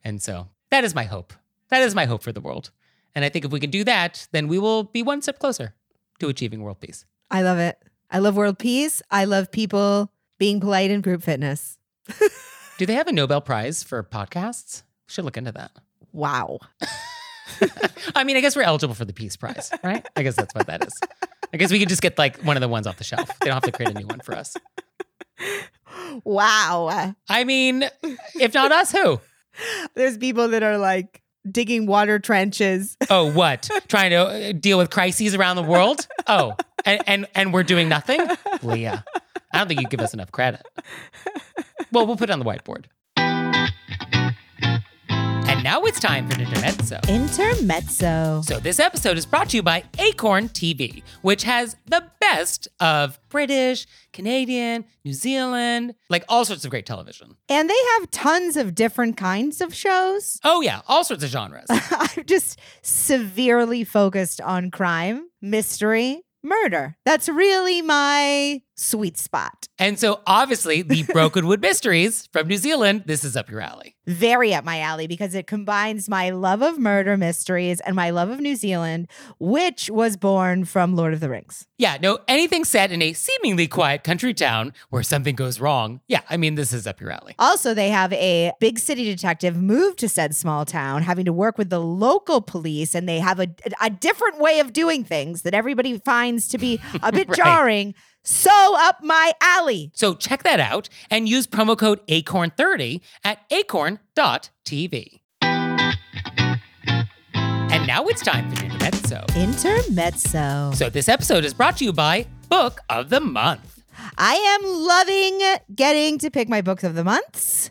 And 0.05 0.21
so 0.21 0.49
that 0.71 0.85
is 0.85 0.95
my 0.95 1.05
hope. 1.05 1.33
That 1.71 1.83
is 1.83 1.95
my 1.95 2.05
hope 2.05 2.23
for 2.23 2.33
the 2.33 2.41
world. 2.41 2.71
And 3.15 3.25
I 3.25 3.29
think 3.29 3.45
if 3.45 3.51
we 3.51 3.61
can 3.61 3.71
do 3.71 3.85
that, 3.85 4.29
then 4.33 4.49
we 4.49 4.59
will 4.59 4.85
be 4.85 5.03
one 5.03 5.23
step 5.23 5.39
closer 5.39 5.75
to 6.21 6.29
achieving 6.29 6.63
world 6.63 6.81
peace. 6.81 7.05
I 7.31 7.43
love 7.43 7.59
it. 7.59 7.79
I 8.11 8.19
love 8.19 8.37
world 8.37 8.59
peace. 8.59 9.03
I 9.11 9.25
love 9.25 9.51
people 9.51 10.11
being 10.39 10.61
polite 10.61 10.91
in 10.91 11.01
group 11.01 11.23
fitness. 11.23 11.79
Do 12.79 12.87
they 12.87 12.95
have 12.95 13.09
a 13.09 13.13
Nobel 13.13 13.41
Prize 13.41 13.83
for 13.83 14.03
podcasts? 14.03 14.83
We 15.09 15.13
should 15.13 15.25
look 15.25 15.37
into 15.37 15.53
that. 15.53 15.73
Wow. 16.13 16.59
I 18.15 18.25
mean, 18.25 18.37
I 18.37 18.41
guess 18.41 18.57
we're 18.57 18.63
eligible 18.63 18.95
for 18.95 19.05
the 19.05 19.13
Peace 19.13 19.37
Prize, 19.37 19.71
right? 19.83 20.07
I 20.17 20.23
guess 20.23 20.37
that's 20.37 20.55
what 20.55 20.67
that 20.69 20.87
is. 20.87 20.95
I 21.53 21.57
guess 21.57 21.73
we 21.73 21.79
could 21.79 21.89
just 21.89 22.03
get 22.03 22.19
like 22.19 22.41
one 22.43 22.57
of 22.57 22.61
the 22.61 22.69
ones 22.69 22.87
off 22.87 22.97
the 22.99 23.05
shelf. 23.05 23.29
They 23.41 23.47
don't 23.47 23.55
have 23.55 23.63
to 23.65 23.73
create 23.73 23.95
a 23.95 23.99
new 23.99 24.07
one 24.07 24.21
for 24.21 24.35
us. 24.35 24.57
Wow. 26.25 27.15
I 27.29 27.45
mean, 27.45 27.85
if 28.41 28.55
not 28.55 28.73
us, 28.73 28.93
who? 28.93 29.21
There's 29.95 30.17
people 30.17 30.49
that 30.49 30.63
are 30.63 30.79
like 30.79 31.23
digging 31.53 31.87
water 31.87 32.19
trenches. 32.19 32.97
Oh, 33.11 33.33
what? 33.33 33.69
Trying 33.89 34.11
to 34.11 34.17
uh, 34.17 34.53
deal 34.53 34.77
with 34.79 34.91
crises 34.91 35.35
around 35.35 35.57
the 35.57 35.63
world? 35.63 36.07
Oh, 36.27 36.55
and 36.85 37.03
and, 37.07 37.27
and 37.35 37.55
we're 37.55 37.63
doing 37.63 37.89
nothing? 37.89 38.21
Leah, 38.63 39.03
I 39.53 39.59
don't 39.59 39.67
think 39.69 39.81
you 39.81 39.89
give 39.89 40.01
us 40.01 40.13
enough 40.13 40.31
credit. 40.31 40.63
Well, 41.91 42.07
we'll 42.07 42.17
put 42.17 42.29
it 42.29 42.33
on 42.33 42.39
the 42.39 42.45
whiteboard. 42.45 42.85
And 45.59 45.65
now 45.65 45.83
it's 45.83 45.99
time 45.99 46.31
for 46.31 46.41
Intermezzo. 46.41 47.01
Intermezzo. 47.09 48.43
So 48.45 48.61
this 48.61 48.79
episode 48.79 49.19
is 49.19 49.27
brought 49.27 49.49
to 49.49 49.57
you 49.57 49.63
by 49.65 49.83
Acorn 49.99 50.51
TV, 50.51 51.03
which 51.23 51.43
has 51.43 51.75
the 51.85 52.05
best 52.21 52.69
of 52.79 53.19
British, 53.29 53.85
Canadian, 54.13 54.85
New 55.05 55.13
Zealand, 55.13 55.97
like 56.11 56.25
all 56.29 56.45
sorts 56.45 56.65
of 56.65 56.71
great 56.71 56.87
television. 56.87 57.35
And 57.49 57.69
they 57.69 57.75
have 57.99 58.09
tons 58.13 58.57
of 58.57 58.77
different 58.77 59.17
kinds 59.17 59.61
of 59.61 59.75
shows. 59.75 60.39
Oh 60.45 60.61
yeah, 60.61 60.83
all 60.87 61.03
sorts 61.03 61.25
of 61.25 61.31
genres. 61.31 61.67
I'm 61.71 62.25
just 62.25 62.61
severely 62.83 63.83
focused 63.83 64.41
on 64.41 64.71
crime, 64.71 65.27
mystery, 65.43 66.23
murder. 66.45 66.97
That's 67.05 67.29
really 67.29 67.83
my 67.83 68.63
sweet 68.79 69.19
spot. 69.19 69.67
And 69.79 69.99
so 69.99 70.21
obviously 70.27 70.83
the 70.83 71.03
Brokenwood 71.13 71.61
Mysteries 71.61 72.29
from 72.33 72.49
New 72.49 72.57
Zealand, 72.57 73.05
this 73.07 73.25
is 73.25 73.37
up 73.37 73.51
your 73.51 73.61
alley. 73.61 73.97
Very 74.07 74.55
up 74.55 74.65
my 74.65 74.81
alley 74.81 75.07
because 75.07 75.35
it 75.35 75.47
combines 75.47 76.09
my 76.09 76.31
love 76.31 76.63
of 76.63 76.79
murder 76.79 77.17
mysteries 77.17 77.81
and 77.81 77.95
my 77.95 78.09
love 78.11 78.31
of 78.31 78.41
New 78.41 78.57
Zealand, 78.57 79.09
which 79.39 79.91
was 79.91 80.17
born 80.17 80.65
from 80.65 80.97
Lord 80.97 81.13
of 81.13 81.21
the 81.21 81.29
Rings. 81.29 81.67
Yeah, 81.77 81.99
no, 82.01 82.19
anything 82.27 82.65
set 82.65 82.91
in 82.91 83.03
a 83.03 83.13
seemingly 83.13 83.69
quiet 83.69 84.05
country 84.05 84.33
town 84.33 84.73
where 84.91 85.03
something 85.03 85.35
goes 85.37 85.61
wrong. 85.61 86.01
Yeah, 86.09 86.23
I 86.31 86.37
mean, 86.39 86.55
this 86.55 86.73
is 86.73 86.87
up 86.87 87.01
your 87.01 87.11
alley. 87.11 87.35
Also, 87.39 87.75
they 87.75 87.91
have 87.91 88.13
a 88.15 88.53
big 88.61 88.79
city 88.79 89.05
detective 89.05 89.57
move 89.57 89.97
to 89.97 90.09
said 90.09 90.35
small 90.35 90.65
town, 90.65 91.03
having 91.03 91.27
to 91.27 91.33
work 91.33 91.59
with 91.59 91.69
the 91.71 91.79
local 91.81 92.41
police, 92.41 92.95
and 92.95 93.09
they 93.09 93.19
have 93.21 93.39
a, 93.41 93.49
a 93.81 93.91
different 93.91 94.39
way 94.41 94.61
of 94.61 94.73
doing 94.73 95.05
things 95.05 95.43
that 95.43 95.53
everybody 95.55 95.99
finds 95.99 96.49
to 96.49 96.59
be 96.59 96.81
a 97.03 97.13
bit 97.19 97.29
Right. 97.29 97.37
jarring. 97.37 97.95
So 98.25 98.77
up 98.79 99.03
my 99.03 99.33
alley. 99.41 99.91
So 99.95 100.15
check 100.15 100.43
that 100.43 100.61
out 100.61 100.89
and 101.11 101.29
use 101.29 101.47
promo 101.47 101.77
code 101.77 102.07
ACORN30 102.07 103.01
at 103.25 103.41
acorn.tv. 103.51 105.21
And 107.71 107.87
now 107.87 108.05
it's 108.07 108.23
time 108.23 108.51
for 108.51 108.65
Intermezzo. 108.65 109.25
Intermezzo. 109.37 110.73
So 110.75 110.91
this 110.91 111.09
episode 111.09 111.45
is 111.45 111.55
brought 111.55 111.77
to 111.79 111.85
you 111.85 111.93
by 111.93 112.27
Book 112.49 112.81
of 112.89 113.11
the 113.11 113.21
Month. 113.21 113.83
I 114.17 114.35
am 114.35 114.63
loving 114.65 115.41
getting 115.75 116.19
to 116.19 116.31
pick 116.31 116.49
my 116.49 116.61
books 116.61 116.85
of 116.85 116.95
the 116.95 117.05
months. 117.05 117.71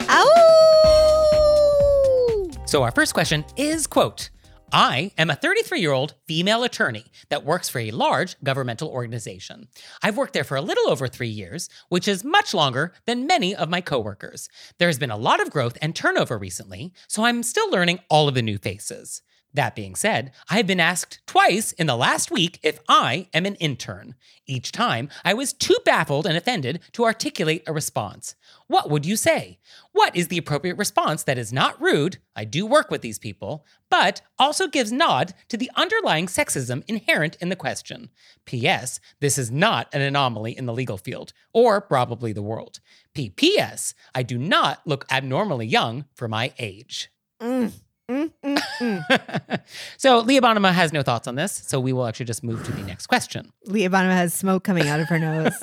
So 2.71 2.83
our 2.83 2.91
first 2.91 3.13
question 3.13 3.43
is 3.57 3.85
quote, 3.85 4.29
I 4.71 5.11
am 5.17 5.29
a 5.29 5.35
33 5.35 5.81
year 5.81 5.91
old 5.91 6.15
female 6.25 6.63
attorney 6.63 7.03
that 7.27 7.43
works 7.43 7.67
for 7.67 7.79
a 7.79 7.91
large 7.91 8.41
governmental 8.45 8.87
organization. 8.87 9.67
I've 10.01 10.15
worked 10.15 10.31
there 10.31 10.45
for 10.45 10.55
a 10.55 10.61
little 10.61 10.89
over 10.89 11.09
three 11.09 11.27
years, 11.27 11.67
which 11.89 12.07
is 12.07 12.23
much 12.23 12.53
longer 12.53 12.93
than 13.05 13.27
many 13.27 13.53
of 13.53 13.67
my 13.67 13.81
coworkers. 13.81 14.47
There's 14.77 14.97
been 14.97 15.11
a 15.11 15.17
lot 15.17 15.41
of 15.41 15.51
growth 15.51 15.77
and 15.81 15.93
turnover 15.93 16.37
recently, 16.37 16.93
so 17.09 17.25
I'm 17.25 17.43
still 17.43 17.69
learning 17.69 17.99
all 18.09 18.29
of 18.29 18.35
the 18.35 18.41
new 18.41 18.57
faces. 18.57 19.21
That 19.53 19.75
being 19.75 19.95
said, 19.95 20.31
I 20.49 20.57
have 20.57 20.67
been 20.67 20.79
asked 20.79 21.19
twice 21.27 21.73
in 21.73 21.87
the 21.87 21.97
last 21.97 22.31
week 22.31 22.59
if 22.63 22.79
I 22.87 23.27
am 23.33 23.45
an 23.45 23.55
intern. 23.55 24.15
Each 24.47 24.71
time, 24.71 25.09
I 25.25 25.33
was 25.33 25.51
too 25.51 25.77
baffled 25.83 26.25
and 26.25 26.37
offended 26.37 26.79
to 26.93 27.03
articulate 27.03 27.63
a 27.67 27.73
response. 27.73 28.35
What 28.67 28.89
would 28.89 29.05
you 29.05 29.17
say? 29.17 29.59
What 29.91 30.15
is 30.15 30.29
the 30.29 30.37
appropriate 30.37 30.77
response 30.77 31.23
that 31.23 31.37
is 31.37 31.51
not 31.51 31.81
rude? 31.81 32.19
I 32.33 32.45
do 32.45 32.65
work 32.65 32.89
with 32.89 33.01
these 33.01 33.19
people, 33.19 33.65
but 33.89 34.21
also 34.39 34.67
gives 34.67 34.91
nod 34.91 35.33
to 35.49 35.57
the 35.57 35.69
underlying 35.75 36.27
sexism 36.27 36.83
inherent 36.87 37.35
in 37.41 37.49
the 37.49 37.57
question. 37.57 38.09
P.S. 38.45 39.01
This 39.19 39.37
is 39.37 39.51
not 39.51 39.93
an 39.93 40.01
anomaly 40.01 40.57
in 40.57 40.65
the 40.65 40.73
legal 40.73 40.97
field, 40.97 41.33
or 41.53 41.81
probably 41.81 42.31
the 42.31 42.41
world. 42.41 42.79
P.P.S. 43.13 43.93
I 44.15 44.23
do 44.23 44.37
not 44.37 44.81
look 44.85 45.05
abnormally 45.11 45.67
young 45.67 46.05
for 46.15 46.29
my 46.29 46.53
age. 46.57 47.11
Mm, 47.41 47.71
mm, 48.11 48.31
mm, 48.43 48.59
mm. 48.79 49.61
so 49.97 50.19
Leah 50.19 50.41
Bonnema 50.41 50.71
has 50.71 50.91
no 50.91 51.01
thoughts 51.01 51.27
on 51.27 51.35
this, 51.35 51.51
so 51.51 51.79
we 51.79 51.93
will 51.93 52.05
actually 52.05 52.25
just 52.25 52.43
move 52.43 52.63
to 52.65 52.71
the 52.71 52.83
next 52.83 53.07
question. 53.07 53.51
Leah 53.65 53.89
Bonnema 53.89 54.13
has 54.13 54.33
smoke 54.33 54.63
coming 54.63 54.87
out 54.87 54.99
of 54.99 55.07
her 55.07 55.19
nose. 55.19 55.53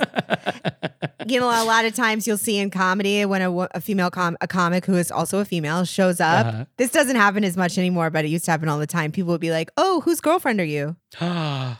you 1.26 1.38
know, 1.40 1.46
a 1.46 1.64
lot 1.64 1.84
of 1.84 1.94
times 1.94 2.26
you'll 2.26 2.38
see 2.38 2.58
in 2.58 2.70
comedy 2.70 3.24
when 3.24 3.42
a, 3.42 3.50
a 3.74 3.80
female 3.80 4.10
com- 4.10 4.36
a 4.40 4.46
comic 4.46 4.86
who 4.86 4.94
is 4.94 5.10
also 5.10 5.38
a 5.38 5.44
female 5.44 5.84
shows 5.84 6.20
up. 6.20 6.46
Uh-huh. 6.46 6.64
This 6.76 6.90
doesn't 6.90 7.16
happen 7.16 7.44
as 7.44 7.56
much 7.56 7.78
anymore, 7.78 8.10
but 8.10 8.24
it 8.24 8.28
used 8.28 8.44
to 8.46 8.50
happen 8.50 8.68
all 8.68 8.78
the 8.78 8.86
time. 8.86 9.12
People 9.12 9.32
would 9.32 9.40
be 9.40 9.50
like, 9.50 9.70
"Oh, 9.76 10.00
whose 10.00 10.20
girlfriend 10.20 10.60
are 10.60 10.64
you?" 10.64 10.96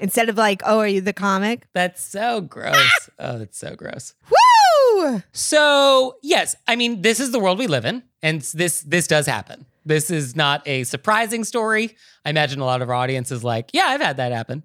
Instead 0.00 0.28
of 0.28 0.36
like, 0.36 0.62
"Oh, 0.64 0.78
are 0.78 0.88
you 0.88 1.00
the 1.00 1.12
comic?" 1.12 1.66
that's 1.72 2.02
so 2.02 2.40
gross. 2.40 3.10
oh, 3.18 3.38
that's 3.38 3.58
so 3.58 3.74
gross. 3.74 4.14
Woo! 4.30 4.36
So 5.32 6.16
yes, 6.22 6.56
I 6.66 6.76
mean 6.76 7.02
this 7.02 7.20
is 7.20 7.30
the 7.32 7.38
world 7.38 7.58
we 7.58 7.66
live 7.66 7.84
in, 7.84 8.02
and 8.22 8.40
this 8.40 8.82
this 8.82 9.06
does 9.06 9.26
happen. 9.26 9.66
This 9.84 10.10
is 10.10 10.36
not 10.36 10.66
a 10.66 10.84
surprising 10.84 11.44
story. 11.44 11.96
I 12.24 12.30
imagine 12.30 12.60
a 12.60 12.64
lot 12.64 12.82
of 12.82 12.90
our 12.90 12.94
audience 12.94 13.32
is 13.32 13.42
like, 13.42 13.70
yeah, 13.72 13.86
I've 13.86 14.02
had 14.02 14.18
that 14.18 14.32
happen. 14.32 14.62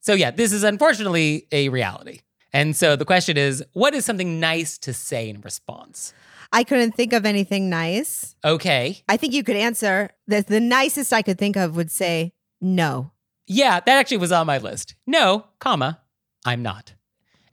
So 0.00 0.14
yeah, 0.14 0.30
this 0.30 0.52
is 0.52 0.64
unfortunately 0.64 1.46
a 1.52 1.68
reality. 1.68 2.20
And 2.52 2.74
so 2.76 2.96
the 2.96 3.04
question 3.04 3.36
is, 3.36 3.64
what 3.72 3.94
is 3.94 4.04
something 4.04 4.40
nice 4.40 4.78
to 4.78 4.92
say 4.92 5.28
in 5.28 5.40
response? 5.40 6.12
I 6.52 6.64
couldn't 6.64 6.92
think 6.92 7.12
of 7.12 7.24
anything 7.24 7.70
nice. 7.70 8.36
Okay. 8.44 9.02
I 9.08 9.16
think 9.16 9.32
you 9.32 9.42
could 9.42 9.56
answer 9.56 10.10
the 10.26 10.42
the 10.42 10.60
nicest 10.60 11.12
I 11.12 11.22
could 11.22 11.38
think 11.38 11.56
of 11.56 11.76
would 11.76 11.90
say 11.90 12.32
no. 12.60 13.12
Yeah, 13.46 13.80
that 13.80 13.98
actually 13.98 14.18
was 14.18 14.32
on 14.32 14.46
my 14.46 14.58
list. 14.58 14.94
No, 15.06 15.46
comma, 15.58 16.00
I'm 16.44 16.62
not. 16.62 16.94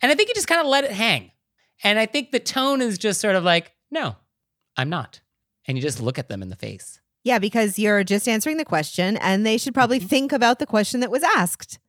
And 0.02 0.12
I 0.12 0.16
think 0.16 0.30
you 0.30 0.36
just 0.36 0.48
kind 0.48 0.62
of 0.62 0.68
let 0.68 0.84
it 0.84 0.92
hang. 0.92 1.32
And 1.84 1.98
I 2.00 2.06
think 2.06 2.32
the 2.32 2.40
tone 2.40 2.82
is 2.82 2.98
just 2.98 3.22
sort 3.22 3.36
of 3.36 3.44
like, 3.44 3.72
no, 3.92 4.16
I'm 4.78 4.90
not. 4.90 5.22
And 5.68 5.78
you 5.78 5.82
just 5.82 6.02
look 6.02 6.18
at 6.20 6.30
them 6.30 6.42
in 6.42 6.50
the 6.50 6.56
face. 6.56 7.00
Yeah, 7.24 7.40
because 7.40 7.78
you're 7.78 8.04
just 8.04 8.28
answering 8.28 8.58
the 8.58 8.66
question 8.66 9.18
and 9.18 9.46
they 9.46 9.58
should 9.58 9.74
probably 9.74 10.00
think 10.00 10.32
about 10.32 10.60
the 10.60 10.66
question 10.66 11.00
that 11.02 11.12
was 11.12 11.24
asked. 11.36 11.80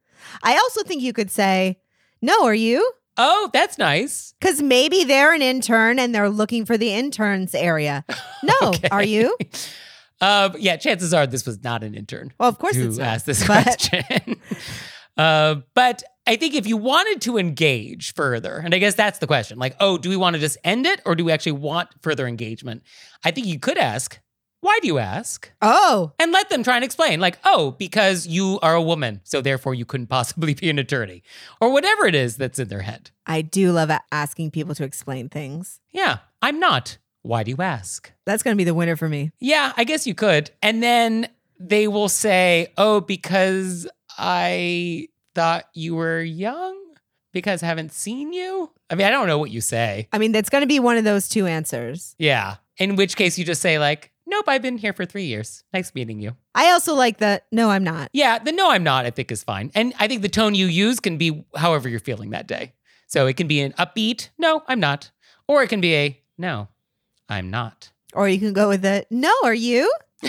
I 0.43 0.55
also 0.55 0.83
think 0.83 1.03
you 1.03 1.13
could 1.13 1.31
say, 1.31 1.79
No, 2.21 2.45
are 2.45 2.55
you? 2.55 2.91
Oh, 3.17 3.51
that's 3.53 3.79
nice. 3.79 4.35
Because 4.41 4.61
maybe 4.63 5.05
they're 5.05 5.33
an 5.35 5.43
intern 5.43 5.99
and 5.99 6.15
they're 6.15 6.29
looking 6.31 6.65
for 6.65 6.77
the 6.79 6.93
interns 6.93 7.55
area. 7.55 8.05
No, 8.43 8.55
Okay. 8.71 8.89
are 8.91 9.03
you? 9.05 9.37
Um, 10.23 10.55
yeah, 10.59 10.77
chances 10.77 11.15
are 11.15 11.27
this 11.27 11.47
was 11.47 11.65
not 11.65 11.83
an 11.83 11.95
intern 11.95 12.31
Well, 12.39 12.51
of 12.51 12.59
course 12.59 12.77
who 12.77 12.87
it's 12.87 12.99
not. 12.99 13.07
asked 13.07 13.25
this 13.25 13.47
But- 13.47 13.63
question. 13.65 14.39
uh, 15.17 15.55
but 15.75 16.03
I 16.31 16.37
think 16.37 16.55
if 16.55 16.65
you 16.65 16.77
wanted 16.77 17.21
to 17.23 17.39
engage 17.39 18.15
further, 18.15 18.59
and 18.65 18.73
I 18.73 18.79
guess 18.79 18.95
that's 18.95 19.19
the 19.19 19.27
question 19.27 19.59
like, 19.59 19.75
oh, 19.81 19.99
do 19.99 20.09
we 20.09 20.17
want 20.17 20.35
to 20.35 20.41
just 20.41 20.59
end 20.63 20.87
it 20.87 21.01
or 21.05 21.17
do 21.17 21.25
we 21.25 21.33
actually 21.33 21.53
want 21.53 21.89
further 22.03 22.25
engagement? 22.25 22.85
I 23.25 23.33
think 23.33 23.49
you 23.49 23.59
could 23.59 23.77
ask, 23.77 24.21
why 24.61 24.79
do 24.81 24.87
you 24.87 24.99
ask? 24.99 25.51
Oh, 25.61 26.13
And 26.21 26.31
let 26.31 26.49
them 26.49 26.63
try 26.63 26.77
and 26.77 26.85
explain, 26.85 27.19
like, 27.19 27.39
oh, 27.45 27.73
because 27.73 28.29
you 28.29 28.61
are 28.63 28.77
a 28.77 28.83
woman, 28.83 29.23
so 29.25 29.41
therefore 29.41 29.75
you 29.75 29.85
couldn't 29.85 30.07
possibly 30.19 30.55
be 30.55 30.71
an 30.71 30.79
attorney, 30.79 31.25
or 31.61 31.73
whatever 31.73 32.07
it 32.07 32.15
is 32.15 32.37
that's 32.37 32.61
in 32.61 32.69
their 32.69 32.83
head. 32.83 33.11
I 33.27 33.43
do 33.43 33.73
love 33.73 33.91
asking 34.13 34.53
people 34.53 34.77
to 34.77 34.85
explain 34.85 35.31
things. 35.31 35.81
Yeah, 35.91 36.19
I'm 36.41 36.61
not. 36.61 36.99
Why 37.23 37.43
do 37.43 37.51
you 37.51 37.57
ask? 37.59 38.13
That's 38.25 38.45
going 38.45 38.55
to 38.55 38.59
be 38.59 38.63
the 38.63 38.73
winner 38.73 38.95
for 38.95 39.09
me. 39.09 39.33
Yeah, 39.41 39.73
I 39.77 39.83
guess 39.83 40.07
you 40.07 40.15
could. 40.15 40.53
And 40.63 40.81
then 40.81 41.29
they 41.59 41.89
will 41.89 42.09
say, 42.09 42.69
oh, 42.79 43.01
because 43.01 43.89
I 44.17 45.09
thought 45.35 45.65
you 45.75 45.95
were 45.95 46.21
young, 46.21 46.77
because 47.33 47.63
I 47.63 47.67
haven't 47.67 47.93
seen 47.93 48.33
you. 48.33 48.71
I 48.89 48.95
mean, 48.95 49.07
I 49.07 49.11
don't 49.11 49.27
know 49.27 49.39
what 49.39 49.51
you 49.51 49.61
say. 49.61 50.09
I 50.13 50.19
mean, 50.19 50.33
that's 50.33 50.51
going 50.51 50.63
to 50.63 50.69
be 50.69 50.81
one 50.81 50.97
of 50.97 51.05
those 51.05 51.29
two 51.29 51.47
answers. 51.47 52.15
Yeah. 52.19 52.57
In 52.79 52.97
which 52.97 53.17
case 53.17 53.39
you 53.39 53.45
just 53.45 53.63
say, 53.63 53.79
like, 53.79 54.11
nope, 54.27 54.47
I've 54.49 54.63
been 54.63 54.79
here 54.79 54.93
for 54.93 55.05
three 55.05 55.25
years. 55.25 55.65
Nice 55.73 55.95
meeting 55.95 56.21
you. 56.21 56.37
I 56.55 56.71
also 56.71 56.95
like 56.95 57.19
the 57.19 57.43
no, 57.53 57.71
I'm 57.71 57.85
not. 57.85 58.09
Yeah, 58.13 58.39
the 58.39 58.53
no, 58.53 58.71
I'm 58.71 58.83
not, 58.83 59.05
I 59.05 59.11
think 59.11 59.31
is 59.31 59.45
fine. 59.45 59.71
And 59.75 59.93
I 59.99 60.09
think 60.09 60.23
the 60.23 60.29
tone 60.29 60.55
you 60.55 60.67
use 60.67 61.01
can 61.01 61.19
be 61.19 61.45
however 61.57 61.89
you're 61.89 62.01
feeling 62.01 62.31
that 62.31 62.47
day. 62.47 62.73
So 63.07 63.27
it 63.27 63.37
can 63.37 63.49
be 63.49 63.61
an 63.61 63.73
upbeat, 63.73 64.31
no, 64.39 64.63
I'm 64.69 64.81
not. 64.81 65.11
Or 65.47 65.63
it 65.63 65.69
can 65.69 65.81
be 65.81 65.95
a 65.95 66.21
no, 66.39 66.69
I'm 67.29 67.51
not. 67.51 67.91
Or 68.15 68.29
you 68.29 68.39
can 68.39 68.53
go 68.53 68.69
with 68.69 68.83
the 68.83 69.05
no, 69.11 69.33
are 69.45 69.55
you? 69.55 69.93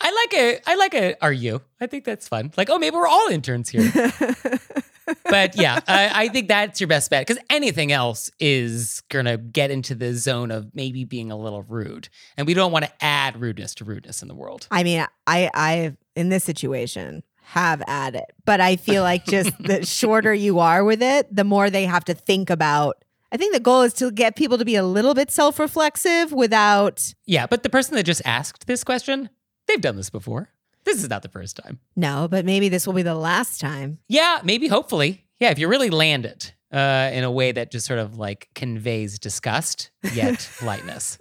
I 0.00 0.10
like 0.10 0.34
a 0.34 0.60
I 0.66 0.74
like 0.74 0.94
a 0.94 1.24
are 1.24 1.32
you? 1.32 1.62
I 1.80 1.86
think 1.86 2.04
that's 2.04 2.28
fun. 2.28 2.52
Like, 2.56 2.70
oh, 2.70 2.78
maybe 2.78 2.96
we're 2.96 3.06
all 3.06 3.28
interns 3.30 3.68
here. 3.68 3.90
but 5.24 5.56
yeah, 5.56 5.80
I, 5.88 6.24
I 6.24 6.28
think 6.28 6.48
that's 6.48 6.80
your 6.80 6.88
best 6.88 7.10
bet 7.10 7.26
because 7.26 7.42
anything 7.50 7.92
else 7.92 8.30
is 8.38 9.02
gonna 9.08 9.36
get 9.36 9.70
into 9.70 9.94
the 9.94 10.14
zone 10.14 10.50
of 10.50 10.74
maybe 10.74 11.04
being 11.04 11.30
a 11.30 11.36
little 11.36 11.62
rude, 11.62 12.08
and 12.36 12.46
we 12.46 12.54
don't 12.54 12.72
want 12.72 12.84
to 12.84 12.92
add 13.04 13.40
rudeness 13.40 13.74
to 13.76 13.84
rudeness 13.84 14.22
in 14.22 14.28
the 14.28 14.34
world. 14.34 14.66
I 14.70 14.82
mean, 14.84 15.04
I 15.26 15.50
I 15.54 15.96
in 16.14 16.28
this 16.28 16.44
situation 16.44 17.22
have 17.44 17.82
added, 17.86 18.24
but 18.44 18.60
I 18.60 18.76
feel 18.76 19.02
like 19.02 19.24
just 19.26 19.52
the 19.62 19.84
shorter 19.84 20.32
you 20.32 20.58
are 20.60 20.84
with 20.84 21.02
it, 21.02 21.34
the 21.34 21.44
more 21.44 21.70
they 21.70 21.86
have 21.86 22.04
to 22.06 22.14
think 22.14 22.50
about. 22.50 22.96
I 23.30 23.38
think 23.38 23.54
the 23.54 23.60
goal 23.60 23.80
is 23.82 23.94
to 23.94 24.10
get 24.10 24.36
people 24.36 24.58
to 24.58 24.64
be 24.64 24.76
a 24.76 24.82
little 24.84 25.14
bit 25.14 25.30
self-reflexive 25.30 26.32
without 26.32 27.14
Yeah, 27.26 27.46
but 27.46 27.62
the 27.62 27.70
person 27.70 27.96
that 27.96 28.02
just 28.02 28.20
asked 28.26 28.66
this 28.66 28.84
question, 28.84 29.30
they've 29.72 29.80
done 29.80 29.96
this 29.96 30.10
before. 30.10 30.48
This 30.84 31.02
is 31.02 31.08
not 31.08 31.22
the 31.22 31.28
first 31.28 31.56
time. 31.56 31.78
no, 31.96 32.28
but 32.28 32.44
maybe 32.44 32.68
this 32.68 32.86
will 32.86 32.94
be 32.94 33.02
the 33.02 33.14
last 33.14 33.60
time. 33.60 33.98
Yeah, 34.08 34.40
maybe, 34.44 34.66
hopefully. 34.68 35.24
Yeah, 35.38 35.50
if 35.50 35.58
you 35.58 35.68
really 35.68 35.90
land 35.90 36.24
it 36.26 36.54
uh, 36.72 37.10
in 37.12 37.22
a 37.24 37.30
way 37.30 37.52
that 37.52 37.70
just 37.70 37.86
sort 37.86 37.98
of 38.00 38.18
like 38.18 38.48
conveys 38.54 39.18
disgust 39.18 39.90
yet 40.12 40.48
lightness. 40.62 41.18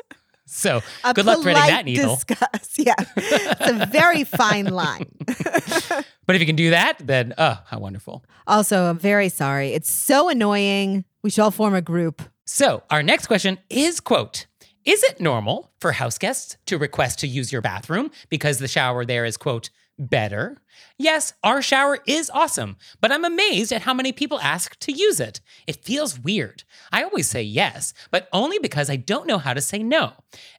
So 0.47 0.81
A 1.03 1.13
good 1.13 1.25
luck 1.25 1.41
threading 1.41 1.61
that 1.67 1.85
needle. 1.85 2.15
Discuss. 2.15 2.47
Yeah, 2.77 2.95
it's 3.15 3.71
a 3.83 3.85
very 3.87 4.23
fine 4.23 4.65
line. 4.65 5.11
But 6.27 6.35
if 6.35 6.39
you 6.39 6.45
can 6.45 6.55
do 6.55 6.69
that, 6.69 6.97
then 6.99 7.33
oh, 7.37 7.59
how 7.65 7.79
wonderful. 7.79 8.23
Also, 8.47 8.85
I'm 8.85 8.97
very 8.97 9.27
sorry. 9.27 9.73
It's 9.73 9.91
so 9.91 10.29
annoying. 10.29 11.03
We 11.23 11.29
should 11.29 11.41
all 11.41 11.51
form 11.51 11.73
a 11.75 11.81
group. 11.81 12.21
So 12.45 12.83
our 12.89 13.03
next 13.03 13.27
question 13.27 13.57
is 13.69 13.99
quote, 13.99 14.45
is 14.86 15.04
it 15.04 15.20
normal 15.20 15.72
for 15.80 15.91
house 15.91 16.17
guests 16.17 16.58
to 16.65 16.78
request 16.78 17.20
to 17.20 17.28
use 17.28 17.52
your 17.52 17.62
bathroom 17.62 18.10
because 18.30 18.58
the 18.58 18.67
shower 18.67 19.06
there 19.06 19.26
is 19.26 19.38
quote 19.38 19.70
better? 20.00 20.62
Yes, 20.98 21.34
our 21.44 21.62
shower 21.62 22.00
is 22.08 22.32
awesome, 22.34 22.78
but 23.00 23.12
I'm 23.12 23.24
amazed 23.24 23.72
at 23.72 23.84
how 23.84 23.94
many 23.94 24.12
people 24.12 24.39
ask 24.39 24.80
to 24.80 24.91
use 24.91 25.20
it. 25.20 25.39
It 25.67 25.84
feels 25.84 26.20
weird. 26.20 26.63
I 26.91 27.04
always 27.04 27.28
say 27.28 27.44
yes, 27.44 27.94
but 28.10 28.28
only 28.34 28.58
because 28.58 28.89
I 28.89 28.96
don't 28.96 29.28
know 29.28 29.38
how 29.38 29.54
to 29.54 29.62
say 29.62 29.84
no. 29.84 30.13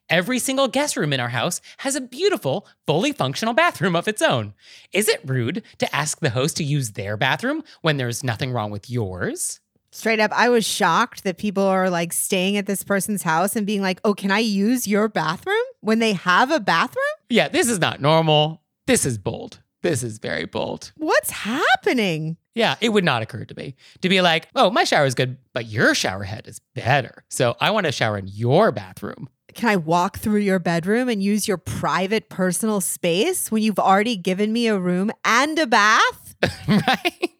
Every 0.08 0.38
single 0.38 0.68
guest 0.68 0.96
room 0.96 1.12
in 1.12 1.20
our 1.20 1.30
house 1.30 1.60
has 1.78 1.96
a 1.96 2.00
beautiful, 2.00 2.66
fully 2.86 3.12
functional 3.12 3.54
bathroom 3.54 3.96
of 3.96 4.06
its 4.06 4.22
own. 4.22 4.54
Is 4.92 5.08
it 5.08 5.20
rude 5.24 5.62
to 5.78 5.94
ask 5.94 6.20
the 6.20 6.30
host 6.30 6.56
to 6.58 6.64
use 6.64 6.92
their 6.92 7.16
bathroom 7.16 7.64
when 7.80 7.96
there's 7.96 8.22
nothing 8.22 8.52
wrong 8.52 8.70
with 8.70 8.90
yours? 8.90 9.60
Straight 9.94 10.20
up, 10.20 10.32
I 10.32 10.48
was 10.48 10.66
shocked 10.66 11.22
that 11.24 11.36
people 11.36 11.64
are 11.64 11.90
like 11.90 12.14
staying 12.14 12.56
at 12.56 12.64
this 12.64 12.82
person's 12.82 13.22
house 13.22 13.54
and 13.54 13.66
being 13.66 13.82
like, 13.82 14.00
oh, 14.04 14.14
can 14.14 14.30
I 14.30 14.38
use 14.38 14.88
your 14.88 15.06
bathroom 15.06 15.62
when 15.80 15.98
they 15.98 16.14
have 16.14 16.50
a 16.50 16.60
bathroom? 16.60 17.04
Yeah, 17.28 17.48
this 17.48 17.68
is 17.68 17.78
not 17.78 18.00
normal. 18.00 18.62
This 18.86 19.04
is 19.04 19.18
bold. 19.18 19.60
This 19.82 20.02
is 20.02 20.18
very 20.18 20.46
bold. 20.46 20.92
What's 20.96 21.30
happening? 21.30 22.38
Yeah, 22.54 22.76
it 22.80 22.88
would 22.88 23.04
not 23.04 23.20
occur 23.20 23.44
to 23.44 23.54
me 23.54 23.74
to 24.00 24.08
be 24.08 24.22
like, 24.22 24.48
oh, 24.54 24.70
my 24.70 24.84
shower 24.84 25.04
is 25.04 25.14
good, 25.14 25.36
but 25.52 25.66
your 25.66 25.94
shower 25.94 26.22
head 26.22 26.48
is 26.48 26.60
better. 26.74 27.24
So 27.28 27.56
I 27.60 27.70
want 27.70 27.84
to 27.84 27.92
shower 27.92 28.16
in 28.16 28.28
your 28.28 28.72
bathroom. 28.72 29.28
Can 29.54 29.68
I 29.68 29.76
walk 29.76 30.18
through 30.18 30.40
your 30.40 30.58
bedroom 30.58 31.10
and 31.10 31.22
use 31.22 31.46
your 31.46 31.58
private 31.58 32.30
personal 32.30 32.80
space 32.80 33.50
when 33.50 33.62
you've 33.62 33.78
already 33.78 34.16
given 34.16 34.54
me 34.54 34.68
a 34.68 34.78
room 34.78 35.10
and 35.22 35.58
a 35.58 35.66
bath? 35.66 36.34
right? 36.68 37.30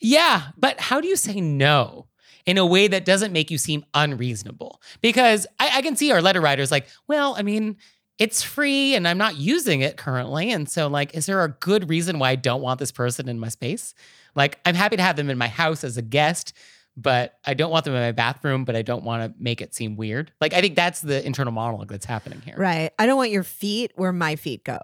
Yeah, 0.00 0.48
but 0.56 0.80
how 0.80 1.00
do 1.00 1.08
you 1.08 1.16
say 1.16 1.40
no 1.40 2.06
in 2.46 2.58
a 2.58 2.66
way 2.66 2.88
that 2.88 3.04
doesn't 3.04 3.32
make 3.32 3.50
you 3.50 3.58
seem 3.58 3.84
unreasonable? 3.94 4.80
Because 5.00 5.46
I, 5.58 5.78
I 5.78 5.82
can 5.82 5.96
see 5.96 6.12
our 6.12 6.22
letter 6.22 6.40
writers 6.40 6.70
like, 6.70 6.88
well, 7.06 7.34
I 7.36 7.42
mean, 7.42 7.76
it's 8.18 8.42
free 8.42 8.94
and 8.94 9.06
I'm 9.06 9.18
not 9.18 9.36
using 9.36 9.80
it 9.80 9.96
currently. 9.96 10.50
And 10.50 10.68
so, 10.68 10.88
like, 10.88 11.14
is 11.14 11.26
there 11.26 11.42
a 11.44 11.48
good 11.48 11.88
reason 11.88 12.18
why 12.18 12.30
I 12.30 12.36
don't 12.36 12.62
want 12.62 12.80
this 12.80 12.92
person 12.92 13.28
in 13.28 13.38
my 13.38 13.48
space? 13.48 13.94
Like, 14.34 14.58
I'm 14.64 14.74
happy 14.74 14.96
to 14.96 15.02
have 15.02 15.16
them 15.16 15.30
in 15.30 15.38
my 15.38 15.48
house 15.48 15.84
as 15.84 15.96
a 15.96 16.02
guest, 16.02 16.52
but 16.96 17.38
I 17.44 17.54
don't 17.54 17.70
want 17.70 17.84
them 17.84 17.94
in 17.94 18.00
my 18.00 18.12
bathroom, 18.12 18.64
but 18.64 18.74
I 18.74 18.82
don't 18.82 19.04
want 19.04 19.22
to 19.22 19.42
make 19.42 19.60
it 19.60 19.72
seem 19.74 19.94
weird. 19.96 20.32
Like, 20.40 20.52
I 20.52 20.60
think 20.60 20.74
that's 20.74 21.00
the 21.00 21.24
internal 21.24 21.52
monologue 21.52 21.88
that's 21.88 22.06
happening 22.06 22.40
here. 22.40 22.56
Right. 22.56 22.90
I 22.98 23.06
don't 23.06 23.16
want 23.16 23.30
your 23.30 23.44
feet 23.44 23.92
where 23.94 24.12
my 24.12 24.34
feet 24.34 24.64
go. 24.64 24.78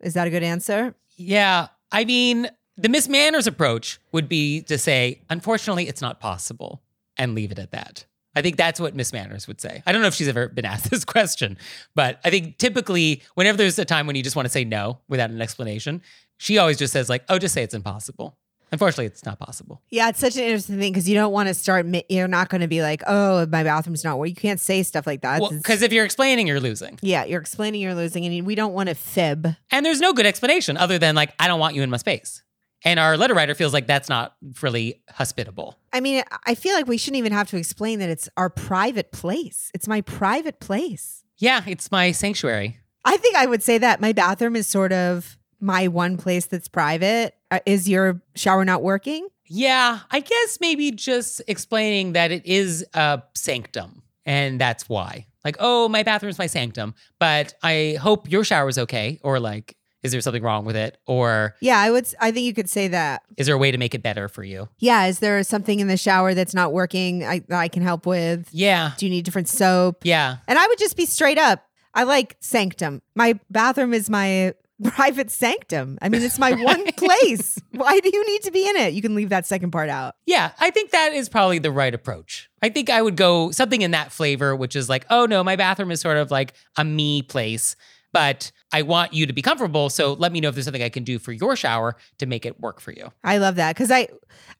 Is 0.00 0.14
that 0.14 0.26
a 0.26 0.30
good 0.30 0.42
answer? 0.42 0.94
Yeah. 1.16 1.68
I 1.92 2.04
mean, 2.04 2.48
the 2.78 2.88
Miss 2.88 3.08
Manners 3.08 3.46
approach 3.46 3.98
would 4.12 4.28
be 4.28 4.62
to 4.62 4.78
say, 4.78 5.20
unfortunately, 5.28 5.88
it's 5.88 6.00
not 6.00 6.20
possible, 6.20 6.80
and 7.16 7.34
leave 7.34 7.50
it 7.52 7.58
at 7.58 7.72
that. 7.72 8.06
I 8.36 8.42
think 8.42 8.56
that's 8.56 8.78
what 8.78 8.94
Miss 8.94 9.12
Manners 9.12 9.48
would 9.48 9.60
say. 9.60 9.82
I 9.84 9.90
don't 9.90 10.00
know 10.00 10.06
if 10.06 10.14
she's 10.14 10.28
ever 10.28 10.48
been 10.48 10.64
asked 10.64 10.90
this 10.90 11.04
question, 11.04 11.58
but 11.94 12.20
I 12.24 12.30
think 12.30 12.58
typically, 12.58 13.22
whenever 13.34 13.58
there's 13.58 13.78
a 13.78 13.84
time 13.84 14.06
when 14.06 14.14
you 14.16 14.22
just 14.22 14.36
want 14.36 14.46
to 14.46 14.50
say 14.50 14.64
no 14.64 15.00
without 15.08 15.30
an 15.30 15.42
explanation, 15.42 16.02
she 16.36 16.56
always 16.58 16.78
just 16.78 16.92
says, 16.92 17.08
like, 17.08 17.24
oh, 17.28 17.38
just 17.38 17.52
say 17.52 17.64
it's 17.64 17.74
impossible. 17.74 18.36
Unfortunately, 18.70 19.06
it's 19.06 19.24
not 19.24 19.38
possible. 19.38 19.80
Yeah, 19.88 20.10
it's 20.10 20.20
such 20.20 20.36
an 20.36 20.42
interesting 20.42 20.78
thing 20.78 20.92
because 20.92 21.08
you 21.08 21.14
don't 21.14 21.32
want 21.32 21.48
to 21.48 21.54
start. 21.54 21.86
You're 22.10 22.28
not 22.28 22.50
going 22.50 22.60
to 22.60 22.68
be 22.68 22.82
like, 22.82 23.02
"Oh, 23.06 23.46
my 23.46 23.64
bathroom's 23.64 24.04
not 24.04 24.18
where." 24.18 24.28
You 24.28 24.34
can't 24.34 24.60
say 24.60 24.82
stuff 24.82 25.06
like 25.06 25.22
that. 25.22 25.40
Because 25.50 25.80
if 25.80 25.90
you're 25.90 26.04
explaining, 26.04 26.46
you're 26.46 26.60
losing. 26.60 26.98
yeah, 27.00 27.24
you're 27.24 27.40
explaining 27.40 27.80
you're 27.80 27.94
losing, 27.94 28.26
and 28.26 28.46
we 28.46 28.54
don't 28.54 28.74
want 28.74 28.90
to 28.90 28.94
fib. 28.94 29.56
And 29.70 29.86
there's 29.86 30.00
no 30.00 30.12
good 30.12 30.26
explanation 30.26 30.76
other 30.76 30.98
than, 30.98 31.14
like, 31.14 31.32
I 31.38 31.48
don't 31.48 31.58
want 31.58 31.76
you 31.76 31.82
in 31.82 31.88
my 31.88 31.96
space. 31.96 32.42
And 32.84 33.00
our 33.00 33.16
letter 33.16 33.34
writer 33.34 33.54
feels 33.54 33.72
like 33.72 33.86
that's 33.86 34.08
not 34.08 34.36
really 34.62 35.02
hospitable. 35.10 35.78
I 35.92 36.00
mean, 36.00 36.22
I 36.46 36.54
feel 36.54 36.74
like 36.74 36.86
we 36.86 36.96
shouldn't 36.96 37.18
even 37.18 37.32
have 37.32 37.48
to 37.50 37.56
explain 37.56 37.98
that 37.98 38.08
it's 38.08 38.28
our 38.36 38.50
private 38.50 39.10
place. 39.10 39.70
It's 39.74 39.88
my 39.88 40.00
private 40.00 40.60
place. 40.60 41.24
Yeah, 41.38 41.62
it's 41.66 41.90
my 41.90 42.12
sanctuary. 42.12 42.78
I 43.04 43.16
think 43.16 43.36
I 43.36 43.46
would 43.46 43.62
say 43.62 43.78
that 43.78 44.00
my 44.00 44.12
bathroom 44.12 44.54
is 44.54 44.66
sort 44.66 44.92
of 44.92 45.38
my 45.60 45.88
one 45.88 46.16
place 46.16 46.46
that's 46.46 46.68
private. 46.68 47.34
Uh, 47.50 47.60
is 47.66 47.88
your 47.88 48.22
shower 48.36 48.64
not 48.64 48.82
working? 48.82 49.28
Yeah, 49.46 50.00
I 50.10 50.20
guess 50.20 50.58
maybe 50.60 50.90
just 50.90 51.40
explaining 51.48 52.12
that 52.12 52.30
it 52.30 52.44
is 52.44 52.84
a 52.94 53.22
sanctum 53.34 54.02
and 54.26 54.60
that's 54.60 54.88
why. 54.88 55.26
Like, 55.42 55.56
oh, 55.58 55.88
my 55.88 56.02
bathroom's 56.02 56.38
my 56.38 56.48
sanctum, 56.48 56.94
but 57.18 57.54
I 57.62 57.96
hope 57.98 58.30
your 58.30 58.44
shower's 58.44 58.76
okay. 58.76 59.18
Or 59.22 59.40
like, 59.40 59.77
is 60.02 60.12
there 60.12 60.20
something 60.20 60.42
wrong 60.42 60.64
with 60.64 60.76
it? 60.76 60.98
Or 61.06 61.54
Yeah, 61.60 61.78
I 61.78 61.90
would. 61.90 62.06
i 62.20 62.30
think 62.30 62.44
you 62.46 62.54
could 62.54 62.68
say 62.70 62.88
that. 62.88 63.22
is 63.36 63.46
there 63.46 63.54
a 63.54 63.58
way 63.58 63.70
to 63.70 63.78
make 63.78 63.94
it 63.94 64.02
better 64.02 64.28
for 64.28 64.44
you? 64.44 64.68
Yeah, 64.78 65.06
is 65.06 65.18
there 65.18 65.42
something 65.42 65.80
in 65.80 65.88
the 65.88 65.96
shower 65.96 66.34
that's 66.34 66.54
not 66.54 66.72
working? 66.72 67.24
I 67.24 67.42
I 67.50 67.68
can 67.68 67.82
help 67.82 68.06
with. 68.06 68.48
Yeah. 68.52 68.92
Do 68.96 69.06
you 69.06 69.10
need 69.10 69.24
different 69.24 69.48
soap? 69.48 70.02
Yeah. 70.04 70.36
And 70.46 70.58
I 70.58 70.66
would 70.66 70.78
just 70.78 70.96
be 70.96 71.06
straight 71.06 71.38
up. 71.38 71.64
I 71.94 72.04
like 72.04 72.36
sanctum. 72.40 73.02
My 73.16 73.38
bathroom 73.50 73.92
is 73.92 74.08
my 74.08 74.54
private 74.84 75.30
sanctum. 75.32 75.98
I 76.00 76.08
mean, 76.08 76.22
it's 76.22 76.38
my 76.38 76.52
one 76.62 76.84
place. 76.92 77.58
Why 77.72 77.98
do 77.98 78.10
you 78.12 78.24
need 78.26 78.42
to 78.42 78.52
be 78.52 78.68
in 78.68 78.76
it? 78.76 78.92
You 78.94 79.02
can 79.02 79.16
leave 79.16 79.30
that 79.30 79.46
second 79.46 79.72
part 79.72 79.88
out. 79.88 80.14
Yeah. 80.26 80.52
I 80.60 80.70
think 80.70 80.90
that 80.92 81.12
is 81.12 81.28
probably 81.28 81.58
the 81.58 81.72
right 81.72 81.92
approach. 81.92 82.48
I 82.62 82.68
think 82.68 82.88
I 82.90 83.02
would 83.02 83.16
go 83.16 83.50
something 83.50 83.82
in 83.82 83.90
that 83.92 84.12
flavor, 84.12 84.54
which 84.54 84.76
is 84.76 84.88
like, 84.88 85.06
oh 85.10 85.26
no, 85.26 85.42
my 85.42 85.56
bathroom 85.56 85.90
is 85.90 86.00
sort 86.00 86.16
of 86.18 86.30
like 86.30 86.54
a 86.76 86.84
me 86.84 87.22
place, 87.22 87.74
but 88.18 88.50
I 88.72 88.82
want 88.82 89.14
you 89.14 89.26
to 89.26 89.32
be 89.32 89.42
comfortable. 89.42 89.90
So 89.90 90.14
let 90.14 90.32
me 90.32 90.40
know 90.40 90.48
if 90.48 90.56
there's 90.56 90.64
something 90.64 90.82
I 90.82 90.88
can 90.88 91.04
do 91.04 91.20
for 91.20 91.30
your 91.30 91.54
shower 91.54 91.94
to 92.18 92.26
make 92.26 92.44
it 92.44 92.58
work 92.58 92.80
for 92.80 92.90
you. 92.90 93.12
I 93.22 93.38
love 93.38 93.54
that 93.54 93.76
because 93.76 93.92
I, 93.92 94.08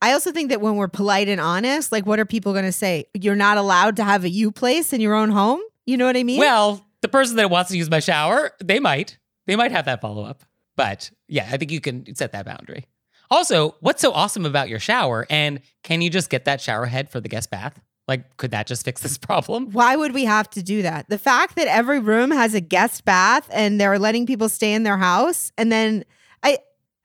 I 0.00 0.12
also 0.12 0.30
think 0.30 0.50
that 0.50 0.60
when 0.60 0.76
we're 0.76 0.86
polite 0.86 1.28
and 1.28 1.40
honest, 1.40 1.90
like, 1.90 2.06
what 2.06 2.20
are 2.20 2.24
people 2.24 2.52
going 2.52 2.66
to 2.66 2.72
say? 2.72 3.06
You're 3.14 3.34
not 3.34 3.58
allowed 3.58 3.96
to 3.96 4.04
have 4.04 4.22
a 4.22 4.28
you 4.28 4.52
place 4.52 4.92
in 4.92 5.00
your 5.00 5.16
own 5.16 5.30
home. 5.30 5.60
You 5.86 5.96
know 5.96 6.06
what 6.06 6.16
I 6.16 6.22
mean? 6.22 6.38
Well, 6.38 6.86
the 7.02 7.08
person 7.08 7.34
that 7.38 7.50
wants 7.50 7.72
to 7.72 7.76
use 7.76 7.90
my 7.90 7.98
shower, 7.98 8.52
they 8.62 8.78
might. 8.78 9.18
They 9.48 9.56
might 9.56 9.72
have 9.72 9.86
that 9.86 10.00
follow 10.00 10.22
up. 10.22 10.44
But 10.76 11.10
yeah, 11.26 11.48
I 11.50 11.56
think 11.56 11.72
you 11.72 11.80
can 11.80 12.14
set 12.14 12.30
that 12.30 12.46
boundary. 12.46 12.86
Also, 13.28 13.74
what's 13.80 14.00
so 14.00 14.12
awesome 14.12 14.46
about 14.46 14.68
your 14.68 14.78
shower? 14.78 15.26
And 15.28 15.62
can 15.82 16.00
you 16.00 16.10
just 16.10 16.30
get 16.30 16.44
that 16.44 16.60
shower 16.60 16.86
head 16.86 17.10
for 17.10 17.20
the 17.20 17.28
guest 17.28 17.50
bath? 17.50 17.80
Like, 18.08 18.36
could 18.38 18.50
that 18.50 18.66
just 18.66 18.84
fix 18.84 19.02
this 19.02 19.18
problem? 19.28 19.70
Why 19.70 19.94
would 19.94 20.12
we 20.12 20.24
have 20.24 20.50
to 20.50 20.62
do 20.62 20.82
that? 20.82 21.08
The 21.08 21.18
fact 21.18 21.56
that 21.56 21.68
every 21.68 22.00
room 22.00 22.30
has 22.30 22.54
a 22.54 22.60
guest 22.60 23.04
bath 23.04 23.48
and 23.52 23.80
they're 23.80 23.98
letting 23.98 24.26
people 24.26 24.48
stay 24.48 24.72
in 24.72 24.82
their 24.82 24.96
house, 24.96 25.52
and 25.56 25.70
then 25.70 26.04
I, 26.42 26.58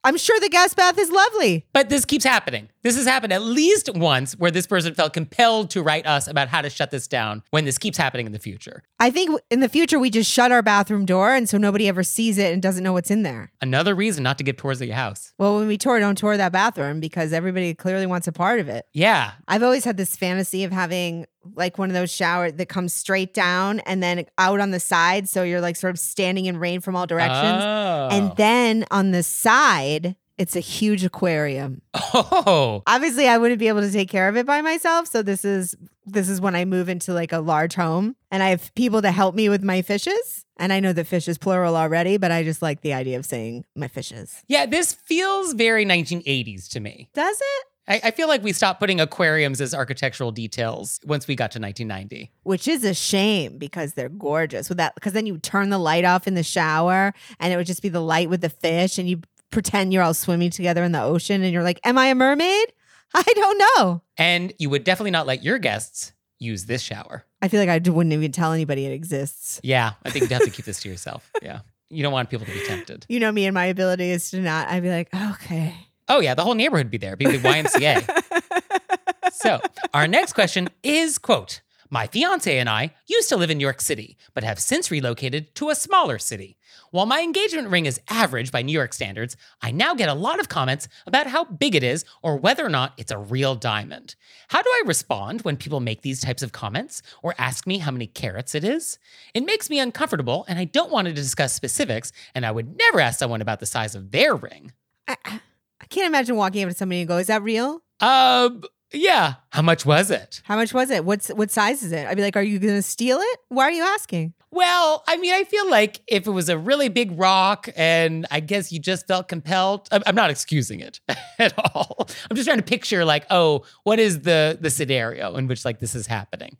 I'm 0.03 0.17
sure 0.17 0.39
the 0.39 0.49
guest 0.49 0.75
bath 0.75 0.97
is 0.97 1.11
lovely. 1.11 1.65
But 1.73 1.89
this 1.89 2.05
keeps 2.05 2.23
happening. 2.25 2.69
This 2.83 2.97
has 2.97 3.05
happened 3.05 3.31
at 3.31 3.41
least 3.41 3.89
once 3.95 4.33
where 4.33 4.51
this 4.51 4.67
person 4.67 4.93
felt 4.93 5.13
compelled 5.13 5.69
to 5.69 5.81
write 5.81 6.05
us 6.05 6.27
about 6.27 6.49
how 6.49 6.61
to 6.61 6.69
shut 6.69 6.91
this 6.91 7.07
down 7.07 7.41
when 7.49 7.63
this 7.63 7.77
keeps 7.77 7.97
happening 7.97 8.25
in 8.25 8.33
the 8.33 8.39
future. 8.39 8.83
I 8.99 9.09
think 9.09 9.39
in 9.49 9.61
the 9.61 9.69
future 9.69 9.97
we 9.97 10.09
just 10.09 10.29
shut 10.29 10.51
our 10.51 10.61
bathroom 10.61 11.05
door, 11.05 11.33
and 11.33 11.47
so 11.47 11.57
nobody 11.57 11.87
ever 11.87 12.03
sees 12.03 12.37
it 12.37 12.51
and 12.51 12.61
doesn't 12.61 12.83
know 12.83 12.91
what's 12.91 13.09
in 13.09 13.23
there. 13.23 13.53
Another 13.61 13.95
reason 13.95 14.23
not 14.23 14.37
to 14.37 14.43
give 14.43 14.57
tours 14.57 14.81
of 14.81 14.87
your 14.87 14.97
house. 14.97 15.33
Well, 15.37 15.59
when 15.59 15.67
we 15.67 15.77
tour, 15.77 15.99
don't 15.99 16.17
tour 16.17 16.35
that 16.35 16.51
bathroom 16.51 16.99
because 16.99 17.31
everybody 17.31 17.73
clearly 17.73 18.05
wants 18.05 18.27
a 18.27 18.33
part 18.33 18.59
of 18.59 18.67
it. 18.67 18.85
Yeah. 18.93 19.31
I've 19.47 19.63
always 19.63 19.85
had 19.85 19.95
this 19.95 20.17
fantasy 20.17 20.65
of 20.65 20.73
having 20.73 21.25
like 21.55 21.77
one 21.77 21.89
of 21.89 21.93
those 21.93 22.11
showers 22.11 22.53
that 22.53 22.69
comes 22.69 22.93
straight 22.93 23.33
down 23.33 23.79
and 23.81 24.01
then 24.01 24.25
out 24.37 24.59
on 24.59 24.71
the 24.71 24.79
side. 24.79 25.27
So 25.29 25.43
you're 25.43 25.61
like 25.61 25.75
sort 25.75 25.91
of 25.91 25.99
standing 25.99 26.45
in 26.45 26.57
rain 26.57 26.81
from 26.81 26.95
all 26.95 27.07
directions. 27.07 27.63
Oh. 27.63 28.09
And 28.11 28.35
then 28.37 28.85
on 28.91 29.11
the 29.11 29.23
side, 29.23 30.15
it's 30.43 30.57
a 30.57 30.59
huge 30.59 31.05
aquarium. 31.05 31.81
oh. 31.93 32.83
Obviously, 32.85 33.29
I 33.29 33.37
wouldn't 33.37 33.59
be 33.59 33.69
able 33.69 33.79
to 33.79 33.91
take 33.91 34.09
care 34.09 34.27
of 34.27 34.35
it 34.35 34.45
by 34.45 34.61
myself. 34.61 35.07
So 35.07 35.23
this 35.23 35.45
is 35.45 35.73
this 36.05 36.27
is 36.27 36.41
when 36.41 36.53
I 36.53 36.65
move 36.65 36.89
into 36.89 37.13
like 37.13 37.31
a 37.31 37.39
large 37.39 37.75
home 37.75 38.17
and 38.29 38.43
I 38.43 38.49
have 38.49 38.75
people 38.75 39.01
to 39.01 39.11
help 39.11 39.35
me 39.35 39.47
with 39.47 39.63
my 39.63 39.81
fishes. 39.81 40.45
And 40.57 40.73
I 40.73 40.81
know 40.81 40.91
that 40.91 41.07
fish 41.07 41.29
is 41.29 41.37
plural 41.37 41.77
already, 41.77 42.17
but 42.17 42.29
I 42.29 42.43
just 42.43 42.61
like 42.61 42.81
the 42.81 42.93
idea 42.93 43.17
of 43.17 43.25
saying 43.25 43.63
my 43.73 43.87
fishes. 43.87 44.43
Yeah, 44.49 44.65
this 44.65 44.93
feels 44.93 45.53
very 45.53 45.85
1980s 45.85 46.67
to 46.71 46.81
me. 46.81 47.09
Does 47.13 47.37
it? 47.39 47.67
I, 47.87 48.01
I 48.05 48.11
feel 48.11 48.27
like 48.27 48.43
we 48.43 48.53
stopped 48.53 48.79
putting 48.79 48.99
aquariums 48.99 49.59
as 49.59 49.73
architectural 49.73 50.31
details 50.31 50.99
once 51.05 51.27
we 51.27 51.35
got 51.35 51.51
to 51.51 51.59
1990. 51.59 52.31
which 52.43 52.67
is 52.67 52.83
a 52.83 52.93
shame 52.93 53.57
because 53.57 53.93
they're 53.93 54.09
gorgeous 54.09 54.67
with 54.67 54.77
that 54.77 54.95
because 54.95 55.13
then 55.13 55.25
you 55.25 55.37
turn 55.37 55.69
the 55.69 55.77
light 55.77 56.05
off 56.05 56.27
in 56.27 56.33
the 56.33 56.43
shower 56.43 57.13
and 57.39 57.53
it 57.53 57.57
would 57.57 57.65
just 57.65 57.81
be 57.81 57.89
the 57.89 58.01
light 58.01 58.29
with 58.29 58.41
the 58.41 58.49
fish 58.49 58.97
and 58.97 59.09
you 59.09 59.21
pretend 59.53 59.93
you're 59.93 60.03
all 60.03 60.13
swimming 60.13 60.49
together 60.49 60.83
in 60.83 60.91
the 60.91 61.01
ocean 61.01 61.43
and 61.43 61.53
you're 61.53 61.63
like 61.63 61.79
am 61.85 61.97
i 61.97 62.07
a 62.07 62.15
mermaid 62.15 62.73
i 63.13 63.23
don't 63.35 63.57
know 63.77 64.01
And 64.17 64.53
you 64.59 64.69
would 64.69 64.83
definitely 64.83 65.11
not 65.11 65.27
let 65.27 65.43
your 65.43 65.59
guests 65.59 66.13
use 66.39 66.65
this 66.65 66.81
shower. 66.81 67.23
i 67.41 67.47
feel 67.47 67.59
like 67.63 67.69
i 67.69 67.77
wouldn't 67.89 68.11
even 68.13 68.31
tell 68.31 68.51
anybody 68.51 68.85
it 68.85 68.91
exists 68.93 69.61
Yeah, 69.63 69.91
I 70.03 70.09
think 70.09 70.23
you'd 70.23 70.31
have 70.31 70.43
to 70.43 70.49
keep 70.49 70.65
this 70.65 70.81
to 70.81 70.89
yourself. 70.93 71.31
Yeah. 71.41 71.59
You 71.89 72.01
don't 72.03 72.11
want 72.11 72.29
people 72.31 72.45
to 72.47 72.51
be 72.51 72.65
tempted. 72.65 73.05
you 73.07 73.19
know 73.19 73.31
me 73.31 73.45
and 73.45 73.53
my 73.53 73.65
ability 73.65 74.09
is 74.09 74.31
to 74.31 74.41
not 74.41 74.67
i'd 74.69 74.83
be 74.83 74.89
like 74.89 75.09
okay 75.13 75.75
Oh, 76.09 76.19
yeah, 76.19 76.33
the 76.35 76.43
whole 76.43 76.53
neighborhood 76.53 76.87
would 76.87 76.91
be 76.91 76.97
there, 76.97 77.15
be 77.15 77.25
the 77.25 77.37
YMCA. 77.37 79.31
so, 79.31 79.61
our 79.93 80.05
next 80.05 80.33
question 80.33 80.67
is 80.83 81.17
quote, 81.17 81.61
my 81.93 82.07
fiance 82.07 82.57
and 82.57 82.67
I 82.67 82.91
used 83.05 83.29
to 83.29 83.37
live 83.37 83.51
in 83.51 83.59
New 83.59 83.63
York 83.63 83.79
City, 83.79 84.17
but 84.33 84.43
have 84.43 84.57
since 84.59 84.89
relocated 84.89 85.53
to 85.53 85.69
a 85.69 85.75
smaller 85.75 86.17
city. 86.17 86.57
While 86.89 87.05
my 87.05 87.21
engagement 87.21 87.69
ring 87.69 87.85
is 87.85 88.01
average 88.09 88.51
by 88.51 88.63
New 88.63 88.71
York 88.71 88.93
standards, 88.93 89.37
I 89.61 89.69
now 89.69 89.93
get 89.93 90.09
a 90.09 90.15
lot 90.15 90.39
of 90.39 90.49
comments 90.49 90.87
about 91.05 91.27
how 91.27 91.43
big 91.43 91.75
it 91.75 91.83
is 91.83 92.03
or 92.23 92.35
whether 92.35 92.65
or 92.65 92.69
not 92.69 92.93
it's 92.97 93.11
a 93.11 93.19
real 93.19 93.53
diamond. 93.53 94.15
How 94.47 94.63
do 94.63 94.69
I 94.69 94.81
respond 94.87 95.43
when 95.43 95.55
people 95.55 95.81
make 95.81 96.01
these 96.01 96.19
types 96.19 96.41
of 96.41 96.51
comments 96.51 97.03
or 97.21 97.35
ask 97.37 97.67
me 97.67 97.77
how 97.77 97.91
many 97.91 98.07
carats 98.07 98.55
it 98.55 98.63
is? 98.63 98.97
It 99.35 99.45
makes 99.45 99.69
me 99.69 99.79
uncomfortable 99.79 100.45
and 100.47 100.57
I 100.57 100.65
don't 100.65 100.91
want 100.91 101.07
to 101.07 101.13
discuss 101.13 101.53
specifics, 101.53 102.11
and 102.33 102.43
I 102.43 102.49
would 102.49 102.75
never 102.75 103.01
ask 103.01 103.19
someone 103.19 103.41
about 103.43 103.59
the 103.59 103.67
size 103.67 103.93
of 103.93 104.09
their 104.09 104.33
ring. 104.33 104.73
I, 105.07 105.15
I 105.25 105.85
can't 105.89 106.07
imagine 106.07 106.37
walking 106.37 106.63
up 106.63 106.69
to 106.69 106.75
somebody 106.75 107.01
and 107.01 107.07
go 107.07 107.17
is 107.17 107.27
that 107.27 107.43
real 107.43 107.83
Um, 107.99 108.63
yeah. 108.93 109.35
How 109.49 109.61
much 109.61 109.85
was 109.85 110.11
it? 110.11 110.41
how 110.43 110.55
much 110.55 110.73
was 110.73 110.89
it 110.89 111.03
what's 111.05 111.29
what 111.29 111.51
size 111.51 111.83
is 111.83 111.91
it 111.91 112.07
i'd 112.07 112.15
be 112.17 112.23
like 112.23 112.35
are 112.35 112.41
you 112.43 112.59
gonna 112.59 112.81
steal 112.81 113.19
it 113.19 113.39
why 113.49 113.63
are 113.65 113.71
you 113.71 113.83
asking 113.83 114.33
Well, 114.51 115.03
I 115.07 115.17
mean, 115.17 115.33
I 115.33 115.45
feel 115.45 115.67
like 115.67 116.01
if 116.07 116.27
it 116.27 116.31
was 116.31 116.47
a 116.47 116.57
really 116.57 116.87
big 116.87 117.17
rock 117.17 117.69
and 117.75 118.27
I 118.29 118.39
guess 118.39 118.71
you 118.71 118.79
just 118.79 119.07
felt 119.07 119.27
compelled, 119.27 119.87
I'm 119.91 120.03
I'm 120.05 120.15
not 120.15 120.29
excusing 120.29 120.79
it 120.79 120.99
at 121.39 121.53
all. 121.57 122.07
I'm 122.29 122.35
just 122.35 122.47
trying 122.47 122.59
to 122.59 122.63
picture 122.75 123.03
like, 123.03 123.25
oh, 123.31 123.63
what 123.83 123.97
is 123.99 124.21
the 124.21 124.57
the 124.61 124.69
scenario 124.69 125.35
in 125.37 125.47
which 125.47 125.65
like 125.65 125.79
this 125.79 125.95
is 125.95 126.05
happening? 126.05 126.57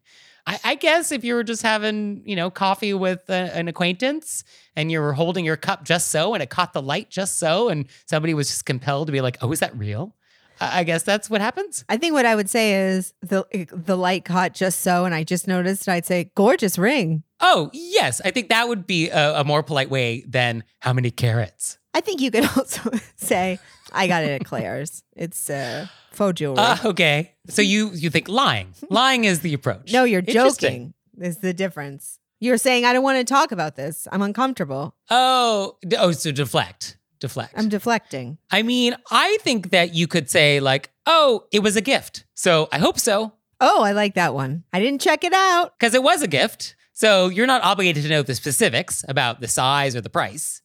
I, 0.48 0.60
I 0.64 0.76
guess 0.76 1.12
if 1.12 1.24
you 1.24 1.36
were 1.36 1.44
just 1.44 1.62
having, 1.62 2.24
you 2.26 2.36
know, 2.36 2.50
coffee 2.50 2.94
with 2.96 3.30
a, 3.30 3.56
an 3.56 3.68
acquaintance 3.68 4.44
and 4.76 4.92
you 4.92 5.00
were 5.00 5.14
holding 5.14 5.46
your 5.46 5.56
cup 5.58 5.84
just 5.86 6.10
so 6.10 6.34
and 6.34 6.42
it 6.44 6.50
caught 6.50 6.74
the 6.74 6.82
light 6.82 7.10
just 7.12 7.38
so 7.38 7.70
and 7.70 7.86
somebody 8.08 8.34
was 8.34 8.48
just 8.50 8.66
compelled 8.66 9.08
to 9.08 9.14
be 9.14 9.22
like, 9.22 9.38
oh, 9.42 9.52
is 9.52 9.60
that 9.60 9.78
real? 9.78 10.16
I 10.60 10.84
guess 10.84 11.04
that's 11.04 11.30
what 11.30 11.42
happens. 11.42 11.84
I 11.90 11.98
think 11.98 12.14
what 12.14 12.26
I 12.26 12.36
would 12.36 12.50
say 12.50 12.74
is 12.74 13.14
the 13.22 13.46
the 13.72 13.98
light 13.98 14.26
caught 14.26 14.54
just 14.54 14.82
so, 14.82 15.06
and 15.06 15.14
I 15.14 15.24
just 15.24 15.48
noticed. 15.48 15.88
I'd 15.90 16.06
say 16.06 16.32
gorgeous 16.36 16.78
ring. 16.78 17.24
Oh, 17.40 17.70
yes. 17.74 18.22
I 18.24 18.32
think 18.32 18.50
that 18.50 18.68
would 18.68 18.88
be 18.88 19.10
a, 19.10 19.42
a 19.42 19.44
more 19.44 19.64
polite 19.64 19.90
way 19.90 20.24
than 20.28 20.64
how 20.80 20.94
many 20.94 21.12
carats. 21.12 21.78
I 21.94 22.00
think 22.02 22.22
you 22.22 22.32
could 22.32 22.46
also 22.58 22.90
say 23.18 23.60
I 23.92 24.08
got 24.08 24.24
it 24.24 24.30
at 24.30 24.46
Claire's. 24.46 25.04
It's 25.16 25.50
uh, 25.50 25.88
faux 26.12 26.40
jewelry. 26.40 26.60
Uh, 26.60 26.78
okay. 26.86 27.34
So 27.50 27.62
you 27.62 27.92
you 27.94 28.10
think 28.10 28.30
lying? 28.30 28.74
Lying 28.90 29.26
is 29.26 29.42
the 29.42 29.54
approach. 29.54 29.92
no, 29.92 30.04
you're 30.06 30.22
joking. 30.22 30.94
Is 31.20 31.38
the 31.38 31.54
difference? 31.54 32.20
You're 32.40 32.58
saying 32.58 32.86
I 32.86 32.92
don't 32.94 33.04
want 33.04 33.20
to 33.20 33.24
talk 33.34 33.52
about 33.52 33.76
this. 33.76 34.08
I'm 34.12 34.22
uncomfortable. 34.22 34.96
Oh, 35.10 35.78
oh, 35.98 36.12
so 36.12 36.32
deflect, 36.32 36.98
deflect. 37.24 37.54
I'm 37.58 37.70
deflecting. 37.70 38.38
I 38.52 38.62
mean, 38.62 38.96
I 39.10 39.38
think 39.42 39.72
that 39.72 39.94
you 39.96 40.06
could 40.08 40.30
say 40.30 40.60
like, 40.60 40.92
"Oh, 41.08 41.46
it 41.52 41.60
was 41.64 41.76
a 41.76 41.82
gift." 41.82 42.26
So 42.36 42.68
I 42.72 42.78
hope 42.78 43.00
so, 43.00 43.34
Oh, 43.60 43.82
I 43.82 43.94
like 43.94 44.16
that 44.16 44.34
one. 44.34 44.64
I 44.74 44.80
didn't 44.82 45.02
check 45.02 45.24
it 45.24 45.34
out. 45.34 45.74
because 45.80 45.94
it 45.96 46.04
was 46.04 46.22
a 46.22 46.28
gift. 46.28 46.76
So 46.92 47.30
you're 47.30 47.48
not 47.48 47.64
obligated 47.64 48.04
to 48.04 48.10
know 48.10 48.22
the 48.22 48.36
specifics 48.36 49.04
about 49.08 49.40
the 49.42 49.48
size 49.48 49.96
or 49.96 50.02
the 50.02 50.10
price, 50.10 50.62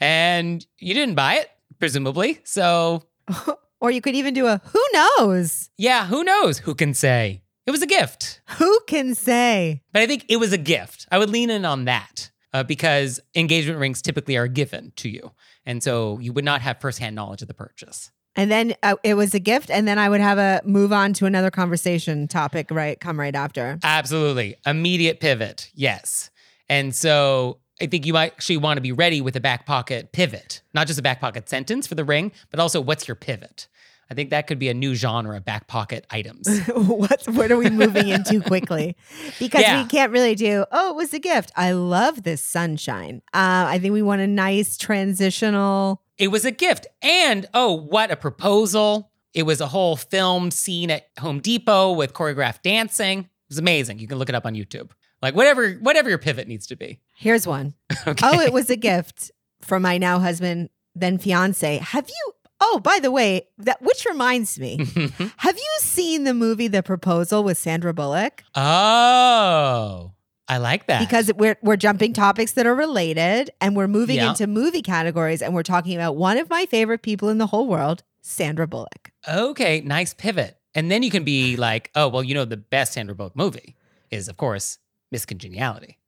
and 0.00 0.64
you 0.78 0.94
didn't 0.94 1.14
buy 1.14 1.34
it, 1.34 1.50
presumably. 1.78 2.40
So 2.44 3.04
or 3.80 3.90
you 3.90 4.00
could 4.00 4.14
even 4.14 4.34
do 4.34 4.46
a 4.46 4.60
who 4.72 4.82
knows? 4.94 5.70
yeah, 5.76 6.06
who 6.06 6.24
knows? 6.24 6.58
Who 6.58 6.74
can 6.74 6.94
say 6.94 7.42
it 7.66 7.70
was 7.70 7.82
a 7.82 7.86
gift? 7.86 8.40
Who 8.58 8.80
can 8.86 9.14
say? 9.14 9.82
But 9.92 10.02
I 10.02 10.06
think 10.06 10.24
it 10.28 10.36
was 10.40 10.52
a 10.52 10.58
gift. 10.58 11.06
I 11.12 11.18
would 11.18 11.30
lean 11.30 11.50
in 11.50 11.64
on 11.64 11.84
that 11.84 12.30
uh, 12.54 12.62
because 12.62 13.20
engagement 13.34 13.78
rings 13.78 14.00
typically 14.02 14.36
are 14.38 14.48
given 14.48 14.92
to 14.96 15.08
you. 15.08 15.32
And 15.68 15.82
so 15.82 16.18
you 16.18 16.32
would 16.32 16.46
not 16.46 16.62
have 16.62 16.80
firsthand 16.80 17.14
knowledge 17.14 17.42
of 17.42 17.48
the 17.48 17.54
purchase. 17.54 18.10
And 18.34 18.50
then 18.50 18.74
uh, 18.82 18.96
it 19.04 19.14
was 19.14 19.34
a 19.34 19.38
gift, 19.38 19.70
and 19.70 19.86
then 19.86 19.98
I 19.98 20.08
would 20.08 20.20
have 20.20 20.38
a 20.38 20.62
move 20.64 20.92
on 20.92 21.12
to 21.14 21.26
another 21.26 21.50
conversation 21.50 22.26
topic. 22.26 22.70
Right, 22.70 22.98
come 22.98 23.20
right 23.20 23.34
after. 23.34 23.78
Absolutely. 23.82 24.56
Immediate 24.64 25.20
pivot. 25.20 25.70
Yes. 25.74 26.30
And 26.70 26.94
so 26.94 27.58
I 27.82 27.86
think 27.86 28.06
you 28.06 28.14
might 28.14 28.32
actually 28.32 28.56
want 28.56 28.78
to 28.78 28.80
be 28.80 28.92
ready 28.92 29.20
with 29.20 29.36
a 29.36 29.40
back 29.40 29.66
pocket 29.66 30.12
pivot, 30.12 30.62
not 30.72 30.86
just 30.86 30.98
a 30.98 31.02
back 31.02 31.20
pocket 31.20 31.48
sentence 31.50 31.86
for 31.86 31.96
the 31.96 32.04
ring, 32.04 32.32
but 32.50 32.60
also 32.60 32.80
what's 32.80 33.06
your 33.06 33.14
pivot? 33.14 33.68
I 34.10 34.14
think 34.14 34.30
that 34.30 34.46
could 34.46 34.58
be 34.58 34.68
a 34.70 34.74
new 34.74 34.94
genre, 34.94 35.38
back 35.40 35.66
pocket 35.66 36.06
items. 36.10 36.48
what 36.74 37.22
what 37.28 37.50
are 37.52 37.56
we 37.58 37.68
moving 37.68 38.08
into 38.08 38.40
quickly? 38.46 38.96
Because 39.38 39.62
Yeah. 39.62 39.82
we 39.82 39.88
can't 39.88 40.12
really 40.12 40.34
do. 40.34 40.64
Oh, 40.72 40.90
it 40.90 40.96
was 40.96 41.12
a 41.12 41.18
gift. 41.18 41.52
I 41.56 41.72
love 41.72 42.22
this 42.22 42.40
sunshine. 42.40 43.20
Uh, 43.34 43.66
I 43.68 43.78
think 43.78 43.92
we 43.92 44.00
want 44.02 44.22
a 44.22 44.26
nice 44.26 44.76
transitional. 44.78 46.02
It 46.16 46.28
was 46.28 46.44
a 46.44 46.50
gift. 46.50 46.86
And 47.02 47.46
oh, 47.54 47.72
what 47.74 48.10
a 48.10 48.16
proposal. 48.16 49.10
It 49.34 49.42
was 49.44 49.60
a 49.60 49.66
whole 49.66 49.96
film 49.96 50.50
scene 50.50 50.90
at 50.90 51.08
Home 51.20 51.40
Depot 51.40 51.92
with 51.92 52.12
choreographed 52.14 52.62
dancing. 52.62 53.20
It 53.20 53.26
was 53.50 53.58
amazing. 53.58 53.98
You 53.98 54.08
can 54.08 54.18
look 54.18 54.28
it 54.28 54.34
up 54.34 54.46
on 54.46 54.54
YouTube. 54.54 54.90
Like 55.20 55.34
whatever 55.34 55.72
whatever 55.74 56.08
your 56.08 56.18
pivot 56.18 56.48
needs 56.48 56.66
to 56.68 56.76
be. 56.76 57.00
Here's 57.16 57.46
one. 57.46 57.74
Okay. 58.06 58.26
Oh, 58.26 58.40
it 58.40 58.52
was 58.52 58.70
a 58.70 58.76
gift 58.76 59.30
from 59.60 59.82
my 59.82 59.98
now 59.98 60.18
husband, 60.18 60.70
then 60.94 61.18
fiance. 61.18 61.78
Have 61.78 62.08
you? 62.08 62.32
Oh, 62.60 62.80
by 62.82 62.98
the 63.00 63.10
way, 63.10 63.46
that 63.58 63.80
which 63.82 64.04
reminds 64.04 64.58
me. 64.58 64.78
have 65.38 65.56
you 65.56 65.76
seen 65.80 66.24
the 66.24 66.34
movie 66.34 66.68
The 66.68 66.82
Proposal 66.82 67.44
with 67.44 67.56
Sandra 67.58 67.94
Bullock? 67.94 68.42
oh. 68.54 70.12
I 70.50 70.56
like 70.56 70.86
that. 70.86 71.00
Because 71.00 71.30
we're 71.34 71.58
we're 71.60 71.76
jumping 71.76 72.14
topics 72.14 72.52
that 72.52 72.66
are 72.66 72.74
related 72.74 73.50
and 73.60 73.76
we're 73.76 73.86
moving 73.86 74.16
Yeah. 74.16 74.30
into 74.30 74.46
movie 74.46 74.80
categories 74.80 75.42
and 75.42 75.54
we're 75.54 75.62
talking 75.62 75.94
about 75.94 76.16
one 76.16 76.38
of 76.38 76.48
my 76.48 76.64
favorite 76.64 77.02
people 77.02 77.28
in 77.28 77.36
the 77.36 77.48
whole 77.48 77.66
world, 77.68 78.02
Sandra 78.22 78.66
Bullock. 78.66 79.10
Okay, 79.28 79.82
nice 79.82 80.14
pivot. 80.14 80.56
And 80.74 80.90
then 80.90 81.02
you 81.02 81.10
can 81.10 81.22
be 81.22 81.56
like, 81.56 81.90
oh, 81.94 82.08
well, 82.08 82.22
you 82.24 82.34
know, 82.34 82.46
the 82.46 82.56
best 82.56 82.94
Sandra 82.94 83.14
Bullock 83.14 83.36
movie 83.36 83.76
is, 84.10 84.26
of 84.28 84.38
course, 84.38 84.78
Miss 85.12 85.26
Congeniality. 85.26 85.98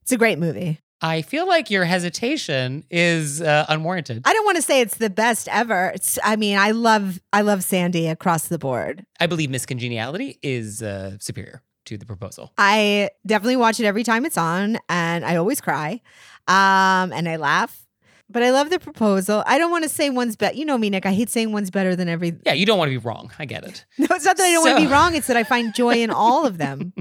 It's 0.00 0.12
a 0.12 0.16
great 0.16 0.38
movie. 0.38 0.80
I 1.02 1.22
feel 1.22 1.46
like 1.48 1.70
your 1.70 1.84
hesitation 1.84 2.84
is 2.90 3.40
uh, 3.40 3.64
unwarranted. 3.68 4.22
I 4.24 4.32
don't 4.32 4.44
want 4.44 4.56
to 4.56 4.62
say 4.62 4.80
it's 4.80 4.96
the 4.96 5.08
best 5.10 5.48
ever. 5.48 5.92
It's 5.94 6.18
I 6.22 6.36
mean, 6.36 6.58
I 6.58 6.72
love 6.72 7.20
I 7.32 7.40
love 7.40 7.64
Sandy 7.64 8.06
across 8.08 8.48
the 8.48 8.58
board. 8.58 9.04
I 9.18 9.26
believe 9.26 9.50
Miss 9.50 9.64
Congeniality 9.66 10.38
is 10.42 10.82
uh, 10.82 11.16
superior 11.18 11.62
to 11.86 11.96
the 11.96 12.06
proposal. 12.06 12.52
I 12.58 13.10
definitely 13.26 13.56
watch 13.56 13.80
it 13.80 13.86
every 13.86 14.04
time 14.04 14.26
it's 14.26 14.36
on 14.38 14.78
and 14.88 15.24
I 15.24 15.36
always 15.36 15.60
cry. 15.60 16.00
Um 16.48 17.12
and 17.12 17.28
I 17.28 17.36
laugh. 17.36 17.86
But 18.32 18.44
I 18.44 18.50
love 18.50 18.70
the 18.70 18.78
proposal. 18.78 19.42
I 19.44 19.58
don't 19.58 19.72
want 19.72 19.82
to 19.82 19.88
say 19.88 20.08
one's 20.08 20.36
better. 20.36 20.54
You 20.54 20.64
know 20.64 20.78
me, 20.78 20.88
Nick. 20.88 21.04
I 21.04 21.12
hate 21.12 21.30
saying 21.30 21.50
one's 21.50 21.68
better 21.70 21.96
than 21.96 22.08
every. 22.08 22.32
Yeah, 22.46 22.52
you 22.52 22.64
don't 22.64 22.78
want 22.78 22.88
to 22.88 22.96
be 22.96 23.04
wrong. 23.04 23.32
I 23.40 23.44
get 23.44 23.64
it. 23.64 23.84
No, 23.98 24.06
it's 24.10 24.24
not 24.24 24.36
that 24.36 24.44
I 24.44 24.52
don't 24.52 24.64
want 24.64 24.78
to 24.78 24.86
be 24.86 24.92
wrong. 24.92 25.16
It's 25.16 25.26
that 25.26 25.36
I 25.36 25.42
find 25.42 25.74
joy 25.74 25.94
in 25.96 26.10
all 26.10 26.46
of 26.46 26.56
them. 26.58 26.92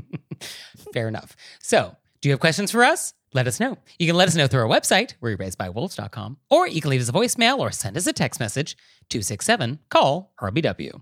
Fair 0.93 1.07
enough. 1.07 1.35
So, 1.61 1.95
do 2.21 2.29
you 2.29 2.33
have 2.33 2.39
questions 2.39 2.71
for 2.71 2.83
us? 2.83 3.13
Let 3.33 3.47
us 3.47 3.59
know. 3.59 3.77
You 3.99 4.07
can 4.07 4.15
let 4.15 4.27
us 4.27 4.35
know 4.35 4.47
through 4.47 4.61
our 4.61 4.67
website, 4.67 5.13
we're 5.21 5.35
raised 5.35 5.57
by 5.57 5.69
wolves.com, 5.69 6.37
or 6.49 6.67
you 6.67 6.81
can 6.81 6.89
leave 6.89 7.01
us 7.01 7.09
a 7.09 7.13
voicemail 7.13 7.59
or 7.59 7.71
send 7.71 7.95
us 7.95 8.07
a 8.07 8.13
text 8.13 8.39
message, 8.39 8.75
267 9.09 9.79
call 9.89 10.33
RBW. 10.41 11.01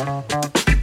And 0.00 0.77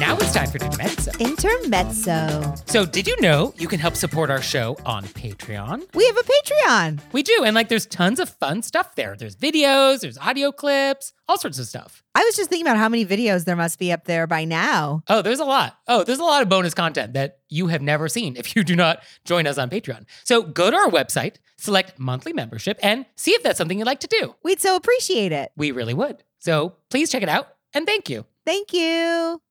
now 0.00 0.16
it's 0.16 0.32
time 0.32 0.48
for 0.50 0.56
Intermezzo. 0.56 1.10
Intermezzo. 1.20 2.54
So, 2.64 2.86
did 2.86 3.06
you 3.06 3.20
know 3.20 3.52
you 3.58 3.68
can 3.68 3.78
help 3.78 3.94
support 3.94 4.30
our 4.30 4.40
show 4.40 4.78
on 4.86 5.04
Patreon? 5.04 5.94
We 5.94 6.06
have 6.06 6.16
a 6.16 6.22
Patreon. 6.22 7.00
We 7.12 7.22
do. 7.22 7.42
And 7.44 7.54
like, 7.54 7.68
there's 7.68 7.84
tons 7.84 8.18
of 8.18 8.30
fun 8.30 8.62
stuff 8.62 8.94
there. 8.94 9.14
There's 9.14 9.36
videos, 9.36 10.00
there's 10.00 10.16
audio 10.16 10.52
clips, 10.52 11.12
all 11.28 11.36
sorts 11.36 11.58
of 11.58 11.66
stuff. 11.66 12.02
I 12.14 12.24
was 12.24 12.34
just 12.34 12.48
thinking 12.48 12.66
about 12.66 12.78
how 12.78 12.88
many 12.88 13.04
videos 13.04 13.44
there 13.44 13.56
must 13.56 13.78
be 13.78 13.92
up 13.92 14.04
there 14.06 14.26
by 14.26 14.46
now. 14.46 15.02
Oh, 15.06 15.20
there's 15.20 15.38
a 15.38 15.44
lot. 15.44 15.76
Oh, 15.86 16.02
there's 16.02 16.18
a 16.18 16.24
lot 16.24 16.40
of 16.40 16.48
bonus 16.48 16.72
content 16.72 17.12
that 17.12 17.40
you 17.50 17.66
have 17.66 17.82
never 17.82 18.08
seen 18.08 18.36
if 18.36 18.56
you 18.56 18.64
do 18.64 18.74
not 18.74 19.02
join 19.26 19.46
us 19.46 19.58
on 19.58 19.68
Patreon. 19.68 20.06
So 20.24 20.42
go 20.42 20.70
to 20.70 20.76
our 20.78 20.88
website, 20.88 21.36
select 21.58 21.98
monthly 21.98 22.32
membership, 22.32 22.78
and 22.82 23.04
see 23.16 23.32
if 23.32 23.42
that's 23.42 23.58
something 23.58 23.78
you'd 23.78 23.84
like 23.84 24.00
to 24.00 24.08
do. 24.08 24.34
We'd 24.42 24.62
so 24.62 24.76
appreciate 24.76 25.32
it. 25.32 25.52
We 25.58 25.72
really 25.72 25.94
would. 25.94 26.24
So 26.38 26.76
please 26.88 27.10
check 27.10 27.22
it 27.22 27.28
out 27.28 27.48
and 27.74 27.86
thank 27.86 28.08
you. 28.08 28.24
Thank 28.46 28.72
you. 28.72 29.42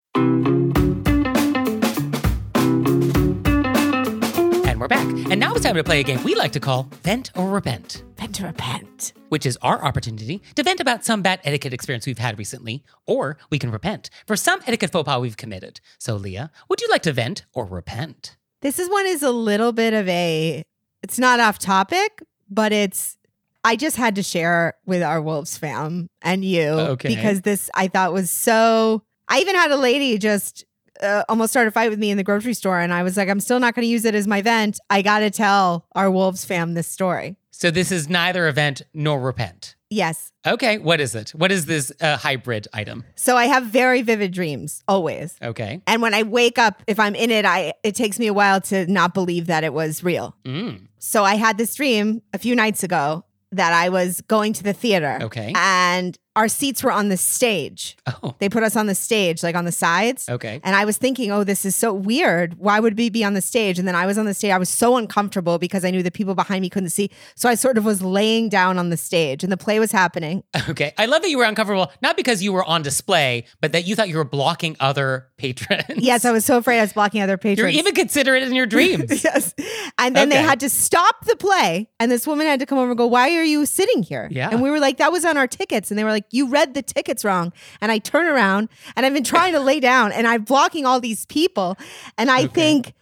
And 4.70 4.80
we're 4.80 4.88
back. 4.88 5.06
And 5.32 5.40
now 5.40 5.54
it's 5.54 5.64
time 5.64 5.76
to 5.76 5.84
play 5.84 6.00
a 6.00 6.04
game 6.04 6.24
we 6.24 6.36
like 6.36 6.52
to 6.54 6.60
call 6.60 6.84
Vent 7.04 7.32
or 7.36 7.50
Repent, 7.50 8.04
Vent 8.18 8.42
or 8.42 8.48
repent. 8.48 9.14
which 9.30 9.46
is 9.46 9.58
our 9.62 9.84
opportunity 9.84 10.42
to 10.56 10.64
vent 10.64 10.80
about 10.80 11.06
some 11.06 11.22
bad 11.22 11.40
etiquette 11.44 11.74
experience 11.74 12.06
we've 12.06 12.18
had 12.18 12.38
recently, 12.38 12.84
or 13.08 13.38
we 13.50 13.60
can 13.60 13.72
repent 13.72 14.10
for 14.28 14.36
some 14.36 14.60
etiquette 14.68 14.92
faux 14.92 15.06
pas 15.06 15.20
we've 15.20 15.38
committed. 15.38 15.80
So, 16.00 16.16
Leah, 16.16 16.52
would 16.70 16.82
you 16.82 16.88
like 16.90 17.04
to 17.04 17.14
vent 17.14 17.46
or 17.54 17.66
repent? 17.66 18.36
This 18.62 18.78
is 18.80 18.90
one 18.90 19.06
is 19.08 19.24
a 19.24 19.32
little 19.32 19.72
bit 19.72 19.94
of 19.94 20.08
a 20.10 20.64
it's 21.02 21.18
not 21.20 21.40
off 21.40 21.60
topic, 21.60 22.22
but 22.50 22.72
it's 22.74 23.18
I 23.64 23.76
just 23.76 23.96
had 23.98 24.16
to 24.16 24.24
share 24.24 24.74
with 24.86 25.02
our 25.04 25.22
Wolves 25.22 25.58
fam 25.58 26.08
and 26.22 26.44
you 26.46 26.68
Okay. 26.70 27.14
because 27.16 27.42
this 27.42 27.70
I 27.74 27.88
thought 27.88 28.14
was 28.14 28.30
so 28.32 29.04
I 29.30 29.40
even 29.40 29.56
had 29.56 29.72
a 29.72 29.78
lady 29.78 30.18
just 30.18 30.66
uh, 31.02 31.24
almost 31.30 31.52
start 31.52 31.68
a 31.68 31.72
fight 31.72 31.90
with 31.90 32.00
me 32.00 32.10
in 32.12 32.18
the 32.18 32.24
grocery 32.24 32.54
store 32.54 32.80
and 32.80 32.92
I 32.94 33.04
was 33.04 33.16
like 33.16 33.30
I'm 33.30 33.40
still 33.40 33.60
not 33.60 33.74
going 33.76 33.84
to 33.84 33.90
use 33.90 34.04
it 34.06 34.16
as 34.16 34.28
my 34.28 34.42
vent. 34.42 34.80
I 34.90 35.02
got 35.02 35.20
to 35.20 35.30
tell 35.30 35.86
our 35.96 36.12
Wolves 36.12 36.44
fam 36.44 36.74
this 36.74 36.88
story. 36.88 37.38
So, 37.52 37.72
this 37.72 37.92
is 37.92 38.08
neither 38.08 38.48
event 38.48 38.84
nor 38.94 39.20
repent. 39.20 39.76
Yes. 39.90 40.32
Okay, 40.48 40.78
what 40.78 41.02
is 41.02 41.14
it? 41.16 41.32
What 41.32 41.52
is 41.52 41.66
this 41.66 41.92
uh, 42.00 42.16
hybrid 42.16 42.68
item? 42.74 43.04
So 43.16 43.36
I 43.36 43.46
have 43.46 43.64
very 43.66 44.02
vivid 44.02 44.32
dreams 44.32 44.82
always. 44.88 45.36
Okay. 45.42 45.82
And 45.88 46.02
when 46.02 46.14
I 46.14 46.24
wake 46.24 46.58
up, 46.58 46.84
if 46.88 47.00
I'm 47.00 47.16
in 47.16 47.32
it, 47.32 47.44
I 47.46 47.74
it 47.84 47.96
takes 47.96 48.18
me 48.20 48.28
a 48.28 48.34
while 48.34 48.62
to 48.62 48.86
not 48.92 49.14
believe 49.14 49.48
that 49.48 49.64
it 49.64 49.74
was 49.74 50.04
real. 50.04 50.36
Mm, 50.46 50.88
So 51.00 51.24
I 51.24 51.36
had 51.36 51.58
this 51.58 51.74
dream 51.76 52.22
a 52.34 52.38
few 52.38 52.56
nights 52.56 52.84
ago 52.84 53.26
that 53.52 53.74
I 53.74 53.90
was 53.90 54.22
going 54.22 54.54
to 54.54 54.64
the 54.64 54.74
theater. 54.74 55.18
Okay. 55.24 55.52
And 55.56 56.18
our 56.36 56.48
seats 56.48 56.84
were 56.84 56.92
on 56.92 57.10
the 57.10 57.18
stage. 57.18 57.98
oh, 58.24 58.36
They 58.40 58.48
put 58.50 58.64
us 58.64 58.76
on 58.76 58.86
the 58.86 58.96
stage, 58.96 59.44
like 59.44 59.56
on 59.56 59.66
the 59.66 59.72
sides. 59.72 60.30
okay. 60.30 60.62
And 60.64 60.76
I 60.76 60.86
was 60.86 60.98
thinking, 60.98 61.32
oh, 61.32 61.44
this 61.44 61.66
is 61.66 61.76
so 61.76 61.94
weird. 61.94 62.58
Why 62.60 62.80
would 62.80 62.98
we 62.98 63.10
be 63.10 63.24
on 63.24 63.34
the 63.34 63.42
stage? 63.42 63.78
And 63.80 63.88
then 63.88 63.96
I 63.96 64.06
was 64.06 64.18
on 64.18 64.26
the 64.26 64.34
stage. 64.34 64.52
I 64.52 64.58
was 64.58 64.70
so 64.70 64.96
uncomfortable 64.98 65.58
because 65.58 65.84
I 65.84 65.92
knew 65.92 66.04
the 66.04 66.12
people 66.12 66.36
behind 66.36 66.62
me 66.62 66.70
couldn't 66.70 66.90
see. 66.92 67.10
So 67.36 67.50
I 67.50 67.56
sort 67.56 67.78
of 67.78 67.84
was 67.86 68.02
laying 68.02 68.48
down 68.48 68.78
on 68.78 68.90
the 68.90 68.98
stage 68.98 69.44
and 69.44 69.52
the 69.52 69.58
play 69.58 69.80
was 69.80 69.92
happening. 69.92 70.44
Okay. 70.70 70.94
I 70.98 71.08
love 71.08 71.22
that 71.24 71.30
you 71.30 71.38
were 71.38 71.44
uncomfortable, 71.46 71.92
not 72.02 72.16
because 72.16 72.44
you 72.44 72.54
were 72.54 72.64
on 72.64 72.82
display, 72.84 73.46
but 73.60 73.72
that 73.72 73.86
you 73.88 73.96
thought 73.96 74.08
you 74.10 74.18
were 74.18 74.24
blocking 74.24 74.76
other 74.80 75.28
patrons. 75.38 75.84
Yes, 75.98 76.26
I 76.26 76.32
was 76.32 76.46
so 76.46 76.58
afraid 76.58 76.78
I 76.80 76.82
was 76.82 76.94
blocking 76.94 77.22
other 77.22 77.38
patrons. 77.38 77.58
You're 77.60 77.80
even 77.80 77.94
considerate 77.96 78.44
in 78.44 78.54
your 78.54 78.66
dreams. 78.66 79.24
yes. 79.24 79.54
And 79.98 80.16
then 80.16 80.30
they 80.30 80.38
had 80.38 80.60
to 80.62 80.70
stop 80.70 81.26
the 81.26 81.36
play. 81.36 81.90
And 82.00 82.12
this 82.12 82.26
woman 82.28 82.46
had 82.48 82.60
to 82.60 82.66
come 82.66 82.78
over 82.78 82.92
and 82.92 82.98
go, 82.98 83.08
Why 83.08 83.36
are 83.36 83.44
you 83.44 83.66
sitting 83.66 84.04
here? 84.04 84.28
Yeah. 84.32 84.50
And 84.52 84.62
we 84.62 84.70
were 84.70 84.80
like, 84.80 84.98
That 84.98 85.12
was 85.12 85.26
on 85.26 85.36
our 85.38 85.48
tickets. 85.48 85.92
And 85.92 85.98
they 85.98 86.04
were 86.04 86.12
like, 86.12 86.19
You 86.32 86.48
read 86.48 86.74
the 86.74 86.82
tickets 86.82 87.24
wrong. 87.26 87.54
And 87.82 87.92
I 87.92 87.98
turn 88.00 88.28
around 88.28 88.70
and 88.96 89.06
I've 89.06 89.14
been 89.14 89.24
trying 89.24 89.54
to 89.54 89.60
lay 89.60 89.80
down 89.92 90.12
and 90.12 90.28
I'm 90.28 90.44
blocking 90.44 90.86
all 90.86 91.00
these 91.00 91.26
people. 91.26 91.78
And 92.18 92.30
I 92.32 92.44
Okay. 92.44 92.48
think 92.54 92.94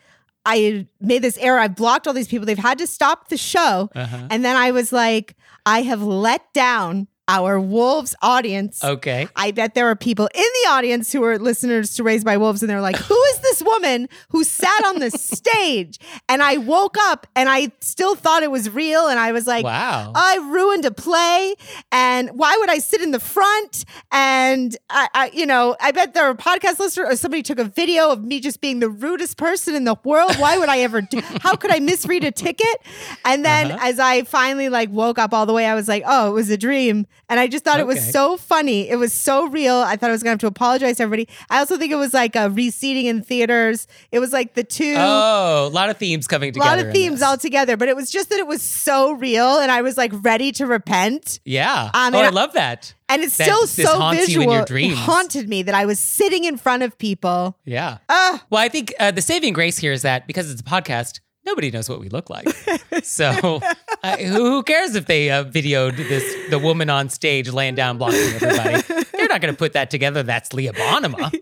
I 0.46 0.88
made 1.02 1.22
this 1.24 1.38
error. 1.40 1.60
I 1.60 1.68
blocked 1.68 2.08
all 2.08 2.14
these 2.14 2.28
people. 2.28 2.46
They've 2.46 2.58
had 2.58 2.78
to 2.78 2.88
stop 2.88 3.30
the 3.30 3.38
show. 3.38 3.90
Uh-huh. 3.96 4.28
And 4.30 4.46
then 4.46 4.56
I 4.56 4.72
was 4.72 4.92
like, 4.94 5.36
I 5.66 5.82
have 5.82 6.02
let 6.02 6.54
down 6.54 7.08
our 7.28 7.60
Wolves 7.60 8.16
audience. 8.22 8.84
Okay. 8.84 9.28
I 9.36 9.52
bet 9.52 9.74
there 9.76 9.88
are 9.88 9.96
people 9.96 10.30
in 10.34 10.42
the 10.64 10.70
audience 10.70 11.12
who 11.12 11.24
are 11.24 11.38
listeners 11.38 11.96
to 11.96 12.04
Raised 12.04 12.26
by 12.26 12.38
Wolves, 12.38 12.62
and 12.64 12.70
they're 12.70 12.82
like, 12.82 12.96
"Who 12.98 13.22
is 13.32 13.40
this 13.40 13.62
woman 13.62 14.08
who 14.30 14.44
sat 14.44 14.86
on 14.86 15.00
the 15.00 15.12
stage?" 15.38 16.00
And 16.30 16.42
I 16.42 16.58
woke 16.58 16.96
up, 17.00 17.28
and 17.36 17.50
I 17.50 17.72
still 17.82 18.16
thought 18.16 18.44
it 18.44 18.52
was 18.52 18.70
real, 18.70 19.08
and 19.08 19.20
I 19.20 19.32
was 19.32 19.46
like, 19.48 19.64
wow. 19.66 20.12
I 20.16 20.38
ruined 20.50 20.86
a 20.86 20.92
play, 20.92 21.56
and 21.92 22.30
why 22.32 22.56
would 22.60 22.70
I 22.70 22.78
sit 22.80 23.02
in 23.02 23.12
the 23.12 23.20
front? 23.20 23.84
And 24.12 24.76
I, 24.90 25.08
I 25.14 25.30
you 25.34 25.46
know, 25.46 25.76
I 25.82 25.92
bet 25.92 26.14
there 26.14 26.26
are 26.30 26.34
podcast 26.36 26.80
listeners, 26.80 27.10
or 27.10 27.16
somebody 27.16 27.44
took 27.44 27.60
a 27.60 27.64
video 27.66 28.10
of 28.12 28.24
me 28.24 28.40
just 28.40 28.62
being 28.62 28.80
the 28.80 28.90
rudest 28.90 29.38
person 29.38 29.76
in 29.76 29.84
the 29.84 29.96
world. 30.04 30.36
Why 30.38 30.58
would 30.58 30.70
I 30.70 30.80
ever 30.80 31.02
do? 31.02 31.20
How 31.42 31.56
could 31.56 31.72
I 31.72 31.80
misread 31.80 32.24
a 32.24 32.32
ticket? 32.32 32.82
And 33.26 33.44
then 33.46 33.72
Uh-huh. 33.72 33.78
as 33.90 34.00
I 34.00 34.24
finally 34.24 34.70
like 34.70 34.90
woke 34.92 35.20
up 35.20 35.34
all 35.34 35.46
the 35.46 35.54
way, 35.54 35.66
I 35.66 35.76
was 35.76 35.88
like, 35.88 36.04
oh, 36.06 36.30
it 36.30 36.34
was 36.34 36.50
a 36.50 36.58
dream, 36.58 37.06
and 37.30 37.40
I 37.40 37.48
just 37.48 37.64
thought 37.64 37.80
it 37.80 37.88
was 37.88 38.12
so 38.12 38.38
funny. 38.38 38.90
It 38.90 38.96
was 38.98 39.14
so 39.14 39.48
real. 39.48 39.76
I 39.78 39.96
thought 39.96 40.10
I 40.10 40.14
was 40.14 40.24
gonna 40.24 40.32
have 40.32 40.40
to 40.40 40.48
apologize 40.48 40.98
to 40.98 41.04
everybody. 41.04 41.28
I 41.50 41.60
also 41.60 41.78
think 41.78 41.92
it 41.92 41.96
was 41.98 42.14
like 42.14 42.36
a 42.36 42.50
reseating 42.50 43.06
in 43.06 43.22
theaters. 43.24 43.88
It 44.12 44.20
was 44.20 44.34
like 44.34 44.54
the 44.54 44.64
two 44.64 44.96
oh, 44.98 45.68
a 45.68 45.74
lot 45.74 45.90
of 45.90 45.98
themes 45.98 46.28
coming 46.28 46.54
together. 46.54 46.70
a 46.70 46.78
lot 46.78 46.86
of 46.86 46.94
themes 46.94 47.22
all 47.22 47.38
together, 47.38 47.78
but 47.78 47.88
it 47.90 47.96
was 47.96 48.10
just 48.10 48.30
that 48.30 48.40
it 48.40 48.48
was 48.48 48.62
so 48.62 49.12
real, 49.14 49.60
and 49.60 49.72
I 49.72 49.82
was 49.82 49.98
like 49.98 50.12
ready 50.24 50.52
to 50.54 50.66
repent. 50.66 51.40
Yeah. 51.46 51.92
Um, 51.94 52.16
oh, 52.16 52.20
I 52.20 52.26
I- 52.28 52.30
love 52.30 52.54
that. 52.54 52.94
And 53.10 53.24
it's 53.24 53.38
That 53.38 53.46
still 53.46 53.68
so 53.68 54.10
visual. 54.12 54.52
It 54.52 54.94
haunted 54.98 55.48
me 55.48 55.64
that 55.64 55.74
I 55.74 55.86
was 55.86 55.98
sitting 55.98 56.44
in 56.44 56.58
front 56.58 56.84
of 56.84 56.98
people. 56.98 57.58
Yeah. 57.64 58.00
Ah, 58.10 58.44
Well, 58.50 58.62
I 58.62 58.68
think 58.68 58.94
uh, 59.00 59.12
the 59.12 59.22
saving 59.22 59.54
grace 59.54 59.78
here 59.78 59.94
is 59.94 60.02
that 60.02 60.28
because 60.28 60.52
it's 60.52 60.60
a 60.60 60.64
podcast, 60.66 61.22
nobody 61.46 61.72
knows 61.72 61.88
what 61.88 62.02
we 62.02 62.10
look 62.10 62.30
like. 62.30 62.50
so 63.04 63.62
uh, 64.04 64.18
who, 64.18 64.34
who 64.52 64.64
cares 64.64 64.96
if 64.96 65.06
they 65.06 65.30
uh, 65.30 65.44
videoed 65.44 65.98
this 65.98 66.50
the 66.50 66.60
woman 66.60 66.90
on 66.90 67.10
stage 67.10 67.50
laying 67.50 67.76
down 67.76 67.98
blocking 67.98 68.20
everybody? 68.20 68.82
They're 69.12 69.28
not 69.28 69.42
going 69.42 69.54
to 69.54 69.58
put 69.58 69.74
that 69.74 69.90
together. 69.90 70.24
That's 70.24 70.54
Leah 70.54 70.74
Bonnema. 70.74 71.34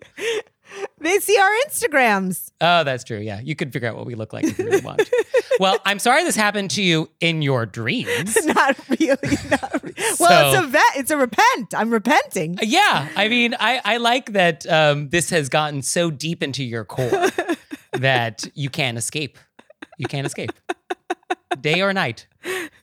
they 0.99 1.19
see 1.19 1.37
our 1.37 1.49
Instagrams. 1.67 2.51
Oh, 2.61 2.83
that's 2.83 3.03
true. 3.03 3.19
Yeah, 3.19 3.39
you 3.41 3.55
could 3.55 3.71
figure 3.73 3.89
out 3.89 3.95
what 3.95 4.05
we 4.05 4.15
look 4.15 4.33
like 4.33 4.45
if 4.45 4.57
you 4.57 4.65
really 4.65 4.81
want. 4.81 5.09
well, 5.59 5.77
I'm 5.85 5.99
sorry 5.99 6.23
this 6.23 6.35
happened 6.35 6.71
to 6.71 6.81
you 6.81 7.09
in 7.19 7.41
your 7.41 7.65
dreams. 7.65 8.37
Not 8.45 8.77
really. 8.89 9.37
Not 9.49 9.83
re- 9.83 9.93
well, 10.19 10.53
So- 10.53 10.57
it's 10.59 10.65
a 10.65 10.67
vet. 10.67 10.81
It's 10.95 11.11
a 11.11 11.17
repent. 11.17 11.73
I'm 11.75 11.91
repenting. 11.91 12.57
Yeah, 12.61 13.07
I 13.15 13.27
mean, 13.27 13.55
I, 13.59 13.81
I 13.85 13.97
like 13.97 14.31
that 14.33 14.65
um, 14.67 15.09
this 15.09 15.29
has 15.29 15.49
gotten 15.49 15.81
so 15.81 16.09
deep 16.11 16.41
into 16.41 16.63
your 16.63 16.85
core 16.85 17.29
that 17.93 18.45
you 18.53 18.69
can't 18.69 18.97
escape. 18.97 19.37
You 19.97 20.07
can't 20.07 20.25
escape. 20.27 20.51
Day 21.59 21.81
or 21.81 21.93
night, 21.93 22.27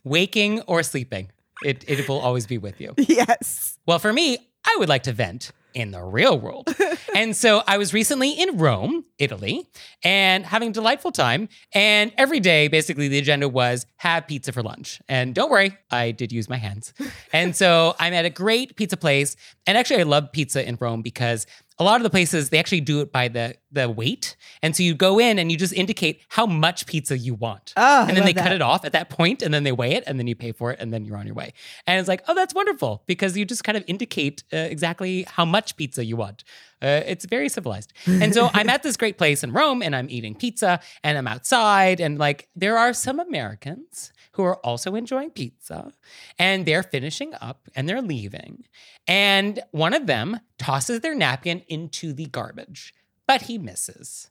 waking 0.03 0.61
or 0.61 0.83
sleeping, 0.83 1.31
it, 1.63 1.83
it 1.87 2.07
will 2.07 2.19
always 2.19 2.47
be 2.47 2.57
with 2.57 2.79
you. 2.81 2.93
Yes. 3.07 3.77
Well, 3.85 3.99
for 3.99 4.11
me, 4.11 4.37
I 4.65 4.75
would 4.79 4.89
like 4.89 5.03
to 5.03 5.13
vent 5.13 5.51
in 5.73 5.91
the 5.91 6.03
real 6.03 6.39
world. 6.39 6.75
and 7.15 7.35
so 7.35 7.63
I 7.67 7.77
was 7.77 7.93
recently 7.93 8.31
in 8.31 8.57
Rome, 8.57 9.05
Italy, 9.17 9.67
and 10.03 10.45
having 10.45 10.69
a 10.69 10.73
delightful 10.73 11.11
time. 11.11 11.49
And 11.73 12.11
every 12.17 12.39
day, 12.39 12.67
basically, 12.67 13.07
the 13.07 13.17
agenda 13.17 13.49
was 13.49 13.85
have 13.97 14.27
pizza 14.27 14.51
for 14.51 14.63
lunch. 14.63 15.01
And 15.07 15.33
don't 15.35 15.49
worry, 15.49 15.77
I 15.91 16.11
did 16.11 16.31
use 16.31 16.49
my 16.49 16.57
hands. 16.57 16.93
and 17.33 17.55
so 17.55 17.95
I'm 17.99 18.13
at 18.13 18.25
a 18.25 18.29
great 18.29 18.75
pizza 18.75 18.97
place. 18.97 19.35
And 19.67 19.77
actually, 19.77 19.99
I 19.99 20.03
love 20.03 20.31
pizza 20.31 20.67
in 20.67 20.77
Rome 20.79 21.01
because 21.01 21.45
a 21.79 21.83
lot 21.83 21.97
of 21.97 22.03
the 22.03 22.09
places 22.09 22.49
they 22.49 22.59
actually 22.59 22.81
do 22.81 23.01
it 23.01 23.11
by 23.11 23.27
the 23.27 23.55
the 23.73 23.89
weight, 23.89 24.35
and 24.61 24.75
so 24.75 24.83
you 24.83 24.93
go 24.93 25.19
in 25.19 25.39
and 25.39 25.51
you 25.51 25.57
just 25.57 25.73
indicate 25.73 26.21
how 26.29 26.45
much 26.45 26.85
pizza 26.85 27.17
you 27.17 27.33
want, 27.33 27.73
Oh, 27.75 28.05
and 28.07 28.15
then 28.15 28.25
they 28.25 28.33
cut 28.33 28.51
it 28.51 28.61
off 28.61 28.85
at 28.85 28.93
that 28.93 29.09
point, 29.09 29.41
and 29.41 29.53
then 29.53 29.63
they 29.63 29.71
weigh 29.71 29.93
it, 29.93 30.03
and 30.07 30.19
then 30.19 30.27
you 30.27 30.35
pay 30.35 30.51
for 30.51 30.71
it, 30.71 30.79
and 30.79 30.93
then 30.93 31.05
you're 31.05 31.17
on 31.17 31.25
your 31.25 31.35
way. 31.35 31.53
And 31.87 31.99
it's 31.99 32.07
like, 32.07 32.23
oh, 32.27 32.35
that's 32.35 32.53
wonderful 32.53 33.03
because 33.05 33.35
you 33.37 33.45
just 33.45 33.63
kind 33.63 33.77
of 33.77 33.83
indicate 33.87 34.43
uh, 34.53 34.57
exactly 34.57 35.25
how 35.27 35.45
much 35.45 35.75
pizza 35.75 36.05
you 36.05 36.15
want. 36.15 36.43
Uh, 36.81 37.01
it's 37.05 37.25
very 37.25 37.47
civilized. 37.47 37.93
And 38.05 38.33
so 38.33 38.49
I'm 38.53 38.69
at 38.69 38.83
this 38.83 38.97
great 38.97 39.17
place 39.17 39.43
in 39.43 39.51
Rome, 39.53 39.81
and 39.81 39.95
I'm 39.95 40.09
eating 40.09 40.35
pizza, 40.35 40.79
and 41.03 41.17
I'm 41.17 41.27
outside, 41.27 41.99
and 41.99 42.17
like 42.19 42.49
there 42.55 42.77
are 42.77 42.93
some 42.93 43.19
Americans 43.19 44.11
who 44.33 44.43
are 44.43 44.57
also 44.65 44.95
enjoying 44.95 45.29
pizza, 45.29 45.91
and 46.39 46.65
they're 46.65 46.81
finishing 46.83 47.33
up 47.39 47.69
and 47.75 47.87
they're 47.87 48.01
leaving. 48.01 48.65
And 49.07 49.61
one 49.71 49.93
of 49.93 50.07
them 50.07 50.39
tosses 50.57 51.01
their 51.01 51.13
napkin 51.13 51.61
into 51.67 52.13
the 52.13 52.25
garbage, 52.25 52.93
but 53.27 53.43
he 53.43 53.57
misses. 53.57 54.29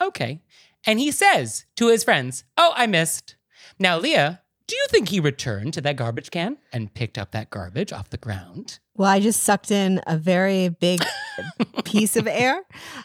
Okay. 0.00 0.42
And 0.86 0.98
he 0.98 1.10
says 1.10 1.66
to 1.76 1.88
his 1.88 2.04
friends, 2.04 2.44
Oh, 2.56 2.72
I 2.74 2.86
missed. 2.86 3.36
Now, 3.78 3.98
Leah, 3.98 4.42
do 4.66 4.76
you 4.76 4.86
think 4.88 5.08
he 5.08 5.20
returned 5.20 5.74
to 5.74 5.80
that 5.82 5.96
garbage 5.96 6.30
can 6.30 6.56
and 6.72 6.92
picked 6.94 7.18
up 7.18 7.32
that 7.32 7.50
garbage 7.50 7.92
off 7.92 8.10
the 8.10 8.16
ground? 8.16 8.78
Well, 8.96 9.08
I 9.08 9.20
just 9.20 9.42
sucked 9.42 9.70
in 9.70 10.00
a 10.06 10.16
very 10.18 10.68
big 10.68 11.00
piece 11.84 12.16
of 12.16 12.26
air 12.26 12.62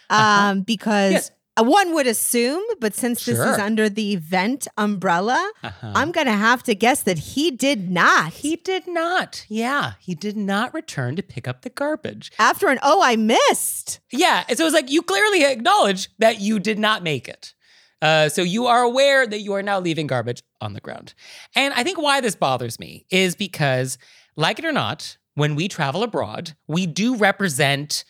um, 0.09 0.61
because 0.61 1.11
Yes. 1.13 1.31
One 1.63 1.93
would 1.93 2.07
assume, 2.07 2.63
but 2.79 2.95
since 2.95 3.25
this 3.25 3.37
is 3.39 3.57
under 3.57 3.89
the 3.89 4.15
vent 4.17 4.67
umbrella, 4.77 5.51
Uh-huh. 5.63 5.91
I'm 5.95 6.11
going 6.11 6.27
to 6.27 6.33
have 6.33 6.63
to 6.63 6.75
guess 6.75 7.03
that 7.03 7.17
he 7.17 7.51
did 7.51 7.89
not. 7.91 8.33
he 8.33 8.55
did 8.57 8.87
not. 8.87 9.45
Yeah, 9.49 9.93
he 9.99 10.13
did 10.15 10.37
not 10.37 10.73
return 10.73 11.15
to 11.15 11.23
pick 11.23 11.47
up 11.47 11.61
the 11.63 11.69
garbage. 11.69 12.31
After 12.39 12.67
an 12.69 12.79
oh, 12.83 13.01
I 13.03 13.15
missed. 13.15 13.99
Yeah. 14.11 14.43
So 14.53 14.65
it's 14.65 14.73
like 14.73 14.89
you 14.91 15.01
clearly 15.01 15.43
acknowledge 15.45 16.09
that 16.19 16.39
you 16.39 16.59
did 16.59 16.79
not 16.79 17.03
make 17.03 17.27
it. 17.27 17.53
Uh, 18.01 18.29
so 18.29 18.43
you 18.43 18.67
are 18.67 18.83
aware 18.83 19.25
that 19.25 19.39
you 19.41 19.53
are 19.53 19.63
now 19.63 19.79
leaving 19.79 20.05
garbage 20.05 20.43
on 20.61 20.73
the 20.73 20.79
ground. 20.79 21.13
And 21.55 21.73
I 21.73 21.83
think 21.83 21.97
why 21.99 22.21
this 22.21 22.35
bothers 22.35 22.79
me 22.79 23.05
is 23.09 23.35
because, 23.35 23.97
like 24.35 24.59
it 24.59 24.65
or 24.65 24.71
not, 24.71 25.17
when 25.33 25.55
we 25.55 25.67
travel 25.67 26.03
abroad, 26.03 26.53
we 26.67 26.85
do 26.85 27.15
represent 27.15 28.03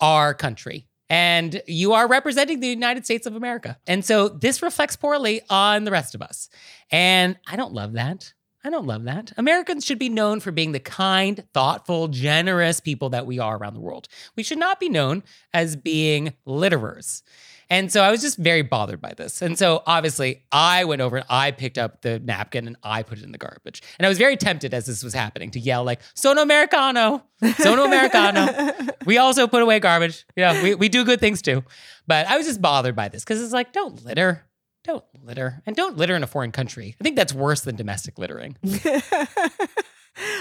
our 0.00 0.32
country. 0.32 0.88
And 1.14 1.62
you 1.68 1.92
are 1.92 2.08
representing 2.08 2.58
the 2.58 2.66
United 2.66 3.04
States 3.04 3.24
of 3.24 3.36
America. 3.36 3.78
And 3.86 4.04
so 4.04 4.28
this 4.28 4.62
reflects 4.62 4.96
poorly 4.96 5.42
on 5.48 5.84
the 5.84 5.92
rest 5.92 6.16
of 6.16 6.22
us. 6.22 6.48
And 6.90 7.38
I 7.46 7.54
don't 7.54 7.72
love 7.72 7.92
that. 7.92 8.32
I 8.64 8.70
don't 8.70 8.84
love 8.84 9.04
that. 9.04 9.32
Americans 9.36 9.84
should 9.84 10.00
be 10.00 10.08
known 10.08 10.40
for 10.40 10.50
being 10.50 10.72
the 10.72 10.80
kind, 10.80 11.44
thoughtful, 11.54 12.08
generous 12.08 12.80
people 12.80 13.10
that 13.10 13.26
we 13.26 13.38
are 13.38 13.56
around 13.56 13.74
the 13.74 13.80
world. 13.80 14.08
We 14.34 14.42
should 14.42 14.58
not 14.58 14.80
be 14.80 14.88
known 14.88 15.22
as 15.52 15.76
being 15.76 16.34
litterers. 16.48 17.22
And 17.70 17.90
so 17.90 18.02
I 18.02 18.10
was 18.10 18.20
just 18.20 18.38
very 18.38 18.62
bothered 18.62 19.00
by 19.00 19.14
this. 19.16 19.42
And 19.42 19.58
so 19.58 19.82
obviously 19.86 20.44
I 20.52 20.84
went 20.84 21.00
over 21.02 21.16
and 21.16 21.26
I 21.28 21.50
picked 21.50 21.78
up 21.78 22.02
the 22.02 22.18
napkin 22.18 22.66
and 22.66 22.76
I 22.82 23.02
put 23.02 23.18
it 23.18 23.24
in 23.24 23.32
the 23.32 23.38
garbage. 23.38 23.82
And 23.98 24.06
I 24.06 24.08
was 24.08 24.18
very 24.18 24.36
tempted 24.36 24.74
as 24.74 24.86
this 24.86 25.02
was 25.02 25.14
happening 25.14 25.50
to 25.52 25.60
yell 25.60 25.84
like, 25.84 26.00
sono 26.14 26.42
americano, 26.42 27.24
sono 27.56 27.84
americano. 27.84 28.72
we 29.06 29.18
also 29.18 29.46
put 29.46 29.62
away 29.62 29.80
garbage. 29.80 30.26
Yeah, 30.36 30.62
we, 30.62 30.74
we 30.74 30.88
do 30.88 31.04
good 31.04 31.20
things 31.20 31.42
too. 31.42 31.64
But 32.06 32.26
I 32.26 32.36
was 32.36 32.46
just 32.46 32.60
bothered 32.60 32.96
by 32.96 33.08
this 33.08 33.24
because 33.24 33.42
it's 33.42 33.52
like, 33.52 33.72
don't 33.72 34.04
litter. 34.04 34.44
Don't 34.84 35.04
litter. 35.22 35.62
And 35.64 35.74
don't 35.74 35.96
litter 35.96 36.14
in 36.14 36.22
a 36.22 36.26
foreign 36.26 36.52
country. 36.52 36.94
I 37.00 37.04
think 37.04 37.16
that's 37.16 37.32
worse 37.32 37.62
than 37.62 37.74
domestic 37.74 38.18
littering. 38.18 38.56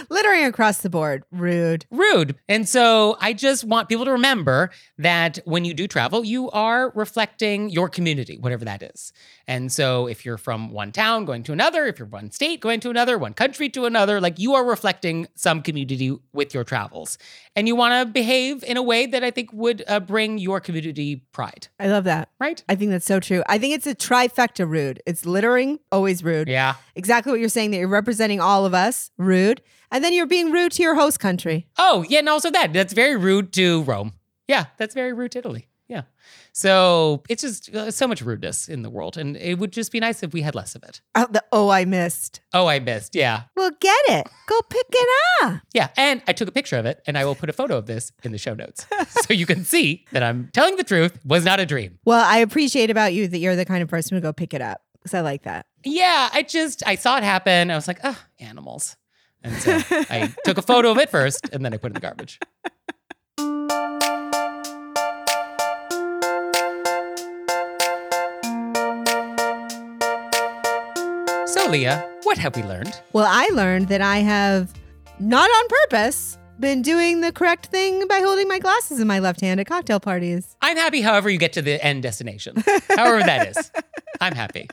Littering 0.09 0.45
across 0.45 0.81
the 0.81 0.89
board, 0.89 1.23
rude. 1.31 1.85
rude. 1.91 2.35
And 2.47 2.67
so 2.67 3.17
I 3.19 3.33
just 3.33 3.63
want 3.63 3.89
people 3.89 4.05
to 4.05 4.11
remember 4.11 4.71
that 4.97 5.39
when 5.45 5.65
you 5.65 5.73
do 5.73 5.87
travel, 5.87 6.23
you 6.23 6.49
are 6.51 6.91
reflecting 6.95 7.69
your 7.69 7.89
community, 7.89 8.37
whatever 8.37 8.65
that 8.65 8.83
is. 8.83 9.13
And 9.47 9.71
so 9.71 10.07
if 10.07 10.25
you're 10.25 10.37
from 10.37 10.71
one 10.71 10.91
town 10.91 11.25
going 11.25 11.43
to 11.43 11.53
another, 11.53 11.85
if 11.85 11.99
you're 11.99 12.07
one 12.07 12.31
state 12.31 12.59
going 12.59 12.79
to 12.81 12.89
another, 12.89 13.17
one 13.17 13.33
country 13.33 13.69
to 13.69 13.85
another, 13.85 14.21
like 14.21 14.39
you 14.39 14.53
are 14.53 14.63
reflecting 14.63 15.27
some 15.35 15.61
community 15.61 16.17
with 16.31 16.53
your 16.53 16.63
travels. 16.63 17.17
And 17.55 17.67
you 17.67 17.75
want 17.75 17.93
to 18.07 18.11
behave 18.11 18.63
in 18.63 18.77
a 18.77 18.81
way 18.81 19.05
that 19.05 19.23
I 19.23 19.29
think 19.29 19.53
would 19.53 19.83
uh, 19.87 19.99
bring 19.99 20.39
your 20.39 20.59
community 20.59 21.17
pride, 21.33 21.67
I 21.79 21.87
love 21.87 22.05
that. 22.05 22.29
right? 22.39 22.63
I 22.67 22.75
think 22.75 22.89
that's 22.91 23.05
so 23.05 23.19
true. 23.19 23.43
I 23.47 23.59
think 23.59 23.75
it's 23.75 23.85
a 23.85 23.93
trifecta 23.93 24.67
rude. 24.67 25.01
It's 25.05 25.25
littering, 25.25 25.79
always 25.91 26.23
rude. 26.23 26.47
Yeah. 26.47 26.75
Exactly 26.95 27.31
what 27.31 27.39
you're 27.39 27.49
saying 27.49 27.69
that 27.71 27.77
you're 27.77 27.87
representing 27.87 28.39
all 28.41 28.65
of 28.65 28.73
us, 28.73 29.11
rude. 29.17 29.61
And 29.91 30.03
then 30.03 30.13
you're 30.13 30.25
being 30.25 30.51
rude 30.51 30.71
to 30.73 30.81
your 30.81 30.95
host 30.95 31.19
country. 31.19 31.67
Oh, 31.77 32.03
yeah, 32.09 32.19
and 32.19 32.29
also 32.29 32.49
that. 32.49 32.73
That's 32.73 32.93
very 32.93 33.15
rude 33.15 33.53
to 33.53 33.83
Rome. 33.83 34.13
Yeah, 34.47 34.65
that's 34.77 34.95
very 34.95 35.13
rude 35.13 35.33
to 35.33 35.39
Italy. 35.39 35.67
Yeah. 35.93 36.01
So 36.53 37.21
it's 37.29 37.43
just 37.43 37.73
uh, 37.75 37.91
so 37.91 38.07
much 38.07 38.23
rudeness 38.23 38.67
in 38.67 38.81
the 38.81 38.89
world. 38.89 39.15
And 39.15 39.37
it 39.37 39.59
would 39.59 39.71
just 39.71 39.91
be 39.91 39.99
nice 39.99 40.23
if 40.23 40.33
we 40.33 40.41
had 40.41 40.55
less 40.55 40.73
of 40.73 40.81
it. 40.81 41.01
Oh, 41.13 41.27
the, 41.29 41.43
oh, 41.51 41.69
I 41.69 41.85
missed. 41.85 42.41
Oh, 42.51 42.65
I 42.65 42.79
missed. 42.79 43.13
Yeah. 43.13 43.43
Well, 43.55 43.69
get 43.79 44.01
it. 44.07 44.27
Go 44.47 44.59
pick 44.71 44.87
it 44.89 45.09
up. 45.43 45.61
Yeah. 45.75 45.89
And 45.95 46.23
I 46.27 46.33
took 46.33 46.47
a 46.47 46.51
picture 46.51 46.77
of 46.77 46.87
it 46.87 47.03
and 47.05 47.15
I 47.15 47.25
will 47.25 47.35
put 47.35 47.47
a 47.47 47.53
photo 47.53 47.77
of 47.77 47.85
this 47.85 48.11
in 48.23 48.31
the 48.31 48.39
show 48.39 48.55
notes. 48.55 48.87
so 49.07 49.35
you 49.35 49.45
can 49.45 49.63
see 49.65 50.03
that 50.13 50.23
I'm 50.23 50.49
telling 50.51 50.77
the 50.77 50.83
truth 50.83 51.19
was 51.23 51.45
not 51.45 51.59
a 51.59 51.65
dream. 51.67 51.99
Well, 52.05 52.25
I 52.25 52.37
appreciate 52.37 52.89
about 52.89 53.13
you 53.13 53.27
that 53.27 53.37
you're 53.37 53.55
the 53.55 53.65
kind 53.65 53.83
of 53.83 53.89
person 53.89 54.17
who 54.17 54.21
go 54.21 54.33
pick 54.33 54.55
it 54.55 54.61
up 54.61 54.81
because 54.93 55.13
I 55.13 55.21
like 55.21 55.43
that. 55.43 55.67
Yeah. 55.85 56.29
I 56.33 56.41
just, 56.41 56.81
I 56.87 56.95
saw 56.95 57.17
it 57.17 57.23
happen. 57.23 57.69
I 57.69 57.75
was 57.75 57.87
like, 57.87 57.99
oh, 58.03 58.19
animals. 58.39 58.95
And 59.43 59.55
so 59.61 59.79
I 59.89 60.33
took 60.45 60.57
a 60.57 60.63
photo 60.63 60.89
of 60.89 60.97
it 60.97 61.11
first 61.11 61.49
and 61.53 61.63
then 61.63 61.71
I 61.71 61.77
put 61.77 61.91
it 61.91 61.91
in 61.91 61.93
the 61.93 61.99
garbage. 61.99 62.39
Leah, 71.73 72.07
what 72.21 72.37
have 72.37 72.55
we 72.55 72.61
learned? 72.61 73.01
Well, 73.13 73.25
I 73.27 73.49
learned 73.51 73.87
that 73.87 73.99
I 73.99 74.17
have, 74.17 74.71
not 75.19 75.49
on 75.49 75.67
purpose, 75.67 76.37
been 76.59 76.83
doing 76.83 77.21
the 77.21 77.31
correct 77.31 77.65
thing 77.65 78.07
by 78.07 78.19
holding 78.19 78.47
my 78.47 78.59
glasses 78.59 78.99
in 78.99 79.07
my 79.07 79.17
left 79.17 79.41
hand 79.41 79.59
at 79.59 79.65
cocktail 79.65 79.99
parties. 79.99 80.55
I'm 80.61 80.77
happy 80.77 81.01
however 81.01 81.31
you 81.31 81.39
get 81.39 81.53
to 81.53 81.63
the 81.63 81.83
end 81.83 82.03
destination, 82.03 82.63
however 82.95 83.21
that 83.21 83.47
is. 83.47 83.71
I'm 84.21 84.35
happy. 84.35 84.69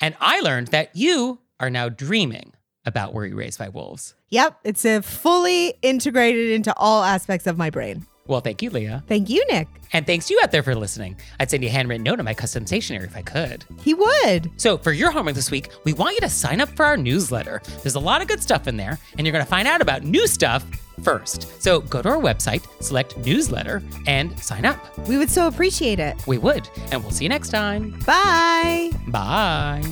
And 0.00 0.14
I 0.20 0.38
learned 0.42 0.68
that 0.68 0.94
you 0.94 1.40
are 1.58 1.70
now 1.70 1.88
dreaming 1.88 2.52
about 2.86 3.14
Were 3.14 3.26
You 3.26 3.34
Raised 3.34 3.58
by 3.58 3.68
Wolves. 3.68 4.14
Yep, 4.28 4.60
it's 4.62 4.84
a 4.84 5.02
fully 5.02 5.74
integrated 5.82 6.52
into 6.52 6.72
all 6.76 7.02
aspects 7.02 7.48
of 7.48 7.58
my 7.58 7.70
brain. 7.70 8.06
Well, 8.26 8.40
thank 8.40 8.62
you, 8.62 8.70
Leah. 8.70 9.04
Thank 9.06 9.28
you, 9.28 9.44
Nick. 9.50 9.68
And 9.92 10.06
thanks 10.06 10.26
to 10.28 10.34
you 10.34 10.40
out 10.42 10.50
there 10.50 10.62
for 10.62 10.74
listening. 10.74 11.16
I'd 11.38 11.50
send 11.50 11.62
you 11.62 11.68
a 11.68 11.72
handwritten 11.72 12.02
note 12.02 12.18
on 12.18 12.24
my 12.24 12.32
custom 12.32 12.66
stationery 12.66 13.04
if 13.04 13.14
I 13.16 13.20
could. 13.22 13.64
He 13.82 13.92
would. 13.92 14.50
So, 14.56 14.78
for 14.78 14.92
your 14.92 15.10
homework 15.10 15.34
this 15.34 15.50
week, 15.50 15.68
we 15.84 15.92
want 15.92 16.14
you 16.14 16.20
to 16.20 16.30
sign 16.30 16.60
up 16.60 16.70
for 16.70 16.86
our 16.86 16.96
newsletter. 16.96 17.60
There's 17.82 17.96
a 17.96 18.00
lot 18.00 18.22
of 18.22 18.28
good 18.28 18.42
stuff 18.42 18.66
in 18.66 18.78
there, 18.78 18.98
and 19.18 19.26
you're 19.26 19.32
going 19.32 19.44
to 19.44 19.50
find 19.50 19.68
out 19.68 19.82
about 19.82 20.04
new 20.04 20.26
stuff 20.26 20.64
first. 21.02 21.62
So, 21.62 21.80
go 21.80 22.00
to 22.00 22.08
our 22.08 22.16
website, 22.16 22.66
select 22.82 23.16
newsletter, 23.18 23.82
and 24.06 24.36
sign 24.38 24.64
up. 24.64 24.78
We 25.06 25.18
would 25.18 25.30
so 25.30 25.46
appreciate 25.46 26.00
it. 26.00 26.26
We 26.26 26.38
would. 26.38 26.68
And 26.92 27.02
we'll 27.02 27.12
see 27.12 27.24
you 27.24 27.28
next 27.28 27.50
time. 27.50 27.98
Bye. 28.06 28.90
Bye. 29.08 29.82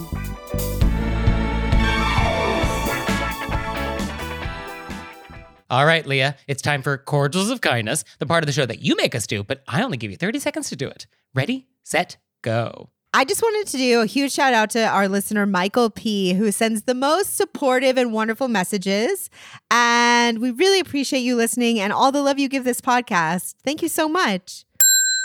All 5.73 5.87
right, 5.87 6.05
Leah, 6.05 6.37
it's 6.47 6.61
time 6.61 6.83
for 6.83 6.99
Cordials 6.99 7.49
of 7.49 7.63
Kindness, 7.63 8.05
the 8.19 8.27
part 8.27 8.43
of 8.43 8.47
the 8.47 8.53
show 8.53 8.67
that 8.67 8.83
you 8.83 8.95
make 8.95 9.15
us 9.15 9.27
do, 9.27 9.43
but 9.43 9.63
I 9.67 9.83
only 9.83 9.97
give 9.97 10.11
you 10.11 10.19
30 10.19 10.39
seconds 10.39 10.69
to 10.69 10.77
do 10.77 10.87
it. 10.87 11.07
Ready, 11.35 11.67
set, 11.83 12.19
go. 12.43 12.91
I 13.15 13.25
just 13.25 13.41
wanted 13.41 13.71
to 13.71 13.79
do 13.79 14.03
a 14.03 14.07
huge 14.07 14.33
shout 14.33 14.53
out 14.53 14.69
to 14.73 14.87
our 14.87 15.09
listener, 15.09 15.47
Michael 15.47 15.89
P., 15.89 16.35
who 16.35 16.53
sends 16.53 16.83
the 16.83 16.95
most 16.95 17.39
supportive 17.39 17.97
and 17.97 18.13
wonderful 18.13 18.49
messages. 18.49 19.31
And 19.71 20.41
we 20.41 20.51
really 20.51 20.79
appreciate 20.79 21.21
you 21.21 21.37
listening 21.37 21.81
and 21.81 21.91
all 21.91 22.13
the 22.13 22.21
love 22.21 22.39
you 22.39 22.51
give 22.51 22.65
this 22.65 22.83
podcast. 22.83 23.55
Thank 23.65 23.81
you 23.81 23.89
so 23.89 24.11
much. 24.11 24.67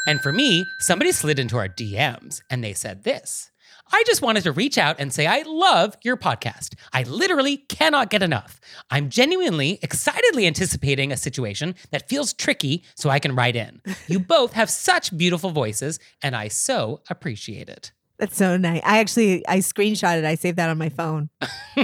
And 0.07 0.21
for 0.21 0.31
me, 0.31 0.65
somebody 0.79 1.11
slid 1.11 1.39
into 1.39 1.57
our 1.57 1.67
DMs 1.67 2.39
and 2.49 2.63
they 2.63 2.71
said 2.71 3.03
this. 3.03 3.51
I 3.91 4.03
just 4.05 4.21
wanted 4.21 4.43
to 4.43 4.51
reach 4.51 4.77
out 4.77 4.97
and 4.99 5.13
say 5.13 5.27
I 5.27 5.43
love 5.43 5.95
your 6.03 6.17
podcast. 6.17 6.75
I 6.93 7.03
literally 7.03 7.57
cannot 7.57 8.09
get 8.09 8.23
enough. 8.23 8.59
I'm 8.89 9.09
genuinely, 9.09 9.79
excitedly 9.81 10.45
anticipating 10.45 11.11
a 11.11 11.17
situation 11.17 11.75
that 11.91 12.09
feels 12.09 12.33
tricky 12.33 12.83
so 12.95 13.09
I 13.09 13.19
can 13.19 13.35
write 13.35 13.55
in. 13.55 13.81
You 14.07 14.19
both 14.19 14.53
have 14.53 14.69
such 14.69 15.15
beautiful 15.17 15.49
voices, 15.49 15.99
and 16.21 16.33
I 16.35 16.47
so 16.47 17.01
appreciate 17.09 17.67
it. 17.67 17.91
That's 18.19 18.37
so 18.37 18.57
nice. 18.57 18.81
I 18.83 18.99
actually 18.99 19.47
I 19.47 19.57
screenshotted. 19.57 20.25
I 20.25 20.35
saved 20.35 20.57
that 20.57 20.69
on 20.69 20.77
my 20.77 20.89
phone. 20.89 21.29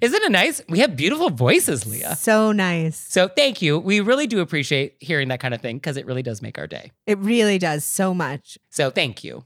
Isn't 0.00 0.22
it 0.22 0.32
nice? 0.32 0.62
We 0.68 0.78
have 0.78 0.96
beautiful 0.96 1.30
voices, 1.30 1.86
Leah. 1.86 2.16
So 2.16 2.52
nice. 2.52 2.98
So 2.98 3.28
thank 3.28 3.60
you. 3.60 3.78
We 3.78 4.00
really 4.00 4.26
do 4.26 4.40
appreciate 4.40 4.96
hearing 5.00 5.28
that 5.28 5.40
kind 5.40 5.52
of 5.52 5.60
thing 5.60 5.76
because 5.76 5.96
it 5.96 6.06
really 6.06 6.22
does 6.22 6.40
make 6.40 6.58
our 6.58 6.66
day. 6.66 6.92
It 7.06 7.18
really 7.18 7.58
does 7.58 7.84
so 7.84 8.14
much. 8.14 8.56
So 8.70 8.90
thank 8.90 9.24
you. 9.24 9.44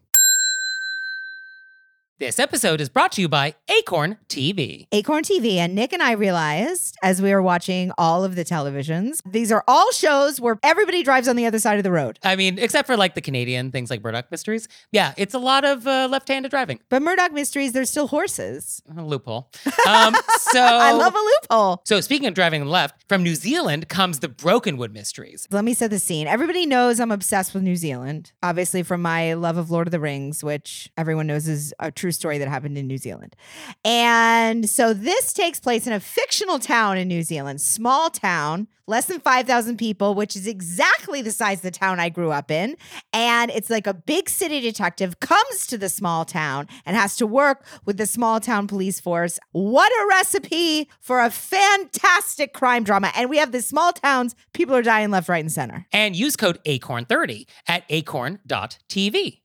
This 2.20 2.40
episode 2.40 2.80
is 2.80 2.88
brought 2.88 3.12
to 3.12 3.20
you 3.20 3.28
by 3.28 3.54
Acorn 3.68 4.18
TV. 4.28 4.88
Acorn 4.90 5.22
TV. 5.22 5.58
And 5.58 5.76
Nick 5.76 5.92
and 5.92 6.02
I 6.02 6.10
realized 6.14 6.96
as 7.00 7.22
we 7.22 7.32
were 7.32 7.40
watching 7.40 7.92
all 7.96 8.24
of 8.24 8.34
the 8.34 8.44
televisions, 8.44 9.20
these 9.24 9.52
are 9.52 9.62
all 9.68 9.92
shows 9.92 10.40
where 10.40 10.58
everybody 10.64 11.04
drives 11.04 11.28
on 11.28 11.36
the 11.36 11.46
other 11.46 11.60
side 11.60 11.76
of 11.76 11.84
the 11.84 11.92
road. 11.92 12.18
I 12.24 12.34
mean, 12.34 12.58
except 12.58 12.88
for 12.88 12.96
like 12.96 13.14
the 13.14 13.20
Canadian 13.20 13.70
things 13.70 13.88
like 13.88 14.02
Murdoch 14.02 14.32
Mysteries. 14.32 14.66
Yeah, 14.90 15.14
it's 15.16 15.32
a 15.32 15.38
lot 15.38 15.64
of 15.64 15.86
uh, 15.86 16.08
left 16.10 16.26
handed 16.26 16.50
driving. 16.50 16.80
But 16.88 17.02
Murdoch 17.02 17.30
Mysteries, 17.30 17.72
there's 17.72 17.88
still 17.88 18.08
horses. 18.08 18.82
A 18.96 19.00
loophole. 19.04 19.52
Um, 19.86 20.16
so, 20.38 20.60
I 20.60 20.90
love 20.90 21.14
a 21.14 21.18
loophole. 21.18 21.82
So, 21.84 22.00
speaking 22.00 22.26
of 22.26 22.34
driving 22.34 22.66
left, 22.66 23.04
from 23.08 23.22
New 23.22 23.36
Zealand 23.36 23.88
comes 23.88 24.18
the 24.18 24.28
Brokenwood 24.28 24.92
Mysteries. 24.92 25.46
Let 25.52 25.64
me 25.64 25.72
set 25.72 25.90
the 25.90 26.00
scene. 26.00 26.26
Everybody 26.26 26.66
knows 26.66 26.98
I'm 26.98 27.12
obsessed 27.12 27.54
with 27.54 27.62
New 27.62 27.76
Zealand, 27.76 28.32
obviously 28.42 28.82
from 28.82 29.02
my 29.02 29.34
love 29.34 29.56
of 29.56 29.70
Lord 29.70 29.86
of 29.86 29.92
the 29.92 30.00
Rings, 30.00 30.42
which 30.42 30.90
everyone 30.96 31.28
knows 31.28 31.46
is 31.46 31.72
a 31.78 31.92
true 31.92 32.07
story 32.12 32.38
that 32.38 32.48
happened 32.48 32.78
in 32.78 32.86
New 32.86 32.98
Zealand. 32.98 33.36
And 33.84 34.68
so 34.68 34.94
this 34.94 35.32
takes 35.32 35.61
place 35.61 35.86
in 35.86 35.92
a 35.92 36.00
fictional 36.00 36.59
town 36.59 36.98
in 36.98 37.09
New 37.09 37.22
Zealand, 37.22 37.61
small 37.61 38.11
town, 38.11 38.68
less 38.88 39.06
than 39.06 39.20
5,000 39.20 39.76
people, 39.76 40.14
which 40.14 40.34
is 40.34 40.46
exactly 40.46 41.22
the 41.22 41.30
size 41.30 41.59
of 41.59 41.62
the 41.62 41.70
town 41.70 42.00
I 42.00 42.09
grew 42.09 42.32
up 42.32 42.50
in. 42.50 42.76
And 43.12 43.50
it's 43.50 43.70
like 43.70 43.86
a 43.86 43.94
big 43.94 44.28
city 44.28 44.61
detective 44.61 45.20
comes 45.20 45.66
to 45.68 45.78
the 45.78 45.88
small 45.88 46.24
town 46.24 46.66
and 46.84 46.96
has 46.96 47.14
to 47.16 47.26
work 47.26 47.64
with 47.84 47.98
the 47.98 48.06
small 48.06 48.40
town 48.40 48.66
police 48.66 48.98
force. 48.98 49.38
What 49.52 49.92
a 49.92 50.06
recipe 50.09 50.88
for 51.00 51.20
a 51.20 51.30
fantastic 51.30 52.54
crime 52.54 52.82
drama. 52.82 53.12
And 53.14 53.30
we 53.30 53.38
have 53.38 53.52
the 53.52 53.62
small 53.62 53.92
towns, 53.92 54.34
people 54.54 54.74
are 54.74 54.82
dying 54.82 55.11
left, 55.11 55.28
right, 55.28 55.44
and 55.44 55.52
center. 55.52 55.86
And 55.92 56.16
use 56.16 56.36
code 56.36 56.59
ACORN30 56.64 57.46
at 57.68 57.84
acorn.tv. 57.90 59.40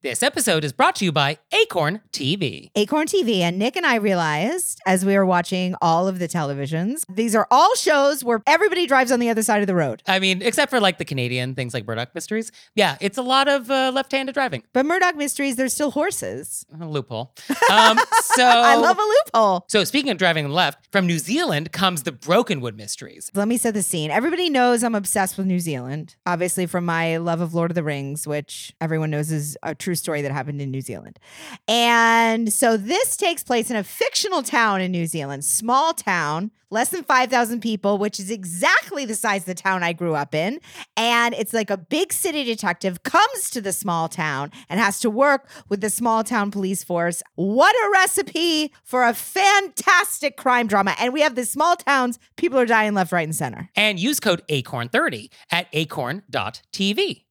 This 0.00 0.22
episode 0.22 0.62
is 0.62 0.72
brought 0.72 0.94
to 0.96 1.04
you 1.04 1.10
by 1.10 1.38
Acorn 1.52 2.02
TV. 2.12 2.70
Acorn 2.76 3.08
TV. 3.08 3.40
And 3.40 3.58
Nick 3.58 3.74
and 3.74 3.84
I 3.84 3.96
realized 3.96 4.80
as 4.86 5.04
we 5.04 5.16
were 5.16 5.26
watching 5.26 5.74
all 5.82 6.06
of 6.06 6.20
the 6.20 6.28
televisions, 6.28 7.02
these 7.08 7.34
are 7.34 7.48
all 7.50 7.74
shows 7.74 8.22
where 8.22 8.40
everybody 8.46 8.86
drives 8.86 9.10
on 9.10 9.18
the 9.18 9.28
other 9.28 9.42
side 9.42 9.60
of 9.60 9.66
the 9.66 9.74
road. 9.74 10.04
I 10.06 10.20
mean, 10.20 10.40
except 10.40 10.70
for 10.70 10.78
like 10.78 10.98
the 10.98 11.04
Canadian 11.04 11.56
things 11.56 11.74
like 11.74 11.84
Murdoch 11.84 12.14
Mysteries. 12.14 12.52
Yeah, 12.76 12.96
it's 13.00 13.18
a 13.18 13.22
lot 13.22 13.48
of 13.48 13.72
uh, 13.72 13.90
left 13.92 14.12
handed 14.12 14.34
driving. 14.34 14.62
But 14.72 14.86
Murdoch 14.86 15.16
Mysteries, 15.16 15.56
there's 15.56 15.74
still 15.74 15.90
horses. 15.90 16.64
A 16.80 16.86
loophole. 16.86 17.34
Um, 17.68 17.98
so, 18.36 18.46
I 18.46 18.76
love 18.76 18.98
a 18.98 19.02
loophole. 19.02 19.64
So, 19.66 19.82
speaking 19.82 20.12
of 20.12 20.18
driving 20.18 20.48
left, 20.48 20.86
from 20.92 21.08
New 21.08 21.18
Zealand 21.18 21.72
comes 21.72 22.04
the 22.04 22.12
Brokenwood 22.12 22.76
Mysteries. 22.76 23.32
Let 23.34 23.48
me 23.48 23.56
set 23.56 23.74
the 23.74 23.82
scene. 23.82 24.12
Everybody 24.12 24.48
knows 24.48 24.84
I'm 24.84 24.94
obsessed 24.94 25.36
with 25.36 25.48
New 25.48 25.58
Zealand, 25.58 26.14
obviously 26.24 26.66
from 26.66 26.84
my 26.84 27.16
love 27.16 27.40
of 27.40 27.52
Lord 27.52 27.72
of 27.72 27.74
the 27.74 27.82
Rings, 27.82 28.28
which 28.28 28.72
everyone 28.80 29.10
knows 29.10 29.32
is 29.32 29.58
a 29.64 29.74
true 29.88 29.94
story 29.94 30.20
that 30.20 30.30
happened 30.30 30.60
in 30.60 30.70
New 30.70 30.82
Zealand. 30.82 31.18
And 31.66 32.52
so 32.52 32.76
this 32.76 33.16
takes 33.16 33.42
place 33.42 33.70
in 33.70 33.76
a 33.76 33.82
fictional 33.82 34.42
town 34.42 34.82
in 34.82 34.92
New 34.92 35.06
Zealand, 35.06 35.46
small 35.46 35.94
town, 35.94 36.50
less 36.68 36.90
than 36.90 37.04
5,000 37.04 37.62
people, 37.62 37.96
which 37.96 38.20
is 38.20 38.30
exactly 38.30 39.06
the 39.06 39.14
size 39.14 39.42
of 39.42 39.46
the 39.46 39.54
town 39.54 39.82
I 39.82 39.94
grew 39.94 40.14
up 40.14 40.34
in. 40.34 40.60
And 40.98 41.34
it's 41.34 41.54
like 41.54 41.70
a 41.70 41.78
big 41.78 42.12
city 42.12 42.44
detective 42.44 43.02
comes 43.02 43.48
to 43.48 43.62
the 43.62 43.72
small 43.72 44.10
town 44.10 44.50
and 44.68 44.78
has 44.78 45.00
to 45.00 45.08
work 45.08 45.48
with 45.70 45.80
the 45.80 45.88
small 45.88 46.22
town 46.22 46.50
police 46.50 46.84
force. 46.84 47.22
What 47.36 47.74
a 47.74 47.90
recipe 47.90 48.74
for 48.84 49.04
a 49.04 49.14
fantastic 49.14 50.36
crime 50.36 50.66
drama. 50.66 50.96
And 51.00 51.14
we 51.14 51.22
have 51.22 51.34
the 51.34 51.46
small 51.46 51.76
towns, 51.76 52.18
people 52.36 52.58
are 52.58 52.66
dying 52.66 52.92
left, 52.92 53.10
right, 53.10 53.26
and 53.26 53.34
center. 53.34 53.70
And 53.74 53.98
use 53.98 54.20
code 54.20 54.42
ACORN30 54.50 55.30
at 55.50 55.68
acorn.tv. 55.72 57.22